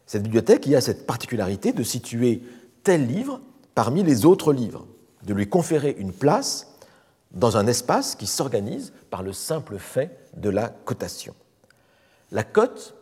Cette 0.06 0.22
bibliothèque 0.22 0.66
y 0.66 0.76
a 0.76 0.80
cette 0.80 1.06
particularité 1.06 1.72
de 1.72 1.82
situer 1.82 2.42
tel 2.84 3.06
livre 3.06 3.40
parmi 3.74 4.02
les 4.02 4.24
autres 4.24 4.52
livres, 4.52 4.86
de 5.24 5.34
lui 5.34 5.48
conférer 5.48 5.96
une 5.98 6.12
place 6.12 6.72
dans 7.32 7.56
un 7.56 7.66
espace 7.66 8.14
qui 8.14 8.26
s'organise 8.26 8.92
par 9.10 9.22
le 9.22 9.32
simple 9.32 9.78
fait 9.78 10.16
de 10.36 10.48
la 10.48 10.68
cotation. 10.68 11.34
La 12.30 12.44
cote 12.44 12.94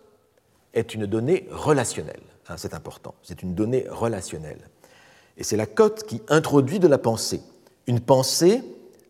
est 0.72 0.94
une 0.94 1.06
donnée 1.06 1.46
relationnelle, 1.50 2.22
hein, 2.49 2.57
c'est 2.57 2.74
important, 2.74 3.14
c'est 3.22 3.42
une 3.42 3.55
donnée 3.55 3.86
relationnelle. 3.88 4.68
Et 5.36 5.45
c'est 5.45 5.57
la 5.57 5.66
cote 5.66 6.05
qui 6.05 6.22
introduit 6.28 6.78
de 6.78 6.88
la 6.88 6.99
pensée, 6.99 7.40
une 7.86 8.01
pensée 8.01 8.62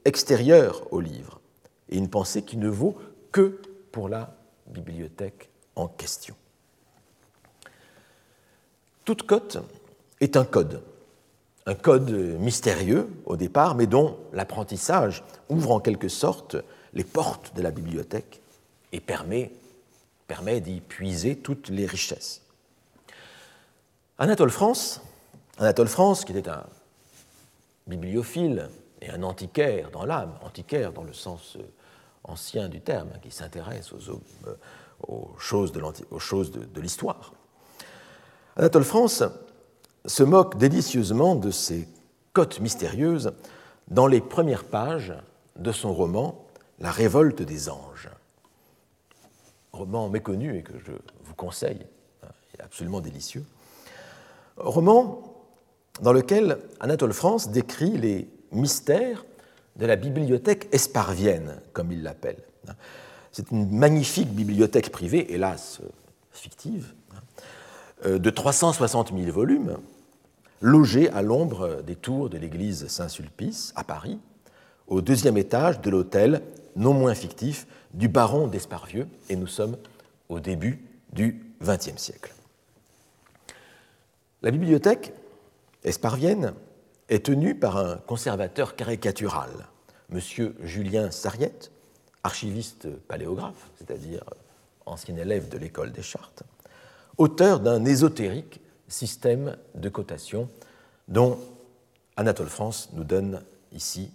extérieure 0.04 0.86
au 0.92 1.00
livre, 1.00 1.40
et 1.88 1.96
une 1.96 2.08
pensée 2.08 2.42
qui 2.42 2.56
ne 2.56 2.68
vaut 2.68 2.96
que 3.32 3.60
pour 3.92 4.08
la 4.08 4.36
bibliothèque 4.66 5.50
en 5.76 5.88
question. 5.88 6.34
Toute 9.04 9.24
cote 9.24 9.58
est 10.20 10.36
un 10.36 10.44
code, 10.44 10.82
un 11.66 11.74
code 11.74 12.10
mystérieux 12.10 13.08
au 13.26 13.36
départ, 13.36 13.74
mais 13.74 13.86
dont 13.86 14.18
l'apprentissage 14.32 15.24
ouvre 15.48 15.72
en 15.72 15.80
quelque 15.80 16.08
sorte 16.08 16.56
les 16.94 17.04
portes 17.04 17.54
de 17.54 17.62
la 17.62 17.70
bibliothèque 17.70 18.40
et 18.92 19.00
permet, 19.00 19.50
permet 20.26 20.60
d'y 20.60 20.80
puiser 20.80 21.36
toutes 21.36 21.68
les 21.68 21.86
richesses. 21.86 22.43
Anatole 24.16 24.50
France, 24.50 25.00
Anatole 25.58 25.88
France, 25.88 26.24
qui 26.24 26.32
était 26.36 26.48
un 26.48 26.64
bibliophile 27.88 28.68
et 29.02 29.10
un 29.10 29.24
antiquaire 29.24 29.90
dans 29.90 30.04
l'âme, 30.04 30.34
antiquaire 30.42 30.92
dans 30.92 31.02
le 31.02 31.12
sens 31.12 31.56
euh, 31.56 31.62
ancien 32.22 32.68
du 32.68 32.80
terme, 32.80 33.10
qui 33.22 33.32
s'intéresse 33.32 33.92
aux, 33.92 34.20
euh, 34.46 35.38
choses 35.38 35.72
de 35.72 36.80
l'histoire. 36.80 37.32
Anatole 38.56 38.84
France 38.84 39.24
se 40.06 40.22
moque 40.22 40.58
délicieusement 40.58 41.34
de 41.34 41.50
ces 41.50 41.88
cotes 42.32 42.60
mystérieuses 42.60 43.32
dans 43.88 44.06
les 44.06 44.20
premières 44.20 44.64
pages 44.64 45.12
de 45.56 45.72
son 45.72 45.92
roman 45.92 46.46
La 46.78 46.92
révolte 46.92 47.42
des 47.42 47.68
anges. 47.68 48.10
Roman 49.72 50.08
méconnu 50.08 50.56
et 50.56 50.62
que 50.62 50.78
je 50.78 50.92
vous 51.24 51.34
conseille, 51.34 51.84
hein, 52.22 52.28
absolument 52.60 53.00
délicieux. 53.00 53.44
Roman 54.56 55.22
dans 56.00 56.12
lequel 56.12 56.58
Anatole 56.80 57.12
France 57.12 57.50
décrit 57.50 57.96
les 57.96 58.28
mystères 58.52 59.24
de 59.76 59.86
la 59.86 59.96
bibliothèque 59.96 60.68
esparvienne, 60.72 61.60
comme 61.72 61.92
il 61.92 62.02
l'appelle. 62.02 62.38
C'est 63.32 63.50
une 63.50 63.70
magnifique 63.70 64.30
bibliothèque 64.30 64.90
privée, 64.90 65.32
hélas 65.32 65.80
fictive, 66.30 66.94
de 68.04 68.30
360 68.30 69.12
000 69.16 69.32
volumes, 69.32 69.78
logé 70.60 71.08
à 71.10 71.22
l'ombre 71.22 71.82
des 71.82 71.96
tours 71.96 72.28
de 72.28 72.38
l'église 72.38 72.86
Saint-Sulpice, 72.88 73.72
à 73.76 73.84
Paris, 73.84 74.18
au 74.86 75.00
deuxième 75.00 75.36
étage 75.36 75.80
de 75.80 75.90
l'hôtel, 75.90 76.42
non 76.76 76.92
moins 76.92 77.14
fictif, 77.14 77.66
du 77.92 78.08
baron 78.08 78.48
d'Esparvieux, 78.48 79.06
et 79.28 79.36
nous 79.36 79.46
sommes 79.46 79.76
au 80.28 80.40
début 80.40 80.84
du 81.12 81.54
XXe 81.62 81.96
siècle. 81.96 82.33
La 84.44 84.50
bibliothèque 84.50 85.14
esparvienne 85.84 86.52
est 87.08 87.24
tenue 87.24 87.54
par 87.54 87.78
un 87.78 87.96
conservateur 87.96 88.76
caricatural, 88.76 89.48
M. 90.12 90.20
Julien 90.60 91.10
Sariette, 91.10 91.72
archiviste 92.22 92.94
paléographe, 93.08 93.70
c'est-à-dire 93.78 94.22
ancien 94.84 95.16
élève 95.16 95.48
de 95.48 95.56
l'école 95.56 95.92
des 95.92 96.02
Chartes, 96.02 96.42
auteur 97.16 97.58
d'un 97.58 97.86
ésotérique 97.86 98.60
système 98.86 99.56
de 99.76 99.88
cotation 99.88 100.50
dont 101.08 101.38
Anatole 102.16 102.50
France 102.50 102.90
nous 102.92 103.04
donne 103.04 103.42
ici 103.72 104.10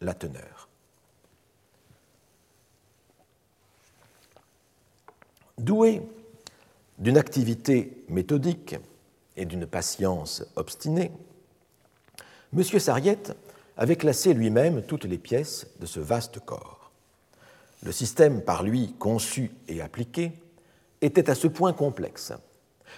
la 0.00 0.14
teneur. 0.14 0.70
Doué 5.58 6.00
d'une 6.96 7.18
activité 7.18 8.02
méthodique 8.08 8.76
et 9.36 9.44
d'une 9.44 9.66
patience 9.66 10.44
obstinée, 10.56 11.10
M. 12.56 12.62
Sariette 12.62 13.36
avait 13.76 13.96
classé 13.96 14.32
lui-même 14.34 14.82
toutes 14.82 15.04
les 15.04 15.18
pièces 15.18 15.66
de 15.80 15.86
ce 15.86 16.00
vaste 16.00 16.38
corps. 16.38 16.92
Le 17.82 17.92
système 17.92 18.42
par 18.42 18.62
lui 18.62 18.94
conçu 18.98 19.50
et 19.68 19.80
appliqué 19.80 20.32
était 21.00 21.28
à 21.28 21.34
ce 21.34 21.48
point 21.48 21.72
complexe. 21.72 22.32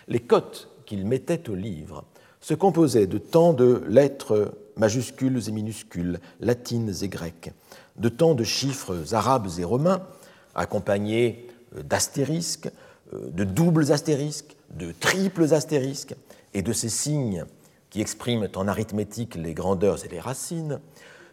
Les 0.09 0.21
cotes 0.21 0.69
qu'il 0.85 1.07
mettait 1.07 1.49
au 1.49 1.55
livre 1.55 2.05
se 2.41 2.55
composaient 2.55 3.07
de 3.07 3.19
tant 3.19 3.53
de 3.53 3.83
lettres 3.89 4.55
majuscules 4.77 5.49
et 5.49 5.53
minuscules, 5.53 6.21
latines 6.41 6.93
et 7.03 7.09
grecques, 7.09 7.53
de 7.97 8.09
tant 8.09 8.35
de 8.35 8.45
chiffres 8.45 9.15
arabes 9.15 9.49
et 9.59 9.65
romains, 9.65 10.07
accompagnés 10.55 11.49
d'astérisques, 11.75 12.71
de 13.13 13.45
doubles 13.45 13.91
astérisques, 13.91 14.56
de 14.77 14.93
triples 14.93 15.55
astérisques, 15.55 16.15
et 16.55 16.63
de 16.63 16.73
ces 16.73 16.89
signes 16.89 17.45
qui 17.91 18.01
expriment 18.01 18.49
en 18.57 18.67
arithmétique 18.67 19.35
les 19.35 19.53
grandeurs 19.53 20.05
et 20.05 20.09
les 20.09 20.21
racines, 20.21 20.81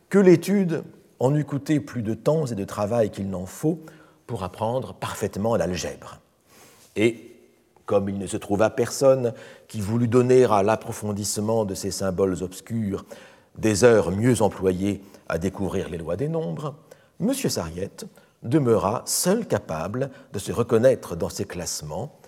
que 0.10 0.20
l'étude 0.20 0.84
en 1.20 1.34
eût 1.34 1.46
coûté 1.46 1.80
plus 1.80 2.02
de 2.02 2.14
temps 2.14 2.46
et 2.46 2.56
de 2.56 2.66
travail 2.66 3.10
qu'il 3.10 3.30
n'en 3.30 3.46
faut 3.46 3.80
pour 4.28 4.44
apprendre 4.44 4.94
parfaitement 4.94 5.56
l'algèbre. 5.56 6.20
Et 6.96 7.32
comme 7.86 8.10
il 8.10 8.18
ne 8.18 8.28
se 8.28 8.38
trouva 8.38 8.70
personne 8.70 9.34
qui 9.68 9.80
voulut 9.80 10.08
donner 10.08 10.46
à 10.46 10.62
l'approfondissement 10.62 11.66
de 11.66 11.74
ces 11.74 11.92
symboles 11.92 12.44
obscurs 12.44 13.06
des 13.58 13.84
heures 13.84 14.12
mieux 14.12 14.42
employées 14.42 15.02
à 15.30 15.38
découvrir 15.38 15.90
les 15.90 15.98
lois 15.98 16.18
des 16.18 16.28
nombres, 16.30 16.76
M. 17.22 17.34
Sariette 17.34 18.06
demeura 18.42 19.04
seul 19.06 19.48
capable 19.48 20.10
de 20.34 20.40
se 20.40 20.52
reconnaître 20.52 21.16
dans 21.16 21.30
ces 21.30 21.46
classements 21.46 22.20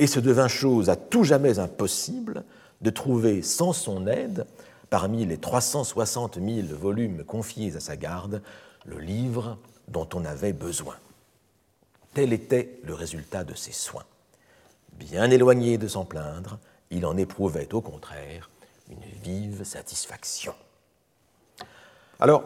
et 0.00 0.06
se 0.06 0.18
devint 0.18 0.48
chose 0.48 0.88
à 0.88 0.96
tout 0.96 1.24
jamais 1.24 1.58
impossible 1.58 2.42
de 2.80 2.90
trouver 2.90 3.42
sans 3.42 3.74
son 3.74 4.06
aide, 4.06 4.46
parmi 4.88 5.26
les 5.26 5.36
360 5.36 6.38
000 6.42 6.66
volumes 6.68 7.22
confiés 7.22 7.76
à 7.76 7.80
sa 7.80 7.96
garde, 7.96 8.42
le 8.86 8.98
livre 8.98 9.58
dont 9.88 10.08
on 10.14 10.24
avait 10.24 10.54
besoin. 10.54 10.96
Tel 12.14 12.32
était 12.32 12.80
le 12.84 12.94
résultat 12.94 13.44
de 13.44 13.54
ses 13.54 13.72
soins. 13.72 14.06
Bien 14.94 15.30
éloigné 15.30 15.76
de 15.76 15.86
s'en 15.86 16.06
plaindre, 16.06 16.58
il 16.90 17.04
en 17.04 17.18
éprouvait 17.18 17.72
au 17.74 17.82
contraire 17.82 18.48
une 18.88 19.04
vive 19.22 19.64
satisfaction. 19.64 20.54
Alors, 22.18 22.44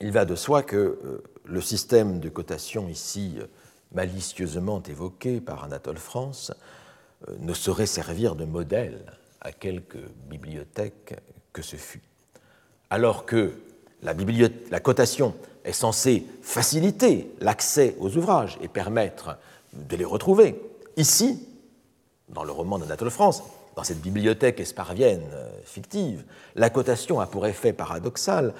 il 0.00 0.12
va 0.12 0.24
de 0.24 0.34
soi 0.34 0.62
que 0.62 0.76
euh, 0.76 1.22
le 1.44 1.60
système 1.60 2.20
de 2.20 2.30
cotation 2.30 2.88
ici 2.88 3.34
euh, 3.38 3.46
malicieusement 3.92 4.82
évoqué 4.82 5.40
par 5.40 5.64
Anatole 5.64 5.98
France 5.98 6.52
euh, 7.28 7.34
ne 7.40 7.54
saurait 7.54 7.86
servir 7.86 8.34
de 8.34 8.44
modèle 8.44 9.04
à 9.40 9.52
quelque 9.52 9.98
bibliothèque 10.28 11.18
que 11.52 11.62
ce 11.62 11.76
fût. 11.76 12.02
Alors 12.90 13.26
que 13.26 13.52
la, 14.02 14.14
la 14.70 14.80
cotation 14.80 15.34
est 15.64 15.72
censée 15.72 16.24
faciliter 16.42 17.30
l'accès 17.40 17.96
aux 17.98 18.16
ouvrages 18.16 18.58
et 18.62 18.68
permettre 18.68 19.38
de 19.72 19.96
les 19.96 20.04
retrouver, 20.04 20.60
ici, 20.96 21.46
dans 22.28 22.44
le 22.44 22.52
roman 22.52 22.78
d'Anatole 22.78 23.10
France, 23.10 23.42
dans 23.76 23.84
cette 23.84 24.00
bibliothèque 24.00 24.60
esparvienne 24.60 25.28
fictive, 25.64 26.24
la 26.54 26.70
cotation 26.70 27.20
a 27.20 27.26
pour 27.26 27.46
effet 27.46 27.72
paradoxal 27.72 28.52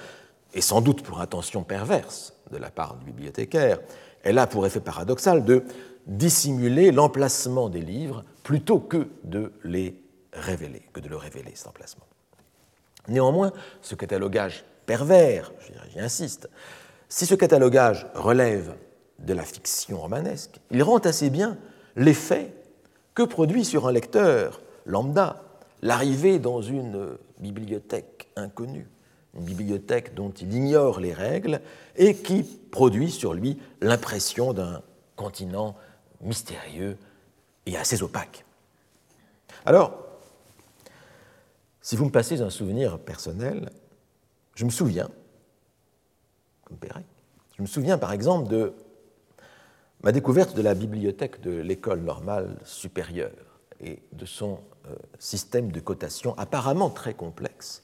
et 0.53 0.61
sans 0.61 0.81
doute 0.81 1.03
pour 1.03 1.19
intention 1.19 1.63
perverse 1.63 2.33
de 2.51 2.57
la 2.57 2.69
part 2.69 2.95
du 2.95 3.05
bibliothécaire, 3.05 3.79
elle 4.23 4.37
a 4.37 4.47
pour 4.47 4.65
effet 4.65 4.79
paradoxal 4.79 5.43
de 5.45 5.63
dissimuler 6.07 6.91
l'emplacement 6.91 7.69
des 7.69 7.81
livres 7.81 8.23
plutôt 8.43 8.79
que 8.79 9.07
de 9.23 9.51
les 9.63 10.01
révéler, 10.33 10.81
que 10.93 10.99
de 10.99 11.09
le 11.09 11.17
révéler, 11.17 11.51
cet 11.55 11.67
emplacement. 11.67 12.05
Néanmoins, 13.07 13.51
ce 13.81 13.95
catalogage 13.95 14.63
pervers, 14.85 15.51
j'y 15.91 15.99
insiste, 15.99 16.49
si 17.09 17.25
ce 17.25 17.35
catalogage 17.35 18.07
relève 18.13 18.75
de 19.19 19.33
la 19.33 19.43
fiction 19.43 19.99
romanesque, 19.99 20.59
il 20.71 20.81
rend 20.83 20.99
assez 20.99 21.29
bien 21.29 21.57
l'effet 21.95 22.53
que 23.13 23.23
produit 23.23 23.65
sur 23.65 23.87
un 23.87 23.91
lecteur 23.91 24.61
lambda 24.85 25.43
l'arrivée 25.81 26.39
dans 26.39 26.61
une 26.61 27.17
bibliothèque 27.39 28.29
inconnue 28.35 28.87
une 29.35 29.43
bibliothèque 29.43 30.13
dont 30.13 30.31
il 30.31 30.53
ignore 30.53 30.99
les 30.99 31.13
règles 31.13 31.61
et 31.95 32.15
qui 32.15 32.43
produit 32.43 33.11
sur 33.11 33.33
lui 33.33 33.59
l'impression 33.81 34.53
d'un 34.53 34.81
continent 35.15 35.75
mystérieux 36.21 36.97
et 37.65 37.77
assez 37.77 38.03
opaque. 38.03 38.45
Alors, 39.65 39.97
si 41.81 41.95
vous 41.95 42.05
me 42.05 42.11
passez 42.11 42.41
un 42.41 42.49
souvenir 42.49 42.99
personnel, 42.99 43.69
je 44.55 44.65
me 44.65 44.69
souviens, 44.69 45.09
comme 46.65 46.77
Pérec, 46.77 47.05
je 47.57 47.61
me 47.61 47.67
souviens 47.67 47.97
par 47.97 48.11
exemple 48.11 48.49
de 48.49 48.73
ma 50.03 50.11
découverte 50.11 50.55
de 50.55 50.61
la 50.61 50.73
bibliothèque 50.73 51.41
de 51.41 51.51
l'école 51.51 52.01
normale 52.01 52.57
supérieure 52.65 53.31
et 53.79 54.01
de 54.13 54.25
son 54.25 54.59
euh, 54.87 54.95
système 55.19 55.71
de 55.71 55.79
cotation 55.79 56.37
apparemment 56.37 56.89
très 56.89 57.13
complexe 57.13 57.83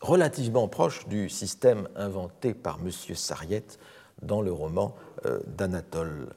relativement 0.00 0.68
proche 0.68 1.06
du 1.08 1.28
système 1.28 1.88
inventé 1.96 2.54
par 2.54 2.78
M. 2.82 2.90
Sariette 2.90 3.78
dans 4.22 4.42
le 4.42 4.52
roman 4.52 4.94
euh, 5.26 5.40
d'Anatole 5.46 6.28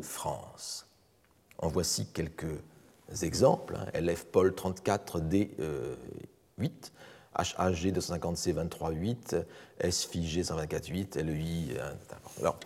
France. 0.00 0.86
En 1.58 1.68
voici 1.68 2.06
quelques 2.06 2.62
exemples. 3.22 3.76
Hein. 3.76 3.86
LF 3.94 4.26
Paul 4.26 4.50
34D8, 4.50 5.90
HAG 7.34 7.92
250C 7.92 8.54
23.8, 8.54 9.44
SFIG 9.90 10.42
124.8, 10.42 11.18
LEI. 11.20 11.78
Alors, 12.40 12.58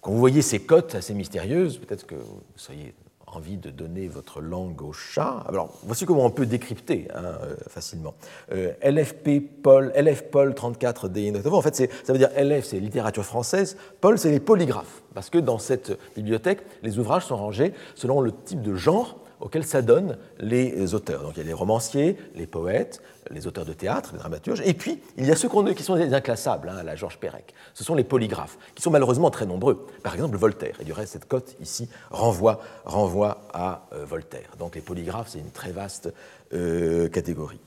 quand 0.00 0.12
vous 0.12 0.18
voyez 0.18 0.42
ces 0.42 0.60
cotes 0.60 0.94
assez 0.94 1.14
mystérieuses, 1.14 1.78
peut-être 1.78 2.06
que 2.06 2.14
vous 2.14 2.42
soyez 2.56 2.94
envie 3.36 3.56
de 3.56 3.70
donner 3.70 4.08
votre 4.08 4.40
langue 4.40 4.82
au 4.82 4.92
chat. 4.92 5.44
Alors, 5.48 5.72
voici 5.84 6.06
comment 6.06 6.24
on 6.24 6.30
peut 6.30 6.46
décrypter 6.46 7.08
hein, 7.14 7.22
euh, 7.22 7.56
facilement. 7.68 8.14
Euh, 8.52 8.72
LFP 8.82 9.62
Paul, 9.62 9.92
LF 9.94 10.30
Paul 10.30 10.54
34 10.54 11.08
D. 11.08 11.32
En 11.50 11.62
fait, 11.62 11.90
ça 12.04 12.12
veut 12.12 12.18
dire 12.18 12.30
LF, 12.36 12.64
c'est 12.64 12.80
littérature 12.80 13.24
française, 13.24 13.76
Paul, 14.00 14.18
c'est 14.18 14.30
les 14.30 14.40
polygraphes. 14.40 15.02
Parce 15.14 15.30
que 15.30 15.38
dans 15.38 15.58
cette 15.58 15.98
bibliothèque, 16.14 16.60
les 16.82 16.98
ouvrages 16.98 17.26
sont 17.26 17.36
rangés 17.36 17.72
selon 17.94 18.20
le 18.20 18.32
type 18.32 18.62
de 18.62 18.74
genre 18.74 19.18
auxquels 19.40 19.64
s'adonnent 19.64 20.18
les 20.38 20.94
auteurs. 20.94 21.22
Donc 21.22 21.32
il 21.36 21.38
y 21.38 21.40
a 21.42 21.44
les 21.44 21.52
romanciers, 21.52 22.16
les 22.34 22.46
poètes, 22.46 23.02
les 23.30 23.46
auteurs 23.46 23.64
de 23.64 23.72
théâtre, 23.72 24.10
les 24.12 24.18
dramaturges, 24.18 24.62
et 24.64 24.74
puis 24.74 25.00
il 25.16 25.26
y 25.26 25.30
a 25.30 25.36
ceux 25.36 25.48
qui 25.74 25.82
sont 25.82 25.96
des 25.96 26.12
inclassables, 26.14 26.68
hein, 26.68 26.82
la 26.82 26.96
Georges 26.96 27.18
Perec. 27.18 27.54
Ce 27.74 27.84
sont 27.84 27.94
les 27.94 28.04
polygraphes, 28.04 28.58
qui 28.74 28.82
sont 28.82 28.90
malheureusement 28.90 29.30
très 29.30 29.46
nombreux. 29.46 29.86
Par 30.02 30.14
exemple, 30.14 30.36
Voltaire. 30.36 30.76
Et 30.80 30.84
du 30.84 30.92
reste, 30.92 31.12
cette 31.12 31.28
cote 31.28 31.56
ici 31.60 31.88
renvoie, 32.10 32.60
renvoie 32.84 33.42
à 33.52 33.86
euh, 33.92 34.04
Voltaire. 34.04 34.50
Donc 34.58 34.74
les 34.74 34.80
polygraphes, 34.80 35.28
c'est 35.28 35.38
une 35.38 35.50
très 35.50 35.72
vaste 35.72 36.12
euh, 36.52 37.08
catégorie. 37.08 37.60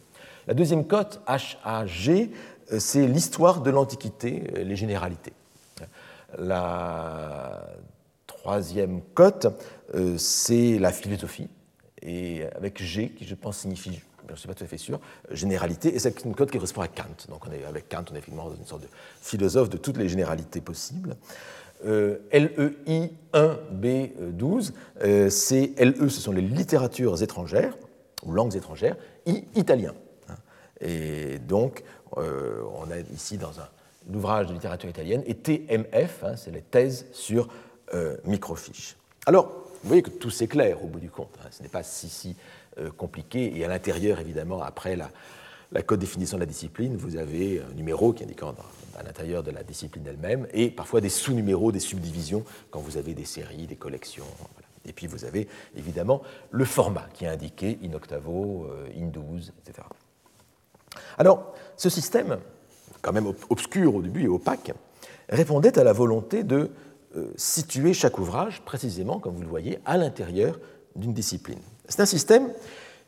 La 0.47 0.53
deuxième 0.53 0.85
cote, 0.85 1.21
HAG, 1.27 2.09
euh, 2.71 2.79
c'est 2.79 3.07
l'histoire 3.07 3.61
de 3.61 3.69
l'Antiquité, 3.69 4.43
les 4.55 4.75
généralités. 4.75 5.33
La 6.37 7.61
troisième 8.25 9.01
cote, 9.13 9.47
c'est 10.17 10.79
la 10.79 10.91
philosophie, 10.91 11.47
et 12.05 12.43
avec 12.55 12.81
G, 12.81 13.09
qui 13.09 13.25
je 13.25 13.35
pense 13.35 13.59
signifie, 13.59 14.01
je 14.27 14.33
ne 14.33 14.37
suis 14.37 14.47
pas 14.47 14.53
tout 14.53 14.63
à 14.63 14.67
fait 14.67 14.77
sûr, 14.77 14.99
généralité, 15.31 15.93
et 15.95 15.99
c'est 15.99 16.23
une 16.23 16.35
cote 16.35 16.51
qui 16.51 16.57
correspond 16.57 16.81
à 16.81 16.87
Kant. 16.87 17.03
Donc 17.29 17.45
on 17.47 17.51
est, 17.51 17.65
avec 17.65 17.89
Kant, 17.89 18.05
on 18.11 18.15
est 18.15 18.19
effectivement 18.19 18.49
dans 18.49 18.55
une 18.55 18.65
sorte 18.65 18.83
de 18.83 18.87
philosophe 19.21 19.69
de 19.69 19.77
toutes 19.77 19.97
les 19.97 20.09
généralités 20.09 20.61
possibles. 20.61 21.15
Euh, 21.85 22.19
LEI 22.31 23.11
1B12, 23.33 24.71
euh, 25.03 25.29
c'est 25.29 25.73
LE, 25.79 26.09
ce 26.09 26.21
sont 26.21 26.31
les 26.31 26.41
littératures 26.41 27.21
étrangères, 27.21 27.75
ou 28.23 28.31
langues 28.31 28.55
étrangères, 28.55 28.95
I, 29.25 29.43
italien. 29.55 29.93
Hein. 30.29 30.35
Et 30.79 31.39
donc, 31.39 31.83
euh, 32.17 32.61
on 32.77 32.89
est 32.89 33.05
ici 33.13 33.37
dans 33.37 33.59
un, 33.59 33.67
ouvrage 34.13 34.47
de 34.47 34.53
littérature 34.53 34.89
italienne, 34.89 35.23
et 35.25 35.35
TMF, 35.35 36.23
hein, 36.23 36.35
c'est 36.35 36.51
les 36.51 36.61
thèses 36.61 37.05
sur 37.13 37.47
microfiches. 38.25 38.97
Alors, 39.27 39.63
vous 39.83 39.89
voyez 39.89 40.01
que 40.01 40.09
tout 40.09 40.29
s'éclaire 40.29 40.83
au 40.83 40.87
bout 40.87 40.99
du 40.99 41.09
compte. 41.09 41.35
Hein. 41.43 41.49
Ce 41.51 41.61
n'est 41.61 41.69
pas 41.69 41.83
si, 41.83 42.09
si 42.09 42.35
euh, 42.79 42.89
compliqué. 42.89 43.57
Et 43.57 43.65
à 43.65 43.67
l'intérieur, 43.67 44.19
évidemment, 44.19 44.61
après 44.63 44.95
la, 44.95 45.09
la 45.73 45.81
code 45.81 45.99
définition 45.99 46.37
de 46.37 46.41
la 46.41 46.47
discipline, 46.47 46.95
vous 46.95 47.17
avez 47.17 47.61
un 47.61 47.73
numéro 47.73 48.13
qui 48.13 48.23
indique 48.23 48.41
à 48.43 49.03
l'intérieur 49.03 49.43
de 49.43 49.51
la 49.51 49.63
discipline 49.63 50.05
elle-même, 50.07 50.47
et 50.53 50.69
parfois 50.69 51.01
des 51.01 51.09
sous-numéros, 51.09 51.71
des 51.71 51.79
subdivisions, 51.79 52.45
quand 52.71 52.79
vous 52.79 52.97
avez 52.97 53.13
des 53.13 53.25
séries, 53.25 53.67
des 53.67 53.75
collections. 53.75 54.25
Et 54.85 54.93
puis 54.93 55.07
vous 55.07 55.25
avez 55.25 55.47
évidemment 55.75 56.21
le 56.51 56.65
format 56.65 57.07
qui 57.13 57.25
est 57.25 57.29
indiqué, 57.29 57.79
in 57.83 57.93
octavo, 57.93 58.67
euh, 58.69 58.87
in 58.97 59.07
12, 59.07 59.51
etc. 59.59 59.87
Alors, 61.17 61.53
ce 61.75 61.89
système, 61.89 62.37
quand 63.01 63.13
même 63.13 63.33
obscur 63.49 63.95
au 63.95 64.01
début 64.01 64.23
et 64.23 64.27
opaque, 64.27 64.73
répondait 65.29 65.77
à 65.79 65.83
la 65.83 65.93
volonté 65.93 66.43
de 66.43 66.69
situer 67.35 67.93
chaque 67.93 68.17
ouvrage 68.19 68.61
précisément, 68.61 69.19
comme 69.19 69.35
vous 69.35 69.43
le 69.43 69.47
voyez, 69.47 69.79
à 69.85 69.97
l'intérieur 69.97 70.59
d'une 70.95 71.13
discipline. 71.13 71.59
C'est 71.87 71.99
un 71.99 72.05
système 72.05 72.49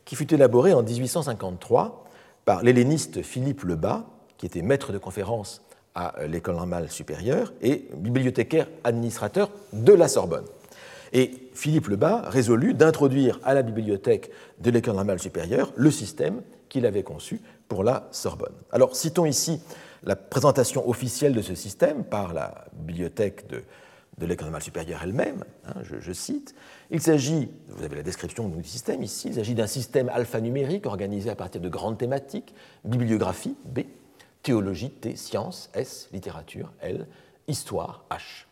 qui 0.06 0.16
fut 0.16 0.34
élaboré 0.34 0.74
en 0.74 0.84
1853 0.84 2.06
par 2.46 2.64
l'helléniste 2.64 3.24
Philippe 3.24 3.64
Lebas, 3.64 4.06
qui 4.38 4.46
était 4.46 4.62
maître 4.62 4.94
de 4.94 4.98
conférence 4.98 5.62
à 5.96 6.20
euh, 6.20 6.28
l'école 6.28 6.56
normale 6.56 6.90
supérieure 6.90 7.54
et 7.62 7.88
bibliothécaire 7.96 8.68
administrateur 8.84 9.50
de 9.74 9.94
la 9.94 10.08
Sorbonne. 10.08 10.46
Et 11.14 11.50
Philippe 11.54 11.88
Lebas 11.88 12.30
résolut 12.30 12.74
d'introduire 12.74 13.40
à 13.44 13.54
la 13.54 13.62
bibliothèque 13.62 14.30
de 14.60 14.70
l'école 14.70 14.96
normale 14.96 15.20
supérieure 15.20 15.72
le 15.76 15.90
système 15.90 16.42
qu'il 16.68 16.86
avait 16.86 17.04
conçu 17.04 17.42
pour 17.68 17.84
la 17.84 18.08
Sorbonne. 18.12 18.54
Alors 18.72 18.96
citons 18.96 19.26
ici 19.26 19.62
la 20.04 20.16
présentation 20.16 20.88
officielle 20.88 21.34
de 21.34 21.42
ce 21.42 21.56
système 21.56 22.04
par 22.04 22.34
la 22.34 22.66
bibliothèque 22.74 23.48
de 23.48 23.64
de 24.18 24.26
l'école 24.26 24.46
normale 24.46 24.62
supérieure 24.62 25.02
elle-même, 25.04 25.44
hein, 25.66 25.74
je, 25.84 26.14
cite, 26.14 26.56
il 26.90 27.02
s'agit, 27.02 27.50
vous 27.70 27.84
avez 27.84 27.98
la 27.98 28.04
description 28.04 28.48
du 28.48 28.64
système 28.64 29.04
ici, 29.04 29.28
il 29.28 29.36
s'agit 29.36 29.56
d'un 29.56 29.68
système 29.68 30.10
alphanumérique 30.10 30.86
organisé 30.86 31.30
à 31.30 31.36
partir 31.36 31.60
de 31.60 31.68
grandes 31.68 31.98
thématiques, 31.98 32.54
bibliographie, 32.86 33.56
B, 33.66 33.82
théologie, 34.42 34.90
T, 34.90 35.16
science, 35.16 35.70
S, 35.74 36.08
littérature, 36.14 36.72
L, 36.82 37.08
Histoire 37.48 38.06
H. 38.10 38.46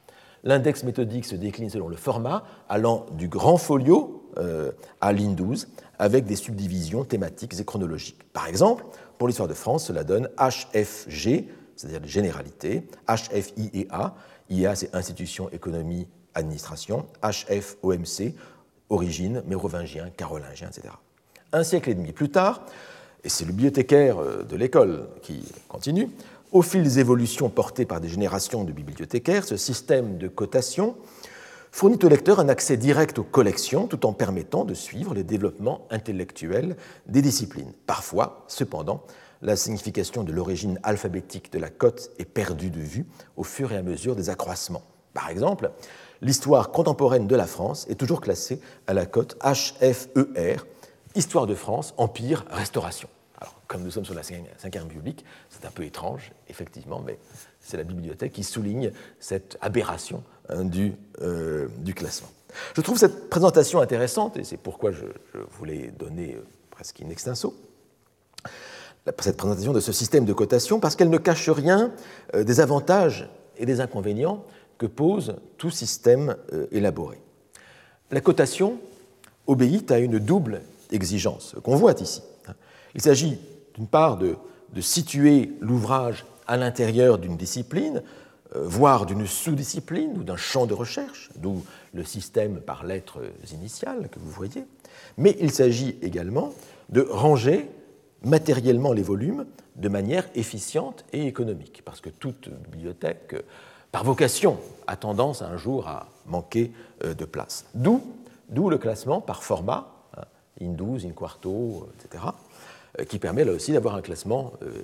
L'index 0.43 0.83
méthodique 0.83 1.25
se 1.25 1.35
décline 1.35 1.69
selon 1.69 1.87
le 1.87 1.95
format, 1.95 2.43
allant 2.67 3.05
du 3.13 3.29
grand 3.29 3.57
folio 3.57 4.29
euh, 4.37 4.71
à 4.99 5.13
ligne 5.13 5.35
12, 5.35 5.69
avec 5.99 6.25
des 6.25 6.35
subdivisions 6.35 7.05
thématiques 7.05 7.57
et 7.59 7.63
chronologiques. 7.63 8.21
Par 8.33 8.47
exemple, 8.47 8.83
pour 9.17 9.27
l'histoire 9.27 9.47
de 9.47 9.53
France, 9.53 9.85
cela 9.85 10.03
donne 10.03 10.27
HFG, 10.37 11.45
c'est-à-dire 11.75 12.01
les 12.01 12.09
généralités, 12.09 12.85
HFI 13.07 13.69
et 13.73 13.87
A. 13.89 14.15
IA, 14.53 14.75
c'est 14.75 14.93
Institution, 14.95 15.49
Économie, 15.51 16.07
Administration, 16.33 17.05
HFOMC, 17.21 18.33
Origine, 18.89 19.43
mérovingien, 19.47 20.09
carolingien, 20.15 20.67
etc. 20.67 20.93
Un 21.51 21.63
siècle 21.63 21.89
et 21.89 21.95
demi 21.95 22.11
plus 22.11 22.29
tard, 22.29 22.65
et 23.23 23.29
c'est 23.29 23.45
le 23.45 23.51
bibliothécaire 23.51 24.19
euh, 24.19 24.43
de 24.43 24.55
l'école 24.55 25.07
qui 25.21 25.43
continue, 25.67 26.09
au 26.51 26.61
fil 26.61 26.83
des 26.83 26.99
évolutions 26.99 27.49
portées 27.49 27.85
par 27.85 27.99
des 27.99 28.09
générations 28.09 28.63
de 28.63 28.71
bibliothécaires, 28.71 29.43
ce 29.43 29.57
système 29.57 30.17
de 30.17 30.27
cotation 30.27 30.95
fournit 31.71 31.97
au 32.03 32.07
lecteur 32.07 32.39
un 32.39 32.49
accès 32.49 32.77
direct 32.77 33.17
aux 33.17 33.23
collections 33.23 33.87
tout 33.87 34.05
en 34.05 34.13
permettant 34.13 34.63
de 34.63 34.75
suivre 34.75 35.15
les 35.15 35.23
développements 35.23 35.87
intellectuels 35.89 36.75
des 37.07 37.23
disciplines. 37.23 37.71
Parfois, 37.87 38.45
cependant, 38.47 39.03
la 39.43 39.57
signification 39.57 40.23
de 40.23 40.31
l'origine 40.31 40.79
alphabétique 40.83 41.51
de 41.51 41.59
la 41.59 41.69
cote 41.69 42.11
est 42.17 42.25
perdue 42.25 42.69
de 42.69 42.79
vue 42.79 43.05
au 43.35 43.43
fur 43.43 43.71
et 43.73 43.77
à 43.77 43.83
mesure 43.83 44.15
des 44.15 44.29
accroissements. 44.29 44.83
Par 45.13 45.29
exemple, 45.29 45.71
l'histoire 46.21 46.71
contemporaine 46.71 47.27
de 47.27 47.35
la 47.35 47.45
France 47.45 47.85
est 47.89 47.95
toujours 47.95 48.21
classée 48.21 48.59
à 48.87 48.93
la 48.93 49.05
cote 49.05 49.37
HFER, 49.43 50.65
Histoire 51.15 51.45
de 51.45 51.53
France, 51.53 51.93
Empire, 51.97 52.43
Restauration. 52.49 53.07
Alors, 53.39 53.61
comme 53.67 53.83
nous 53.83 53.91
sommes 53.91 54.05
sur 54.05 54.15
la 54.15 54.21
Ve 54.21 54.33
République, 54.63 55.23
c'est 55.49 55.65
un 55.65 55.69
peu 55.69 55.83
étrange, 55.83 56.31
effectivement, 56.47 57.03
mais 57.05 57.19
c'est 57.59 57.77
la 57.77 57.83
bibliothèque 57.83 58.31
qui 58.31 58.43
souligne 58.43 58.91
cette 59.19 59.57
aberration 59.61 60.23
hein, 60.49 60.63
du, 60.63 60.93
euh, 61.21 61.67
du, 61.79 61.93
classement. 61.93 62.29
Je 62.75 62.81
trouve 62.81 62.97
cette 62.97 63.29
présentation 63.29 63.79
intéressante, 63.79 64.37
et 64.37 64.43
c'est 64.43 64.57
pourquoi 64.57 64.91
je, 64.91 65.05
je 65.35 65.39
voulais 65.51 65.91
donner 65.91 66.33
euh, 66.33 66.45
presque 66.71 67.01
in 67.01 67.09
extenso 67.09 67.53
cette 69.05 69.37
présentation 69.37 69.73
de 69.73 69.79
ce 69.79 69.91
système 69.91 70.25
de 70.25 70.33
cotation, 70.33 70.79
parce 70.79 70.95
qu'elle 70.95 71.09
ne 71.09 71.17
cache 71.17 71.49
rien 71.49 71.91
euh, 72.35 72.43
des 72.43 72.59
avantages 72.59 73.29
et 73.57 73.65
des 73.65 73.81
inconvénients 73.81 74.43
que 74.77 74.85
pose 74.85 75.35
tout 75.57 75.69
système 75.69 76.35
élaboré. 76.71 77.21
La 78.11 78.21
cotation 78.21 78.79
obéit 79.47 79.91
à 79.91 79.99
une 79.99 80.19
double 80.19 80.61
exigence 80.91 81.55
qu'on 81.63 81.75
voit 81.75 81.93
ici. 81.99 82.21
Il 82.95 83.01
s'agit 83.01 83.39
d'une 83.75 83.87
part 83.87 84.17
de, 84.17 84.35
situer 84.79 85.51
l'ouvrage 85.59 86.25
à 86.47 86.57
l'intérieur 86.57 87.19
d'une 87.19 87.37
discipline, 87.37 88.01
euh, 88.55 88.61
voire 88.63 89.05
d'une 89.05 89.27
sous-discipline 89.27 90.17
ou 90.17 90.23
d'un 90.23 90.35
champ 90.35 90.65
de 90.65 90.73
recherche, 90.73 91.29
d'où 91.37 91.63
le 91.93 92.03
système 92.03 92.59
par 92.59 92.83
lettres 92.83 93.19
initiales 93.53 94.09
que 94.09 94.19
vous 94.19 94.31
voyez, 94.31 94.65
mais 95.17 95.35
il 95.39 95.51
s'agit 95.51 95.95
également 96.01 96.53
de 96.89 97.01
ranger 97.01 97.69
matériellement 98.23 98.93
les 98.93 99.03
volumes 99.03 99.45
de 99.75 99.89
manière 99.89 100.27
efficiente 100.35 101.05
et 101.13 101.25
économique, 101.25 101.81
parce 101.83 102.01
que 102.01 102.09
toute 102.09 102.49
bibliothèque, 102.71 103.35
par 103.91 104.03
vocation, 104.03 104.57
a 104.87 104.95
tendance 104.95 105.41
un 105.41 105.57
jour 105.57 105.87
à 105.87 106.07
manquer 106.25 106.71
euh, 107.03 107.13
de 107.13 107.25
place. 107.25 107.65
D'où 107.73 108.01
le 108.69 108.77
classement 108.77 109.21
par 109.21 109.43
format, 109.43 109.87
hein, 110.17 110.23
in 110.61 110.69
12, 110.69 111.05
in 111.05 111.11
quarto, 111.11 111.89
etc., 111.99 112.23
euh, 112.99 113.05
qui 113.05 113.17
permet 113.17 113.43
là 113.43 113.53
aussi 113.53 113.71
d'avoir 113.71 113.95
un 113.95 114.01
classement 114.01 114.53
euh, 114.61 114.83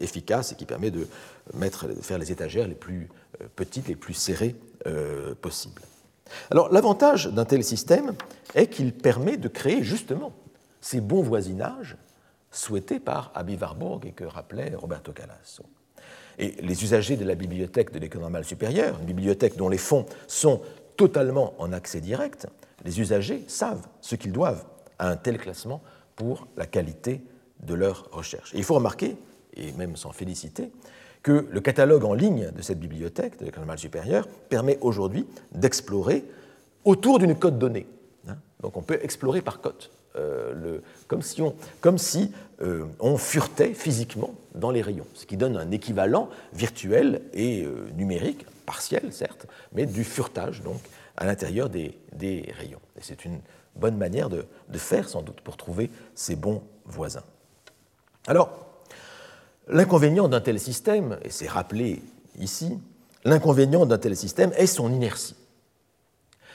efficace 0.00 0.52
et 0.52 0.56
qui 0.56 0.66
permet 0.66 0.90
de, 0.90 1.08
mettre, 1.54 1.86
faire 2.02 2.18
les 2.18 2.30
étagères 2.30 2.68
les 2.68 2.74
plus 2.74 3.08
euh, 3.40 3.46
petites, 3.56 3.88
les 3.88 3.96
plus 3.96 4.14
serrées 4.14 4.54
possibles. 5.42 5.82
Alors 6.48 6.72
l'avantage 6.72 7.26
d'un 7.26 7.44
tel 7.44 7.64
système 7.64 8.14
est 8.54 8.68
qu'il 8.68 8.92
permet 8.92 9.36
de 9.36 9.48
créer 9.48 9.82
justement 9.82 10.30
ces 10.80 11.00
bons 11.00 11.22
voisinages 11.22 11.96
souhaités 12.56 13.00
par 13.00 13.30
Abi 13.34 13.56
Warburg 13.56 14.06
et 14.06 14.12
que 14.12 14.24
rappelait 14.24 14.74
Roberto 14.74 15.12
Calasso. 15.12 15.64
Et 16.38 16.54
les 16.60 16.84
usagers 16.84 17.16
de 17.16 17.24
la 17.24 17.34
bibliothèque 17.34 17.92
de 17.92 17.98
l'École 17.98 18.22
normale 18.22 18.44
supérieure, 18.44 18.98
une 19.00 19.06
bibliothèque 19.06 19.56
dont 19.56 19.68
les 19.68 19.78
fonds 19.78 20.06
sont 20.26 20.60
totalement 20.96 21.54
en 21.58 21.72
accès 21.72 22.00
direct, 22.00 22.46
les 22.84 23.00
usagers 23.00 23.44
savent 23.48 23.86
ce 24.00 24.16
qu'ils 24.16 24.32
doivent 24.32 24.64
à 24.98 25.08
un 25.10 25.16
tel 25.16 25.38
classement 25.38 25.82
pour 26.14 26.46
la 26.56 26.66
qualité 26.66 27.22
de 27.62 27.74
leur 27.74 28.08
recherche. 28.12 28.54
Et 28.54 28.58
il 28.58 28.64
faut 28.64 28.74
remarquer, 28.74 29.16
et 29.54 29.72
même 29.72 29.96
s'en 29.96 30.12
féliciter, 30.12 30.70
que 31.22 31.46
le 31.50 31.60
catalogue 31.60 32.04
en 32.04 32.14
ligne 32.14 32.50
de 32.50 32.62
cette 32.62 32.78
bibliothèque 32.78 33.38
de 33.38 33.44
l'École 33.44 33.60
normale 33.60 33.78
supérieure 33.78 34.28
permet 34.48 34.78
aujourd'hui 34.80 35.26
d'explorer 35.52 36.24
autour 36.84 37.18
d'une 37.18 37.36
cote 37.36 37.58
donnée. 37.58 37.86
Hein? 38.28 38.36
Donc 38.60 38.76
on 38.76 38.82
peut 38.82 38.98
explorer 39.02 39.42
par 39.42 39.60
cote, 39.60 39.90
euh, 40.16 40.80
comme 41.08 41.22
si, 41.98 42.32
euh, 42.62 42.84
on, 43.00 43.16
furetait 43.16 43.74
physiquement 43.74 44.34
dans 44.54 44.70
les 44.70 44.82
rayons, 44.82 45.06
ce 45.14 45.26
qui 45.26 45.36
donne 45.36 45.56
un 45.56 45.70
équivalent 45.70 46.28
virtuel 46.52 47.22
et 47.32 47.64
euh, 47.64 47.88
numérique, 47.96 48.46
partiel 48.64 49.12
certes, 49.12 49.46
mais 49.72 49.86
du 49.86 50.04
furetage 50.04 50.62
donc 50.62 50.80
à 51.16 51.26
l'intérieur 51.26 51.68
des, 51.68 51.94
rayons. 52.58 52.80
Et 52.98 53.02
c'est 53.02 53.24
une 53.24 53.40
bonne 53.74 53.96
manière 53.96 54.28
de, 54.28 54.46
de 54.68 54.78
faire 54.78 55.08
sans 55.08 55.22
doute 55.22 55.40
pour 55.40 55.56
trouver 55.56 55.90
ces 56.14 56.36
bons 56.36 56.62
voisins. 56.84 57.24
Alors, 58.26 58.50
l'inconvénient 59.68 60.28
d'un 60.28 60.40
tel 60.40 60.58
système, 60.58 61.18
et 61.22 61.30
c'est 61.30 61.48
rappelé 61.48 62.02
ici, 62.38 62.78
l'inconvénient 63.24 63.86
d'un 63.86 63.98
tel 63.98 64.16
système 64.16 64.52
est 64.56 64.66
son 64.66 64.92
inertie. 64.92 65.36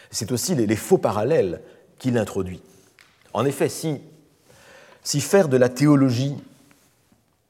C'est 0.10 0.32
aussi 0.32 0.56
les, 0.56 0.76
faux 0.76 0.98
parallèles 0.98 1.62
qu'il 1.98 2.18
introduit. 2.18 2.62
En 3.34 3.46
effet, 3.46 3.70
si, 3.70 5.22
faire 5.22 5.48
de 5.48 5.58
la 5.58 5.70
théologie, 5.70 6.36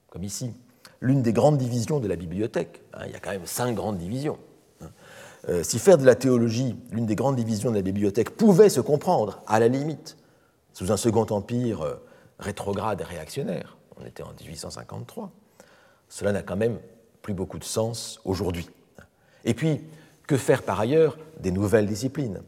comme 0.10 0.24
ici, 0.24 0.54
l'une 1.00 1.22
des 1.22 1.34
grandes 1.34 1.58
divisions 1.58 2.00
de 2.00 2.08
la 2.08 2.16
bibliothèque, 2.16 2.82
hein, 2.94 3.06
il 3.08 3.12
y 3.12 3.16
a 3.16 3.20
quand 3.20 3.32
même 3.32 3.46
cinq 3.46 3.76
grandes 3.76 3.98
divisions, 3.98 4.38
hein, 4.82 4.90
euh, 5.50 5.64
si 5.64 5.80
faire 5.80 5.98
de 5.98 6.06
la 6.06 6.16
théologie 6.16 6.76
l'une 6.92 7.06
des 7.06 7.16
grandes 7.16 7.36
divisions 7.36 7.72
de 7.72 7.76
la 7.76 7.82
bibliothèque 7.82 8.32
pouvait 8.32 8.70
se 8.70 8.82
comprendre, 8.82 9.42
à 9.48 9.60
la 9.60 9.68
limite, 9.68 10.18
sous 10.74 10.92
un 10.92 10.98
second 10.98 11.26
empire 11.32 11.82
euh, 11.82 11.96
rétrograde 12.40 13.02
et 13.02 13.04
réactionnaire, 13.04 13.78
on 14.00 14.06
était 14.06 14.24
en 14.24 14.34
1853, 14.40 15.32
cela 16.10 16.32
n'a 16.32 16.44
quand 16.44 16.58
même 16.58 16.78
plus 17.22 17.34
beaucoup 17.34 17.60
de 17.60 17.64
sens 17.64 18.20
aujourd'hui. 18.26 18.70
Et 19.46 19.54
puis, 19.54 19.82
que 20.28 20.38
faire 20.38 20.64
par 20.64 20.80
ailleurs 20.80 21.18
des 21.40 21.52
nouvelles 21.52 21.88
disciplines, 21.88 22.42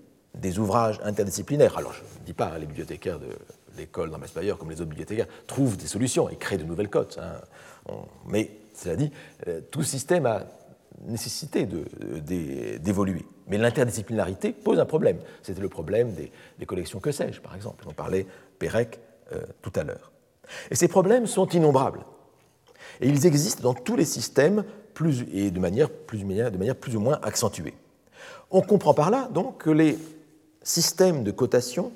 des 0.44 0.60
ouvrages 0.60 1.00
interdisciplinaires 1.04 1.78
Alors, 1.78 1.94
je 1.94 2.02
ne 2.02 2.26
dis 2.26 2.34
pas, 2.34 2.52
hein, 2.54 2.60
les 2.60 2.68
bibliothécaires 2.68 3.18
de 3.18 3.30
l'école 3.78 4.12
dans 4.12 4.20
Bayer, 4.20 4.54
comme 4.60 4.70
les 4.70 4.76
autres 4.76 4.90
bibliothécaires, 4.90 5.28
trouvent 5.48 5.78
des 5.78 5.88
solutions 5.88 6.30
et 6.30 6.36
créent 6.36 6.58
de 6.60 6.66
nouvelles 6.66 6.90
cotes. 6.90 7.18
Hein. 7.20 7.94
mais, 8.28 8.52
cela 8.76 8.96
dit, 8.96 9.12
euh, 9.48 9.62
tout 9.72 9.82
système 9.84 10.26
a 10.26 10.44
nécessité 11.08 11.66
d'évoluer. 11.66 13.26
Mais 13.48 13.58
l'interdisciplinarité 13.58 14.52
pose 14.52 14.80
un 14.80 14.86
problème. 14.86 15.18
C'était 15.42 15.62
le 15.62 15.70
problème 15.70 16.14
des, 16.14 16.66
collections 16.66 17.00
que 17.00 17.12
sais-je, 17.12 17.42
par 17.42 17.56
exemple. 17.56 17.86
On 17.88 17.94
parlait 17.94 18.28
Pérec 18.60 19.00
euh, 19.32 19.42
tout 19.62 19.74
à 19.76 19.84
l'heure. 19.84 20.12
Et 20.70 20.76
ces 20.76 20.88
problèmes 20.88 21.26
sont 21.26 21.48
innombrables. 21.48 22.02
Et 23.02 23.08
ils 23.08 23.26
existent 23.26 23.64
dans 23.64 23.74
tous 23.74 23.96
les 23.96 24.06
systèmes 24.06 24.64
et 25.34 25.50
de 25.50 25.60
manière 25.60 25.90
plus 25.90 26.96
ou 26.96 27.00
moins 27.00 27.20
accentuée. 27.24 27.74
On 28.52 28.62
comprend 28.62 28.94
par 28.94 29.10
là 29.10 29.28
donc 29.34 29.64
que 29.64 29.72
les 29.72 29.98
systèmes 30.64 31.24
de 31.24 31.32
cotation 31.32 31.92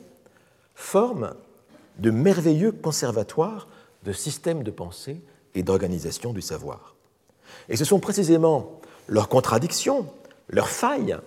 forment 0.75 1.33
de 1.97 2.11
merveilleux 2.11 2.71
conservatoires 2.71 3.67
de 4.03 4.13
systèmes 4.13 4.63
de 4.63 4.71
pensée 4.71 5.19
et 5.55 5.63
d'organisation 5.63 6.33
du 6.33 6.41
savoir. 6.41 6.95
Et 7.69 7.75
ce 7.75 7.85
sont 7.85 7.99
précisément 7.99 8.79
leurs 9.07 9.29
contradictions, 9.29 10.05
leurs 10.49 10.69
failles, 10.69 11.17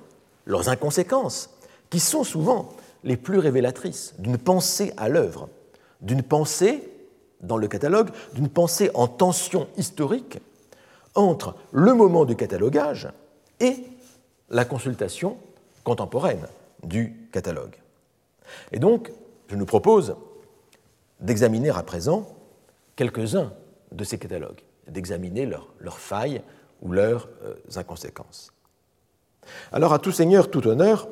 leurs 0.47 0.68
inconséquences, 0.68 1.51
qui 1.88 1.99
sont 1.99 2.24
souvent 2.24 2.68
les 3.03 3.16
plus 3.16 3.38
révélatrices 3.38 4.14
d'une 4.18 4.38
pensée 4.38 4.93
à 4.97 5.09
l'œuvre, 5.09 5.49
d'une 6.01 6.22
pensée 6.22 6.88
dans 7.41 7.57
le 7.57 7.68
catalogue 7.68 8.11
d'une 8.34 8.49
pensée 8.49 8.91
en 8.95 9.07
tension 9.07 9.66
historique 9.76 10.38
entre 11.14 11.55
le 11.72 11.95
moment 11.95 12.24
du 12.24 12.36
catalogage 12.36 13.09
et 13.61 13.76
la 14.51 14.64
consultation 14.64 15.36
contemporaine 15.82 16.47
du 16.83 17.28
catalogue. 17.33 17.76
Et 18.72 18.78
donc, 18.78 19.11
je 19.49 19.57
nous 19.57 19.66
propose 19.66 20.16
d'examiner 21.20 21.70
à 21.70 21.83
présent 21.83 22.28
quelques-uns 22.97 23.53
de 23.93 24.05
ces 24.05 24.18
catalogues, 24.18 24.61
d'examiner 24.89 25.47
leurs, 25.47 25.99
failles 25.99 26.43
ou 26.83 26.93
leurs 26.93 27.28
euh, 27.45 27.55
inconséquences. 27.76 28.53
Alors, 29.72 29.93
à 29.93 29.99
tout 29.99 30.12
seigneur, 30.12 30.51
tout 30.51 30.66
honneur, 30.66 31.09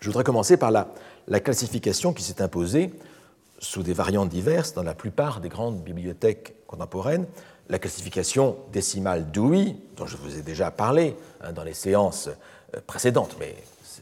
je 0.00 0.08
voudrais 0.08 0.24
commencer 0.24 0.56
par 0.56 0.70
la, 0.70 0.88
la 1.28 1.40
classification 1.40 2.12
qui 2.12 2.22
s'est 2.22 2.42
imposée 2.42 2.92
sous 3.58 3.82
des 3.82 3.92
variantes 3.92 4.28
diverses 4.28 4.74
dans 4.74 4.82
la 4.82 4.94
plupart 4.94 5.40
des 5.40 5.48
grandes 5.48 5.82
bibliothèques 5.82 6.54
contemporaines. 6.66 7.26
La 7.68 7.78
classification 7.78 8.56
décimale 8.72 9.30
Dewey, 9.30 9.76
dont 9.96 10.06
je 10.06 10.16
vous 10.16 10.38
ai 10.38 10.42
déjà 10.42 10.70
parlé 10.70 11.16
hein, 11.40 11.52
dans 11.52 11.64
les 11.64 11.74
séances 11.74 12.28
euh, 12.74 12.80
précédentes, 12.86 13.36
mais 13.40 13.56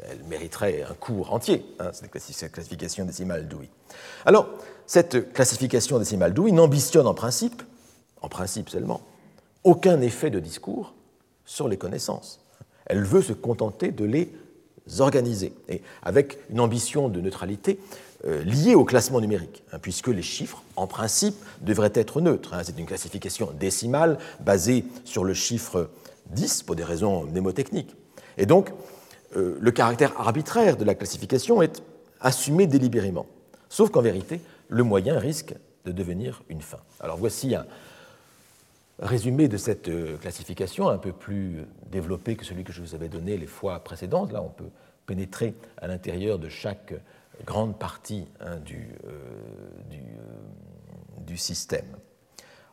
elle 0.08 0.22
mériterait 0.24 0.82
un 0.82 0.94
cours 0.94 1.32
entier, 1.32 1.64
hein, 1.78 1.90
cette 1.92 2.10
classification 2.52 3.04
décimale 3.04 3.48
Dewey. 3.48 3.68
Alors, 4.26 4.48
cette 4.86 5.32
classification 5.32 5.98
décimale 5.98 6.34
Dewey 6.34 6.52
n'ambitionne 6.52 7.06
en 7.06 7.14
principe, 7.14 7.62
en 8.20 8.28
principe 8.28 8.68
seulement, 8.68 9.02
aucun 9.64 10.00
effet 10.00 10.30
de 10.30 10.40
discours 10.40 10.94
sur 11.44 11.68
les 11.68 11.76
connaissances. 11.76 12.40
Elle 12.86 13.02
veut 13.02 13.22
se 13.22 13.32
contenter 13.32 13.92
de 13.92 14.04
les 14.04 14.30
organiser, 14.98 15.54
et 15.68 15.82
avec 16.02 16.38
une 16.50 16.60
ambition 16.60 17.08
de 17.08 17.20
neutralité 17.20 17.78
euh, 18.26 18.42
liée 18.44 18.74
au 18.74 18.84
classement 18.84 19.20
numérique, 19.20 19.62
hein, 19.72 19.78
puisque 19.80 20.08
les 20.08 20.22
chiffres, 20.22 20.62
en 20.76 20.86
principe, 20.86 21.36
devraient 21.62 21.92
être 21.94 22.20
neutres. 22.20 22.54
Hein. 22.54 22.62
C'est 22.64 22.78
une 22.78 22.86
classification 22.86 23.50
décimale 23.58 24.18
basée 24.40 24.84
sur 25.04 25.24
le 25.24 25.34
chiffre 25.34 25.90
10 26.30 26.62
pour 26.62 26.76
des 26.76 26.84
raisons 26.84 27.24
mnémotechniques. 27.24 27.94
Et 28.36 28.46
donc, 28.46 28.70
euh, 29.36 29.56
le 29.60 29.70
caractère 29.70 30.18
arbitraire 30.20 30.76
de 30.76 30.84
la 30.84 30.94
classification 30.94 31.62
est 31.62 31.82
assumé 32.20 32.66
délibérément. 32.66 33.26
Sauf 33.68 33.90
qu'en 33.90 34.02
vérité, 34.02 34.40
le 34.68 34.82
moyen 34.82 35.18
risque 35.18 35.54
de 35.84 35.92
devenir 35.92 36.42
une 36.48 36.62
fin. 36.62 36.80
Alors 37.00 37.16
voici 37.16 37.54
un 37.54 37.66
résumé 38.98 39.48
de 39.48 39.56
cette 39.56 39.88
euh, 39.88 40.16
classification, 40.16 40.88
un 40.88 40.98
peu 40.98 41.12
plus 41.12 41.64
développé 41.90 42.36
que 42.36 42.44
celui 42.44 42.64
que 42.64 42.72
je 42.72 42.80
vous 42.80 42.94
avais 42.94 43.08
donné 43.08 43.36
les 43.36 43.46
fois 43.46 43.80
précédentes. 43.80 44.32
Là, 44.32 44.42
on 44.42 44.48
peut 44.48 44.70
pénétrer 45.06 45.54
à 45.78 45.86
l'intérieur 45.86 46.38
de 46.38 46.48
chaque 46.48 46.94
grande 47.44 47.78
partie 47.78 48.26
hein, 48.40 48.56
du, 48.56 48.88
euh, 49.06 49.98
du, 51.26 51.36
système. 51.36 51.96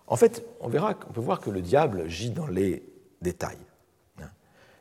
En 0.06 0.16
fait, 0.16 0.46
on 0.60 0.70
verra, 0.70 0.94
on 1.10 1.14
peut 1.14 1.22
voir 1.22 1.40
que 1.40 1.50
le 1.50 1.62
diable 1.62 2.08
gît 2.08 2.30
dans 2.30 2.46
les 2.46 2.84
détails. 3.22 3.58
Hein. 4.22 4.30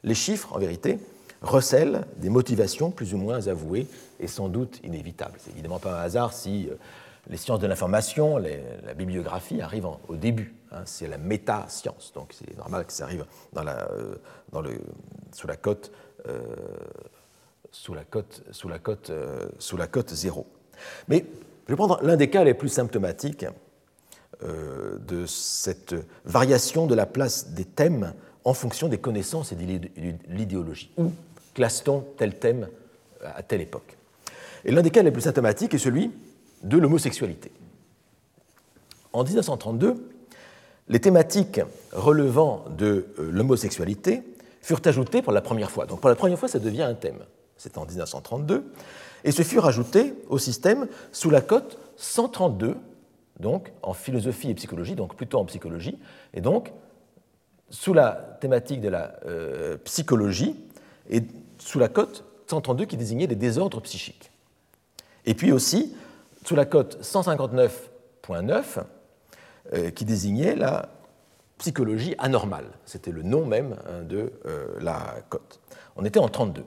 Les 0.03 0.15
chiffres, 0.15 0.53
en 0.53 0.59
vérité, 0.59 0.99
recèlent 1.43 2.05
des 2.17 2.29
motivations 2.29 2.91
plus 2.91 3.15
ou 3.15 3.19
moins 3.19 3.47
avouées 3.47 3.87
et 4.19 4.27
sans 4.27 4.49
doute 4.49 4.81
inévitables. 4.85 5.39
C'est 5.39 5.53
évidemment 5.53 5.79
pas 5.79 6.01
un 6.01 6.03
hasard 6.03 6.33
si 6.33 6.69
euh, 6.69 6.75
les 7.29 7.37
sciences 7.37 7.61
de 7.61 7.67
l'information, 7.67 8.39
la 8.39 8.95
bibliographie 8.95 9.61
arrivent 9.61 9.89
au 10.09 10.17
début. 10.17 10.55
Hein. 10.73 10.83
c'est 10.85 11.07
la 11.07 11.19
méta-science, 11.19 12.13
donc 12.15 12.33
c'est 12.33 12.57
normal 12.57 12.87
que 12.87 12.93
ça 12.93 13.05
arrive 13.05 13.27
la, 13.55 13.91
euh, 13.91 14.15
sous 15.33 15.47
la 15.47 15.57
cote. 15.57 15.93
Euh, 16.29 16.41
zéro. 20.09 20.47
Mais 21.09 21.27
je 21.67 21.73
vais 21.73 21.77
prendre 21.77 22.01
l'un 22.03 22.17
des 22.17 22.31
cas 22.31 22.43
les 22.43 22.55
plus 22.55 22.69
symptomatiques 22.69 23.47
de 24.43 25.27
cette 25.27 25.95
variation 26.25 26.87
de 26.87 26.95
la 26.95 27.05
place 27.05 27.49
des 27.49 27.67
thèmes 27.67 28.15
en 28.45 28.55
fonction 28.55 28.89
des 28.89 28.99
connaissances 28.99 29.53
et 29.53 29.57
de 29.57 29.81
l'idéologie. 30.29 30.91
Classe-t-on 31.55 32.05
tel 32.17 32.39
thème 32.39 32.69
à 33.25 33.43
telle 33.43 33.61
époque 33.61 33.97
Et 34.65 34.73
l'un 34.73 34.83
des 34.83 34.91
cas 34.91 35.03
les 35.03 35.11
plus 35.11 35.23
symptomatiques 35.23 35.75
est 35.75 35.79
celui 35.79 36.11
de 36.63 36.79
l'homosexualité. 36.79 37.51
En 39.13 39.25
1932, 39.25 40.09
les 40.89 41.01
thématiques 41.01 41.61
relevant 41.93 42.65
de 42.77 43.07
euh, 43.19 43.31
l'homosexualité 43.31 44.23
furent 44.61 44.81
ajoutées 44.85 45.23
pour 45.23 45.33
la 45.33 45.41
première 45.41 45.71
fois. 45.71 45.87
Donc 45.87 46.01
pour 46.01 46.09
la 46.09 46.17
première 46.17 46.39
fois, 46.39 46.49
ça 46.49 46.59
devient 46.59 46.83
un 46.83 46.95
thème. 46.95 47.21
C'est 47.57 47.79
en 47.79 47.87
1932. 47.87 48.65
Et 49.25 49.33
se 49.33 49.43
furent 49.43 49.67
ajoutées 49.67 50.15
au 50.29 50.39
système 50.39 50.89
sous 51.13 51.31
la 51.31 51.41
cote 51.41 51.79
132, 51.97 52.77
donc 53.39 53.73
en 53.83 53.93
philosophie 53.93 54.51
et 54.51 54.55
psychologie, 54.55 54.95
donc 54.95 55.15
plutôt 55.15 55.39
en 55.39 55.45
psychologie, 55.45 55.99
et 56.33 56.41
donc 56.41 56.73
sous 57.69 57.93
la 57.93 58.39
thématique 58.41 58.81
de 58.81 58.89
la 58.89 59.13
euh, 59.27 59.77
psychologie, 59.85 60.57
et 61.11 61.23
sous 61.61 61.79
la 61.79 61.89
cote 61.89 62.25
132 62.49 62.87
qui 62.87 62.97
désignait 62.97 63.27
des 63.27 63.37
désordres 63.37 63.81
psychiques. 63.83 64.31
Et 65.25 65.35
puis 65.35 65.53
aussi 65.53 65.95
sous 66.45 66.57
la 66.57 66.65
cote 66.65 66.99
159.9 67.03 68.63
euh, 69.73 69.91
qui 69.91 70.05
désignait 70.05 70.57
la 70.57 70.89
psychologie 71.59 72.17
anormale. 72.19 72.67
C'était 72.87 73.13
le 73.13 73.23
nom 73.23 73.45
même 73.45 73.77
hein, 73.87 74.03
de 74.03 74.33
euh, 74.47 74.67
la 74.81 75.17
cote. 75.29 75.61
On 75.97 76.05
était 76.05 76.19
en 76.19 76.29
32. 76.29 76.65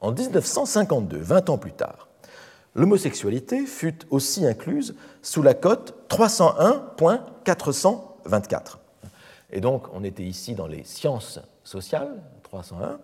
En 0.00 0.12
1952, 0.12 1.18
20 1.18 1.50
ans 1.50 1.58
plus 1.58 1.72
tard, 1.72 2.08
l'homosexualité 2.74 3.66
fut 3.66 3.98
aussi 4.10 4.46
incluse 4.46 4.96
sous 5.20 5.42
la 5.42 5.54
cote 5.54 5.94
301.424. 6.08 8.78
Et 9.50 9.60
donc, 9.60 9.84
on 9.92 10.02
était 10.02 10.24
ici 10.24 10.54
dans 10.54 10.66
les 10.66 10.82
sciences 10.82 11.38
sociales, 11.62 12.22
301, 12.44 12.98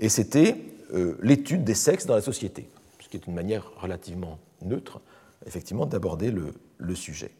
et 0.00 0.08
c'était 0.08 0.56
euh, 0.92 1.16
l'étude 1.22 1.62
des 1.64 1.74
sexes 1.74 2.06
dans 2.06 2.14
la 2.14 2.20
société, 2.20 2.68
ce 3.00 3.08
qui 3.08 3.16
est 3.16 3.26
une 3.26 3.34
manière 3.34 3.68
relativement 3.80 4.38
neutre, 4.62 5.00
effectivement, 5.46 5.86
d'aborder 5.86 6.30
le, 6.30 6.52
sujet. 6.94 7.30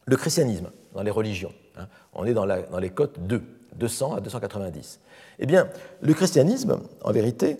le 0.07 0.17
christianisme 0.17 0.71
dans 0.95 1.03
les 1.03 1.11
religions. 1.11 1.53
Hein. 1.77 1.87
On 2.13 2.25
est 2.27 2.35
dans, 2.35 2.47
dans 2.47 2.79
les 2.79 2.91
cotes 2.91 3.21
2, 3.21 3.43
200 3.77 4.17
à 4.17 4.21
290. 4.21 5.01
Eh 5.39 5.47
bien, 5.47 5.69
le 6.01 6.13
christianisme, 6.13 6.81
en 7.03 7.13
vérité, 7.13 7.59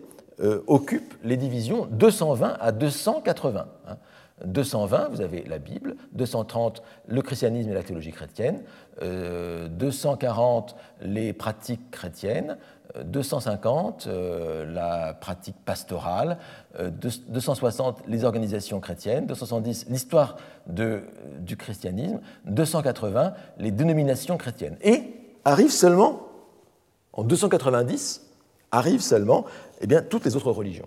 occupe 0.67 1.15
les 1.23 1.37
divisions 1.37 1.87
220 1.91 2.57
à 2.59 2.73
280. 2.73 3.69
220, 4.45 5.09
vous 5.09 5.21
avez 5.21 5.43
la 5.45 5.59
Bible, 5.59 5.97
230, 6.13 6.83
le 7.09 7.23
christianisme 7.23 7.71
et 7.71 7.75
la 7.75 7.83
théologie 7.83 8.13
chrétienne, 8.13 8.63
240, 9.01 10.77
euh, 11.03 11.07
les 11.07 11.33
pratiques 11.33 11.91
chrétiennes, 11.91 12.57
250, 13.05 14.07
euh, 14.07 14.11
euh, 14.11 14.73
la 14.73 15.15
pratique 15.15 15.57
pastorale, 15.65 16.39
260, 16.79 18.03
les 18.07 18.25
organisations 18.25 18.81
chrétiennes, 18.81 19.27
270, 19.27 19.87
l'histoire 19.89 20.37
du 20.67 21.57
christianisme, 21.57 22.21
280, 22.47 23.35
les 23.59 23.71
dénominations 23.71 24.37
chrétiennes. 24.37 24.77
Et 24.83 25.03
arrive 25.45 25.71
seulement, 25.71 26.29
en 27.13 27.25
290, 27.25 28.27
arrivent 28.71 29.03
seulement 29.03 29.45
eh 29.81 29.87
bien, 29.87 30.03
toutes 30.03 30.25
les 30.25 30.37
autres 30.37 30.51
religions. 30.51 30.87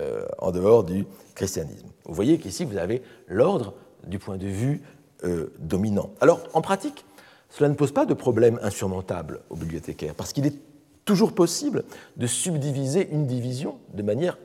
Euh, 0.00 0.24
en 0.38 0.52
dehors 0.52 0.84
du 0.84 1.04
christianisme. 1.34 1.86
Vous 2.06 2.14
voyez 2.14 2.38
qu'ici, 2.38 2.64
vous 2.64 2.78
avez 2.78 3.02
l'ordre 3.28 3.74
du 4.06 4.18
point 4.18 4.38
de 4.38 4.46
vue 4.46 4.80
euh, 5.24 5.52
dominant. 5.58 6.10
Alors, 6.22 6.40
en 6.54 6.62
pratique, 6.62 7.04
cela 7.50 7.68
ne 7.68 7.74
pose 7.74 7.92
pas 7.92 8.06
de 8.06 8.14
problème 8.14 8.58
insurmontable 8.62 9.40
aux 9.50 9.56
bibliothécaires, 9.56 10.14
parce 10.14 10.32
qu'il 10.32 10.46
est 10.46 10.58
toujours 11.04 11.34
possible 11.34 11.84
de 12.16 12.26
subdiviser 12.26 13.10
une 13.10 13.26
division 13.26 13.80
de 13.92 14.02
manière 14.02 14.38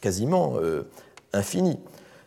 quasiment 0.00 0.54
infinie. 1.32 1.80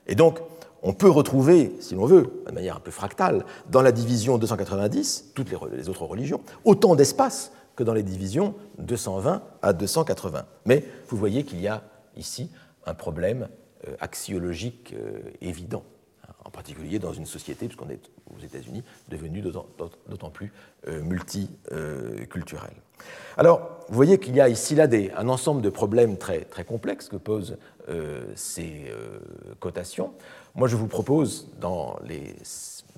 Et 0.08 0.16
donc, 0.16 0.40
on 0.84 0.94
peut 0.94 1.10
retrouver, 1.10 1.76
si 1.80 1.96
l'on 1.96 2.06
veut, 2.06 2.44
de 2.48 2.52
manière 2.52 2.78
un 2.78 2.80
peu 2.82 2.92
fractale, 2.92 3.46
dans 3.70 3.82
la 3.82 3.92
division 3.92 4.38
290, 4.38 5.32
toutes 5.36 5.50
les, 5.50 5.90
autres 5.90 6.06
religions, 6.06 6.42
autant 6.66 6.96
d'espace 6.96 7.52
que 7.76 7.84
dans 7.84 7.94
les 7.94 8.04
divisions 8.04 8.56
220 8.80 9.42
à 9.62 9.74
280. 9.74 10.46
Mais 10.66 10.84
vous 11.08 11.18
voyez 11.18 11.44
qu'il 11.44 11.62
y 11.62 11.68
a 11.68 11.84
ici 12.16 12.50
un 12.86 12.94
problème 12.94 13.50
euh, 13.88 13.96
axiologique 14.00 14.94
euh, 14.94 15.20
évident, 15.42 15.84
hein, 16.28 16.34
en 16.46 16.52
particulier 16.52 17.00
dans 17.00 17.14
une 17.14 17.26
société, 17.26 17.66
puisqu'on 17.66 17.90
est 17.90 18.12
aux 18.36 18.40
États-Unis, 18.40 18.84
devenue 19.10 19.42
d'autant 19.42 20.30
plus 20.30 20.54
euh, 20.88 21.02
multiculturelle. 21.02 22.76
Alors, 23.38 23.80
vous 23.90 23.96
voyez 23.96 24.20
qu'il 24.20 24.36
y 24.36 24.42
a 24.42 24.50
ici 24.50 24.76
là 24.76 24.88
un 25.16 25.30
ensemble 25.30 25.64
de 25.64 25.70
problèmes 25.70 26.18
très, 26.18 26.42
très 26.42 26.64
complexes 26.64 27.10
que 27.10 27.16
posent 27.16 27.58
ces 28.36 28.94
cotations. 29.60 30.14
Moi, 30.54 30.68
je 30.68 30.76
vous 30.76 30.88
propose, 30.88 31.48
dans, 31.60 31.98
les, 32.08 32.36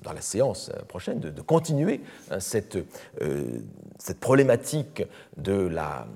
dans 0.04 0.12
la 0.12 0.20
séance 0.20 0.70
prochaine, 0.86 1.18
de, 1.18 1.40
continuer 1.40 2.00
hein, 2.30 2.38
cette, 2.38 2.76
euh, 3.22 3.44
cette, 3.98 4.20
problématique 4.20 5.02
de 5.38 5.54
la, 5.54 6.06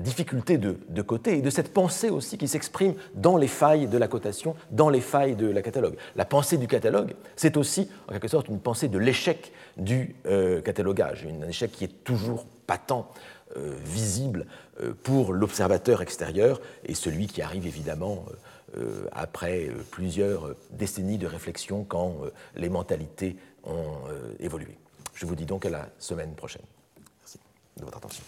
difficulté 0.00 0.58
de, 0.58 0.76
de, 0.88 1.02
coter 1.02 1.38
et 1.38 1.42
de 1.42 1.50
cette 1.50 1.72
pensée 1.72 2.10
aussi 2.10 2.36
qui 2.36 2.48
s'exprime 2.48 2.94
dans 3.14 3.36
les 3.36 3.46
failles 3.46 3.86
de 3.86 3.96
la 3.96 4.08
cotation, 4.08 4.54
dans 4.70 4.90
les 4.90 5.00
failles 5.00 5.36
de 5.36 5.46
la 5.46 5.62
catalogue. 5.62 5.96
La 6.16 6.24
pensée 6.24 6.58
du 6.58 6.66
catalogue, 6.66 7.14
c'est 7.36 7.56
aussi, 7.56 7.88
en 8.08 8.12
quelque 8.12 8.28
sorte, 8.28 8.48
une 8.48 8.60
pensée 8.60 8.88
de 8.88 8.98
l'échec 8.98 9.52
du 9.76 10.16
euh, 10.26 10.60
catalogage, 10.60 11.26
un 11.26 11.48
échec 11.48 11.70
qui 11.70 11.84
est 11.84 12.04
toujours 12.04 12.44
patent 12.66 13.08
euh, 13.56 13.74
visible 13.84 14.46
pour 15.02 15.32
l'observateur 15.32 16.02
extérieur 16.02 16.60
et 16.84 16.94
celui 16.94 17.26
qui 17.26 17.42
arrive 17.42 17.66
évidemment 17.66 18.24
euh, 18.76 19.06
après 19.12 19.68
euh, 19.68 19.74
plusieurs 19.90 20.54
décennies 20.70 21.18
de 21.18 21.26
réflexion 21.26 21.84
quand 21.84 22.16
euh, 22.22 22.30
les 22.56 22.68
mentalités 22.68 23.36
ont 23.64 24.00
évolué. 24.40 24.76
Je 25.14 25.24
vous 25.24 25.36
dis 25.36 25.46
donc 25.46 25.64
à 25.66 25.70
la 25.70 25.88
semaine 25.98 26.34
prochaine. 26.34 26.62
Merci 27.20 27.38
de 27.76 27.84
votre 27.84 27.98
attention. 27.98 28.24